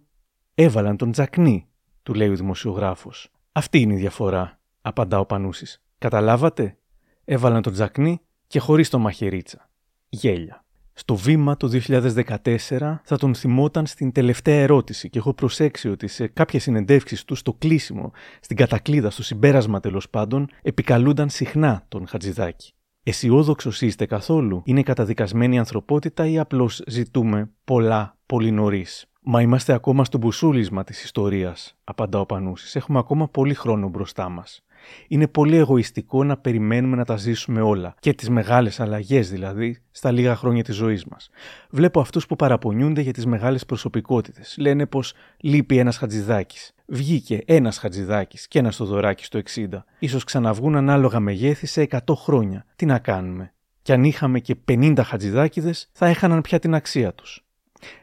Έβαλαν 0.56 0.98
τον 0.98 1.12
Τζακνί, 1.12 1.68
του 2.04 2.14
λέει 2.14 2.30
ο 2.30 2.36
δημοσιογράφος. 2.36 3.30
Αυτή 3.52 3.80
είναι 3.80 3.94
η 3.94 3.98
διαφορά, 3.98 4.60
απαντά 4.82 5.20
ο 5.20 5.26
Πανούσης. 5.26 5.84
Καταλάβατε, 5.98 6.78
έβαλαν 7.26 7.62
τον 7.62 7.74
Τζακνί 7.74 8.22
και 8.48 8.60
χωρίς 8.60 8.90
τον 8.90 9.02
Μαχαιρίτσα. 9.02 9.70
Γέλια. 10.10 10.64
Στο 11.00 11.16
βήμα 11.16 11.58
το 11.58 11.70
2014 11.88 13.00
θα 13.04 13.18
τον 13.18 13.36
θυμόταν 13.36 13.86
στην 13.86 14.12
τελευταία 14.12 14.62
ερώτηση 14.62 15.10
και 15.10 15.18
έχω 15.18 15.34
προσέξει 15.34 15.90
ότι 15.90 16.08
σε 16.08 16.28
κάποιες 16.28 16.64
συνεντεύξεις 16.64 17.24
του 17.24 17.36
στο 17.36 17.54
κλείσιμο, 17.54 18.12
στην 18.40 18.58
κατακλίδα, 18.58 19.10
στο 19.10 19.24
συμπέρασμα 19.24 19.80
τέλος 19.80 20.10
πάντων, 20.10 20.50
επικαλούνταν 20.62 21.30
συχνά 21.30 21.86
τον 21.88 22.08
Χατζηδάκη. 22.08 22.74
Αισιόδοξος 23.04 23.82
είστε 23.82 24.06
καθόλου, 24.06 24.62
είναι 24.66 24.84
καταδικασμένη 24.84 25.56
η 25.56 25.58
ανθρωπότητα 25.58 26.28
ή 26.28 26.40
απλώς 26.40 26.84
ζητούμε 26.88 27.50
πολλά 27.64 28.18
πολύ 28.26 28.52
νωρίς; 28.52 29.06
Μα 29.22 29.42
είμαστε 29.42 29.74
ακόμα 29.74 30.04
στο 30.04 30.18
μπουσούλισμα 30.18 30.84
της 30.84 31.04
ιστορίας, 31.04 31.78
απαντά 31.84 32.20
ο 32.20 32.26
Πανούσης. 32.26 32.76
Έχουμε 32.76 33.00
ακόμα 33.00 33.28
πολύ 33.28 33.54
χρόνο 33.54 33.90
μπροστά 33.90 34.30
μας. 34.30 34.64
Είναι 35.08 35.28
πολύ 35.28 35.56
εγωιστικό 35.56 36.24
να 36.24 36.38
περιμένουμε 36.38 36.96
να 36.96 37.06
τα 37.06 37.18
ζήσουμε 37.18 37.62
όλα, 37.62 37.96
και 38.00 38.14
τις 38.14 38.30
μεγάλες 38.30 38.80
αλλαγές 38.80 39.30
δηλαδή, 39.30 39.78
στα 39.92 40.12
λίγα 40.12 40.36
χρόνια 40.36 40.64
της 40.64 40.76
ζωής 40.76 41.06
μας. 41.06 41.30
Βλέπω 41.70 42.00
αυτούς 42.00 42.26
που 42.26 42.36
παραπονιούνται 42.36 43.02
για 43.02 43.14
τις 43.14 43.26
μεγάλες 43.26 43.66
προσωπικότητες. 43.66 44.56
Λένε 44.60 44.86
πως 44.86 45.14
λείπει 45.38 45.78
ένας 45.78 45.98
χατζηδάκι. 45.98 46.58
Βγήκε 46.86 47.42
ένας 47.46 47.78
χατζηδάκι 47.78 48.38
και 48.48 48.60
ένας 48.60 48.76
Θοδωράκι 48.76 49.24
στο 49.24 49.38
60. 49.38 49.86
σω 50.08 50.20
ξαναβγούν 50.26 50.76
ανάλογα 50.76 51.20
μεγέθη 51.20 51.66
σε 51.66 51.82
100 51.82 52.00
χρόνια. 52.16 52.66
Τι 52.76 52.86
να 52.86 53.00
κάνουμε; 53.00 53.54
Κι 53.82 53.92
αν 53.92 54.04
είχαμε 54.04 54.40
και 54.40 54.56
50 54.68 55.02
χατζηδάκιδε, 55.04 55.74
θα 55.92 56.08
έχαναν 56.08 56.42
πια 56.42 56.60
την 56.60 56.74
αξία 56.76 57.14
τους. 57.14 57.46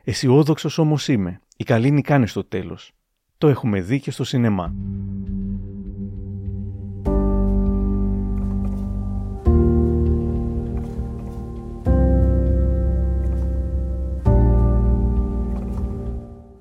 Αισιόδοξος 0.04 0.78
όμως 0.78 1.08
είμαι. 1.08 1.40
Η 1.56 1.64
καλή 1.64 1.90
νικάνε 1.90 2.26
στο 2.26 2.44
τέλος. 2.44 2.92
Το 3.38 3.48
έχουμε 3.48 3.80
δει 3.80 4.00
και 4.00 4.10
στο 4.10 4.24
σινεμά. 4.24 4.74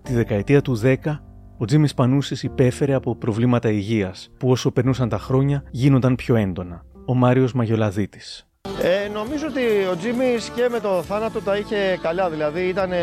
Τη 0.06 0.14
δεκαετία 0.14 0.62
του 0.62 0.82
10, 0.84 0.96
ο 1.58 1.66
Τζίμις 1.66 1.94
Πανούσης 1.94 2.44
υπέφερε 2.44 2.94
από 2.94 3.16
προβλήματα 3.16 3.70
υγείας, 3.70 4.30
που 4.38 4.50
όσο 4.50 4.72
περνούσαν 4.72 5.10
τα 5.10 5.18
χρόνια 5.18 5.64
γίνονταν 5.72 6.16
πιο 6.16 6.36
έντονα. 6.36 6.86
Ο 7.06 7.14
Μάριος 7.14 7.54
Μαγιολαδίτης. 7.54 8.48
Ε, 8.82 9.08
νομίζω 9.08 9.48
ότι 9.48 9.62
ο 9.92 9.98
Τζίμις 9.98 10.50
και 10.50 10.68
με 10.72 10.80
το 10.80 11.02
θάνατο 11.02 11.42
τα 11.42 11.58
είχε 11.58 12.00
καλά. 12.02 12.30
Δηλαδή 12.30 12.62
ήταν, 12.62 12.92
ε, 12.92 12.98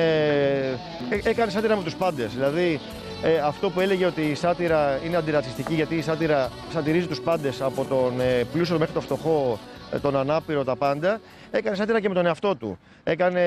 έκανε 1.24 1.50
σάτυρα 1.50 1.76
με 1.76 1.82
τους 1.82 1.94
πάντες. 1.94 2.32
Δηλαδή 2.32 2.80
ε, 3.22 3.38
αυτό 3.38 3.70
που 3.70 3.80
έλεγε 3.80 4.06
ότι 4.06 4.20
η 4.20 4.34
σάτυρα 4.34 5.00
είναι 5.06 5.16
αντιρατσιστική 5.16 5.74
γιατί 5.74 5.94
η 5.94 6.02
σάτυρα 6.02 6.50
σατυρίζει 6.72 7.06
τους 7.06 7.20
πάντες 7.20 7.62
από 7.62 7.84
τον 7.84 8.20
ε, 8.20 8.44
πλούσιο 8.52 8.78
μέχρι 8.78 8.92
τον 8.92 9.02
φτωχό, 9.02 9.58
ε, 9.58 9.71
τον 10.00 10.16
ανάπηρο, 10.16 10.64
τα 10.64 10.76
πάντα. 10.76 11.20
Έκανε 11.50 11.76
σάτυρα 11.76 12.00
και 12.00 12.08
με 12.08 12.14
τον 12.14 12.26
εαυτό 12.26 12.56
του. 12.56 12.78
Έκανε 13.04 13.42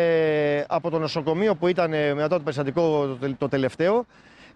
από 0.67 0.89
το 0.89 0.99
νοσοκομείο 0.99 1.55
που 1.55 1.67
ήταν 1.67 1.89
μετά 1.89 2.27
το 2.27 2.39
περιστατικό 2.39 3.17
το 3.37 3.49
τελευταίο 3.49 4.05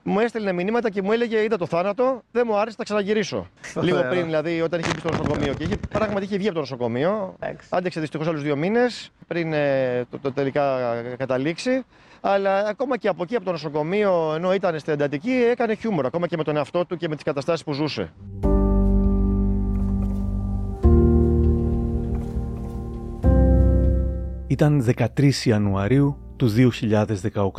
μου 0.03 0.19
έστελνε 0.19 0.51
μηνύματα 0.51 0.89
και 0.89 1.01
μου 1.01 1.11
έλεγε: 1.11 1.43
Είδα 1.43 1.57
το 1.57 1.65
θάνατο, 1.65 2.21
δεν 2.31 2.43
μου 2.47 2.57
άρεσε, 2.57 2.75
θα 2.77 2.83
ξαναγυρίσω. 2.83 3.47
Λίγο 3.81 3.97
Ωραία. 3.97 4.09
πριν, 4.09 4.23
δηλαδή, 4.25 4.61
όταν 4.61 4.79
είχε 4.79 4.91
μπει 4.93 4.99
στο 4.99 5.09
νοσοκομείο. 5.09 5.53
Και 5.53 5.63
είχε, 5.63 5.77
πράγματι 5.89 6.25
είχε 6.25 6.37
βγει 6.37 6.45
από 6.45 6.55
το 6.55 6.59
νοσοκομείο. 6.59 7.35
Άντεξε 7.69 7.99
δυστυχώς 7.99 8.27
άλλους 8.27 8.41
δύο 8.41 8.55
μήνες 8.55 9.11
πριν 9.27 9.53
ε, 9.53 10.05
το, 10.11 10.19
το 10.19 10.31
τελικά 10.31 10.93
καταλήξει. 11.17 11.85
Αλλά 12.21 12.65
ακόμα 12.67 12.97
και 12.97 13.07
από 13.07 13.23
εκεί, 13.23 13.35
από 13.35 13.45
το 13.45 13.51
νοσοκομείο, 13.51 14.33
ενώ 14.35 14.53
ήταν 14.53 14.79
στην 14.79 14.93
εντατική, 14.93 15.31
έκανε 15.31 15.73
χιούμορ. 15.73 16.05
Ακόμα 16.05 16.27
και 16.27 16.37
με 16.37 16.43
τον 16.43 16.55
εαυτό 16.55 16.85
του 16.85 16.97
και 16.97 17.07
με 17.07 17.15
τις 17.15 17.23
καταστάσεις 17.23 17.63
που 17.63 17.73
ζούσε. 17.73 18.11
Ήταν 24.49 24.95
13 25.17 25.31
Ιανουαρίου 25.43 26.17
του 26.35 26.53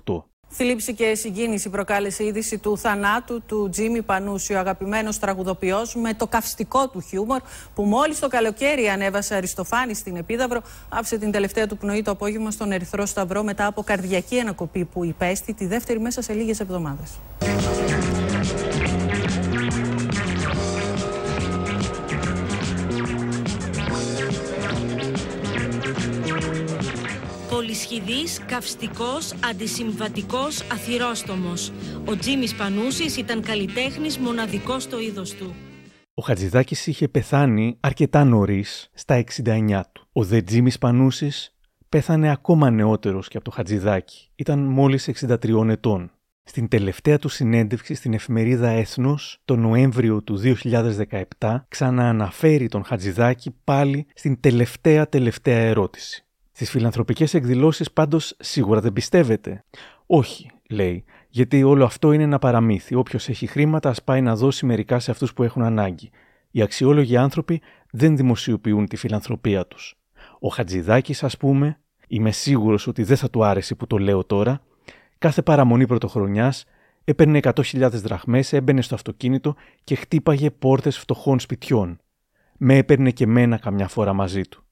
2018. 0.05 0.23
Θλίψη 0.49 0.95
και 0.95 1.15
συγκίνηση 1.15 1.71
προκάλεσε 1.71 2.23
η 2.23 2.27
είδηση 2.27 2.59
του 2.59 2.79
θανάτου 2.79 3.43
του 3.47 3.69
Τζίμι 3.71 4.03
Πανούση, 4.03 4.55
ο 4.55 4.59
αγαπημένος 4.59 5.19
τραγουδοποιός 5.19 5.95
με 5.95 6.15
το 6.15 6.27
καυστικό 6.27 6.89
του 6.89 7.01
χιούμορ 7.01 7.41
που 7.75 7.83
μόλις 7.83 8.19
το 8.19 8.29
καλοκαίρι 8.29 8.89
ανέβασε 8.89 9.35
Αριστοφάνη 9.35 9.95
στην 9.95 10.17
Επίδαυρο 10.17 10.63
άφησε 10.89 11.19
την 11.19 11.31
τελευταία 11.31 11.67
του 11.67 11.77
πνοή 11.77 12.03
το 12.03 12.11
απόγευμα 12.11 12.51
στον 12.51 12.73
Ερυθρό 12.73 13.07
Σταυρό 13.07 13.43
μετά 13.43 13.67
από 13.67 13.83
καρδιακή 13.83 14.41
ανακοπή 14.41 14.85
που 14.85 15.05
υπέστη 15.05 15.55
τη 15.55 15.67
δεύτερη 15.67 16.01
μέσα 16.01 16.23
σε 16.23 16.33
λίγες 16.33 16.61
εβδομάδες. 16.61 17.11
Πολυσχηδής, 27.61 28.41
καυστικός, 28.47 29.33
αντισυμβατικός, 29.51 30.61
αθυρόστομος. 30.61 31.73
Ο 32.05 32.17
Τζίμις 32.17 32.55
Πανούσης 32.55 33.17
ήταν 33.17 33.43
καλλιτέχνης 33.43 34.19
μοναδικός 34.19 34.83
στο 34.83 35.01
είδος 35.01 35.35
του. 35.35 35.55
Ο 36.15 36.23
Χατζηδάκης 36.23 36.87
είχε 36.87 37.09
πεθάνει 37.09 37.77
αρκετά 37.81 38.25
νωρίς, 38.25 38.91
στα 38.95 39.15
69 39.15 39.85
του. 39.93 40.09
Ο 40.13 40.25
Δε 40.25 40.43
Τζίμις 40.43 40.79
Πανούσης 40.79 41.55
πέθανε 41.89 42.31
ακόμα 42.31 42.71
νεότερος 42.71 43.29
και 43.29 43.37
από 43.37 43.45
το 43.45 43.51
Χατζηδάκη. 43.51 44.29
Ήταν 44.35 44.59
μόλις 44.59 45.09
63 45.09 45.69
ετών. 45.69 46.11
Στην 46.43 46.69
τελευταία 46.69 47.19
του 47.19 47.29
συνέντευξη 47.29 47.95
στην 47.95 48.15
εφημερίδα 48.15 48.69
Έθνος, 48.69 49.39
το 49.45 49.57
Νοέμβριο 49.57 50.23
του 50.23 50.37
2017, 50.37 51.65
ξανααναφέρει 51.69 52.69
τον 52.69 52.85
Χατζηδάκη 52.85 53.51
πάλι 53.65 54.07
στην 54.15 54.41
τελευταία 54.41 55.09
τελευταία 55.09 55.59
ερώτηση. 55.59 56.25
Στις 56.61 56.73
φιλανθρωπικές 56.73 57.35
εκδηλώσεις 57.35 57.91
πάντως 57.93 58.37
σίγουρα 58.39 58.81
δεν 58.81 58.93
πιστεύετε; 58.93 59.65
Όχι, 60.07 60.51
λέει, 60.71 61.05
γιατί 61.29 61.63
όλο 61.63 61.85
αυτό 61.85 62.13
είναι 62.13 62.23
ένα 62.23 62.39
παραμύθι. 62.39 62.95
Όποιος 62.95 63.29
έχει 63.29 63.47
χρήματα, 63.47 63.89
ας 63.89 64.03
πάει 64.03 64.21
να 64.21 64.37
δώσει 64.37 64.67
μερικά 64.67 64.99
σε 64.99 65.11
αυτούς 65.11 65.33
που 65.33 65.43
έχουν 65.43 65.63
ανάγκη. 65.63 66.11
Οι 66.51 66.63
αξιόλογοι 66.63 67.17
άνθρωποι 67.17 67.61
δεν 67.91 68.17
δημοσιοποιούν 68.17 68.87
τη 68.87 68.97
φιλανθρωπία 68.97 69.67
τους. 69.67 69.99
Ο 70.41 70.49
Χατζηδάκης, 70.49 71.23
ας 71.23 71.37
πούμε, 71.37 71.81
είμαι 72.09 72.31
σίγουρος 72.31 72.87
ότι 72.87 73.03
δεν 73.03 73.17
θα 73.17 73.31
του 73.31 73.45
άρεσε 73.45 73.75
που 73.75 73.87
το 73.87 73.99
λέω 73.99 74.25
τώρα, 74.25 74.63
κάθε 75.19 75.43
παραμονή 75.43 75.87
πρωτοχρονιάς 75.87 76.65
έπαιρνε 77.05 77.41
100.000 77.43 77.91
δραχμές, 77.91 78.53
έμπαινε 78.53 78.83
στο 78.83 78.95
αυτοκίνητο 78.95 79.55
και 79.85 79.95
χτύπαγε 79.95 80.51
πόρτες 80.51 80.99
φτωχών 80.99 81.41
σπιτιών. 81.41 82.01
Με 82.57 82.77
έπαιρνε 82.77 83.11
και 83.11 83.27
μένα 83.27 83.59
καμιά 83.59 83.89
φορά 83.89 84.13
μαζί 84.13 84.43
του. 84.43 84.65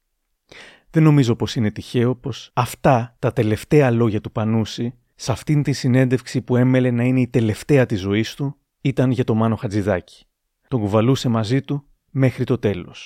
Δεν 0.91 1.03
νομίζω 1.03 1.37
πως 1.37 1.55
είναι 1.55 1.71
τυχαίο 1.71 2.17
πως 2.17 2.51
αυτά 2.55 3.17
τα 3.19 3.33
τελευταία 3.33 3.91
λόγια 3.91 4.21
του 4.21 4.33
Πανούση 4.33 4.99
σε 5.15 5.33
αυτήν 5.33 5.63
τη 5.63 5.73
συνέντευξη 5.73 6.43
που 6.43 6.57
έμελε 6.57 6.91
να 6.91 7.03
είναι 7.03 7.21
η 7.21 7.29
τελευταία 7.29 7.87
της 7.87 8.01
ζωής 8.01 8.35
του 8.35 8.47
ήταν 8.81 9.09
για 9.11 9.25
το 9.25 9.35
Μάνο 9.35 9.57
Χατζηδάκη. 9.57 10.19
Τον 10.69 10.81
κουβαλούσε 10.81 11.29
μαζί 11.39 11.61
του 11.67 11.77
μέχρι 12.23 12.45
το 12.51 12.57
τέλος. 12.67 12.99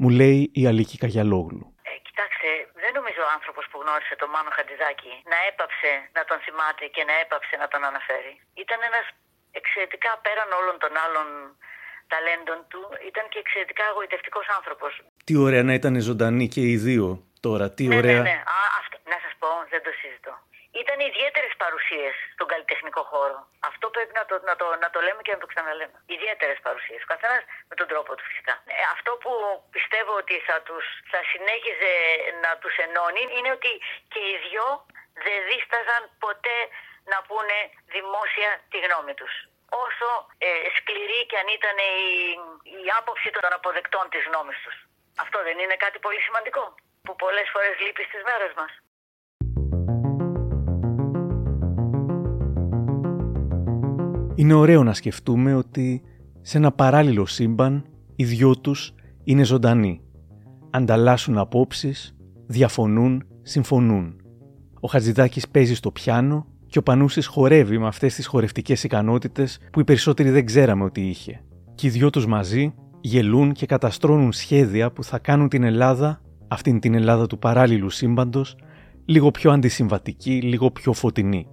Μου 0.00 0.08
λέει 0.20 0.50
η 0.60 0.62
Αλίκη 0.70 0.96
Καγιαλόγλου. 1.02 1.66
Ε, 1.90 1.92
κοιτάξτε, 2.06 2.48
δεν 2.82 2.92
νομίζω 2.98 3.20
ο 3.28 3.30
άνθρωπος 3.36 3.64
που 3.70 3.76
γνώρισε 3.82 4.14
τον 4.20 4.30
Μάνο 4.34 4.50
Χατζηδάκη 4.56 5.12
να 5.32 5.38
έπαψε 5.50 5.90
να 6.16 6.22
τον 6.28 6.38
θυμάται 6.44 6.84
και 6.94 7.02
να 7.08 7.14
έπαψε 7.24 7.54
να 7.62 7.66
τον 7.72 7.82
αναφέρει. 7.90 8.34
Ήταν 8.64 8.78
ένας 8.90 9.06
εξαιρετικά 9.58 10.10
πέραν 10.24 10.50
όλων 10.60 10.76
των 10.82 10.92
άλλων 11.04 11.26
ταλέντων 12.12 12.58
του, 12.70 12.82
ήταν 13.10 13.24
και 13.32 13.38
εξαιρετικά 13.44 13.84
εγωιτευτικός 13.90 14.46
άνθρωπος. 14.58 14.92
Τι 15.26 15.34
ωραία 15.46 15.62
να 15.68 15.74
ήταν 15.78 15.94
ζωντανοί 16.08 16.46
και 16.54 16.62
οι 16.70 16.76
δύο 16.86 17.06
τώρα. 17.46 17.66
Τι 17.76 17.84
Ναι, 17.86 17.96
ωραία. 18.00 18.20
ναι, 18.22 18.28
ναι. 18.30 18.38
Α, 18.58 18.60
αυτό, 18.80 18.96
να 19.12 19.18
σας 19.24 19.32
πω, 19.40 19.48
δεν 19.72 19.80
το 19.86 19.90
συζητώ. 20.00 20.34
Ήταν 20.82 20.98
ιδιαίτερες 21.10 21.52
παρουσίες 21.62 22.14
στον 22.34 22.46
καλλιτεχνικό 22.52 23.02
χώρο. 23.12 23.38
Αυτό 23.70 23.86
πρέπει 23.94 24.12
να 24.20 24.24
το, 24.28 24.34
να, 24.48 24.54
το, 24.60 24.66
να 24.84 24.88
το 24.94 24.98
λέμε 25.06 25.20
και 25.26 25.32
να 25.36 25.40
το 25.42 25.48
ξαναλέμε. 25.52 25.96
Ιδιαίτερες 26.16 26.58
παρουσίες. 26.66 27.00
Ο 27.06 27.08
καθένας 27.12 27.42
με 27.70 27.74
τον 27.80 27.86
τρόπο 27.92 28.10
του 28.16 28.24
φυσικά. 28.30 28.54
Ε, 28.80 28.84
αυτό 28.94 29.10
που 29.22 29.32
πιστεύω 29.76 30.12
ότι 30.22 30.34
θα, 30.48 30.56
τους, 30.66 30.84
θα 31.12 31.20
συνέχιζε 31.32 31.92
να 32.44 32.50
τους 32.62 32.74
ενώνει 32.86 33.22
είναι 33.36 33.50
ότι 33.58 33.72
και 34.12 34.20
οι 34.28 34.34
δυο 34.46 34.66
δεν 35.24 35.38
δίσταζαν 35.50 36.02
ποτέ 36.24 36.58
να 37.12 37.18
πούνε 37.28 37.56
δημόσια 37.94 38.50
τη 38.70 38.78
γνώμη 38.86 39.14
τους. 39.20 39.34
Όσο 39.84 40.08
ε, 40.46 40.50
σκληρή 40.76 41.20
και 41.30 41.36
αν 41.42 41.48
ήταν 41.58 41.76
η, 41.92 41.94
η 42.84 42.88
άποψη 42.98 43.28
των 43.34 43.52
αποδεκτών 43.58 44.04
της 44.12 44.22
γνώμης 44.28 44.58
τους. 44.64 44.76
Αυτό 45.24 45.38
δεν 45.46 45.56
είναι 45.62 45.76
κάτι 45.84 45.98
πολύ 46.04 46.20
σημαντικό 46.26 46.62
που 47.04 47.12
πολλές 47.22 47.48
φορές 47.54 47.74
λείπει 47.84 48.04
στις 48.10 48.22
μέρες 48.28 48.52
μας. 48.60 48.72
Είναι 54.40 54.54
ωραίο 54.54 54.82
να 54.82 54.94
σκεφτούμε 54.94 55.54
ότι 55.54 56.02
σε 56.42 56.56
ένα 56.56 56.72
παράλληλο 56.72 57.26
σύμπαν 57.26 57.74
οι 58.16 58.24
δυο 58.24 58.60
τους 58.60 58.94
είναι 59.24 59.44
ζωντανοί. 59.44 60.02
Ανταλλάσσουν 60.70 61.38
απόψεις, 61.38 62.14
διαφωνούν, 62.46 63.28
συμφωνούν. 63.42 64.20
Ο 64.80 64.88
Χατζηδάκης 64.88 65.48
παίζει 65.48 65.74
στο 65.74 65.90
πιάνο 65.90 66.46
και 66.70 66.78
ο 66.78 66.82
Πανούσης 66.82 67.26
χορεύει 67.26 67.78
με 67.78 67.86
αυτές 67.86 68.14
τις 68.14 68.26
χορευτικές 68.26 68.84
ικανότητες 68.84 69.58
που 69.72 69.80
οι 69.80 69.84
περισσότεροι 69.84 70.30
δεν 70.30 70.46
ξέραμε 70.46 70.84
ότι 70.84 71.00
είχε. 71.00 71.40
Και 71.74 71.86
οι 71.86 71.90
δυο 71.90 72.10
τους 72.10 72.26
μαζί 72.26 72.74
γελούν 73.00 73.52
και 73.52 73.66
καταστρώνουν 73.66 74.32
σχέδια 74.32 74.90
που 74.92 75.04
θα 75.04 75.18
κάνουν 75.18 75.48
την 75.48 75.62
Ελλάδα, 75.62 76.20
αυτήν 76.48 76.80
την 76.80 76.94
Ελλάδα 76.94 77.26
του 77.26 77.38
παράλληλου 77.38 77.90
σύμπαντος, 77.90 78.56
λίγο 79.04 79.30
πιο 79.30 79.50
αντισυμβατική, 79.50 80.40
λίγο 80.42 80.70
πιο 80.70 80.92
φωτεινή. 80.92 81.46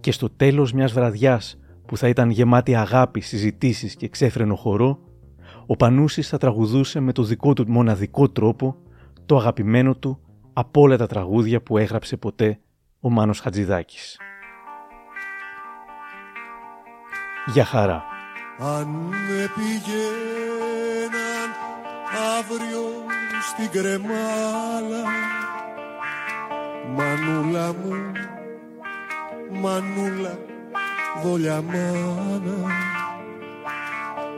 Και 0.00 0.12
στο 0.12 0.30
τέλος 0.30 0.72
μιας 0.72 0.92
βραδιάς 0.92 1.58
που 1.86 1.96
θα 1.96 2.08
ήταν 2.08 2.30
γεμάτη 2.30 2.74
αγάπη, 2.74 3.20
συζητήσεις 3.20 3.94
και 3.94 4.08
ξέφρενο 4.08 4.54
χορό, 4.54 4.98
ο 5.66 5.76
Πανούσης 5.76 6.28
θα 6.28 6.38
τραγουδούσε 6.38 7.00
με 7.00 7.12
το 7.12 7.22
δικό 7.22 7.52
του 7.52 7.64
μοναδικό 7.68 8.28
τρόπο 8.28 8.76
το 9.26 9.36
αγαπημένο 9.36 9.94
του 9.94 10.20
από 10.52 10.80
όλα 10.80 10.96
τα 10.96 11.06
τραγούδια 11.06 11.62
που 11.62 11.78
έγραψε 11.78 12.16
ποτέ 12.16 12.60
ο 13.00 13.10
Μάνος 13.10 13.40
Χατζηδάκης. 13.40 14.18
Για 17.46 17.64
χαρά. 17.64 18.04
Αν 18.58 18.86
με 18.88 19.50
πηγαίναν 19.54 21.50
αύριο 22.38 22.84
στην 23.48 23.70
κρεμάλα 23.70 25.04
Μανούλα 26.94 27.72
μου, 27.72 28.12
μανούλα, 29.50 30.38
δόλια 31.22 31.62
μάνα 31.62 32.72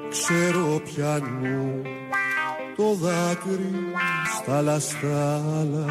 Ξέρω 0.09 0.81
πιανού 0.85 1.83
το 2.77 2.95
δάκρυ 2.95 3.93
στα 4.37 4.61
λαστάλα 4.61 5.87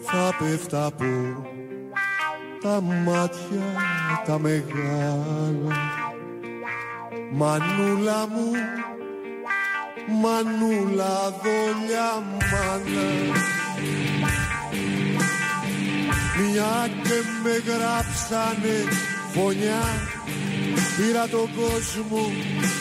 Θα 0.00 0.34
πέφτα 0.38 0.86
από 0.86 1.04
τα 2.66 2.80
μάτια 2.80 3.64
τα 4.26 4.38
μεγάλα. 4.38 5.74
Μανούλα 7.32 8.28
μου, 8.28 8.50
μανούλα 10.22 11.34
δόλια 11.42 12.10
μάνα. 12.50 13.08
Μια 16.38 16.88
και 17.02 17.18
με 17.42 17.72
γράψανε 17.72 18.76
φωνιά 19.32 19.82
Πήρα 20.96 21.28
τον 21.28 21.48
κόσμο 21.56 22.32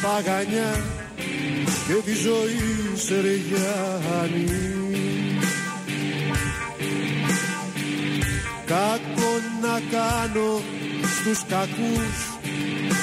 παγανιά 0.02 0.84
και 1.88 1.94
τη 2.06 2.14
ζωή 2.14 2.96
σε 2.96 3.22
ρεγιάνι 3.22 4.85
Κάκο 8.66 9.32
να 9.62 9.82
κάνω 9.98 10.62
στους 11.20 11.44
κακούς 11.48 12.18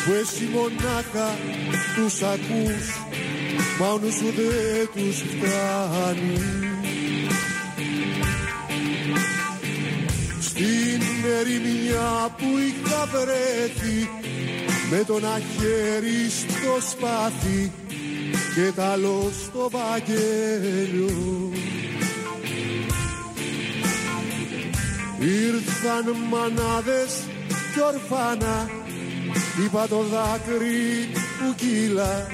που 0.04 0.12
εσύ 0.20 0.48
μονάχα 0.52 1.30
τους 1.94 2.22
ακούς. 2.22 2.86
Μα 3.78 3.88
ο 3.92 3.98
νους 3.98 4.14
σου 4.14 4.32
δεν 4.36 4.88
τους 4.94 5.16
φτάνει. 5.16 6.38
Στην 10.40 11.02
ερημιά 11.38 12.34
που 12.38 12.46
είχα 12.58 13.06
βρέθει 13.06 14.08
με 14.90 15.04
το 15.06 15.16
ένα 15.16 15.40
χέρι 15.56 16.30
στο 16.30 16.90
σπάθι 16.90 17.72
και 18.54 18.72
τ' 18.76 18.80
άλλο 18.80 19.30
στο 19.44 19.70
βαγγέλιο 19.70 21.51
Ήρθαν 25.24 26.16
μανάδες 26.30 27.26
κι 27.72 27.80
ορφάνα 27.80 28.70
είπα 29.64 29.88
το 29.88 30.02
δάκρυ 30.02 31.08
που 31.38 31.54
κύλα 31.54 32.26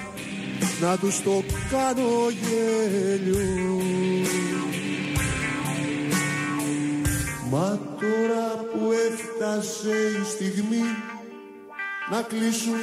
να 0.80 0.98
τους 0.98 1.22
το 1.22 1.42
κάνω 1.70 2.30
γέλιο. 2.30 3.82
Μα 7.50 7.80
τώρα 8.00 8.64
που 8.72 8.92
έφτασε 8.92 9.96
η 10.20 10.24
στιγμή 10.24 10.82
να 12.10 12.22
κλείσουν 12.22 12.76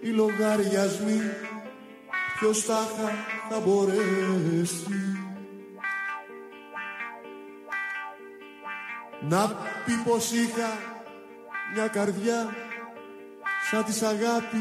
οι 0.00 0.08
λογαριασμοί 0.08 1.20
ποιος 2.38 2.58
θα, 2.58 2.88
θα 3.50 3.60
μπορέσει 3.60 5.19
να 9.28 9.46
πει 9.84 9.92
πως 10.04 10.32
είχα 10.32 10.78
μια 11.74 11.88
καρδιά 11.88 12.54
σαν 13.70 13.84
της 13.84 14.02
αγάπης 14.02 14.60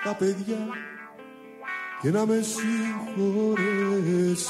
στα 0.00 0.14
παιδιά 0.14 0.66
και 2.02 2.10
να 2.10 2.26
με 2.26 2.40
συγχωρέσεις 2.42 4.48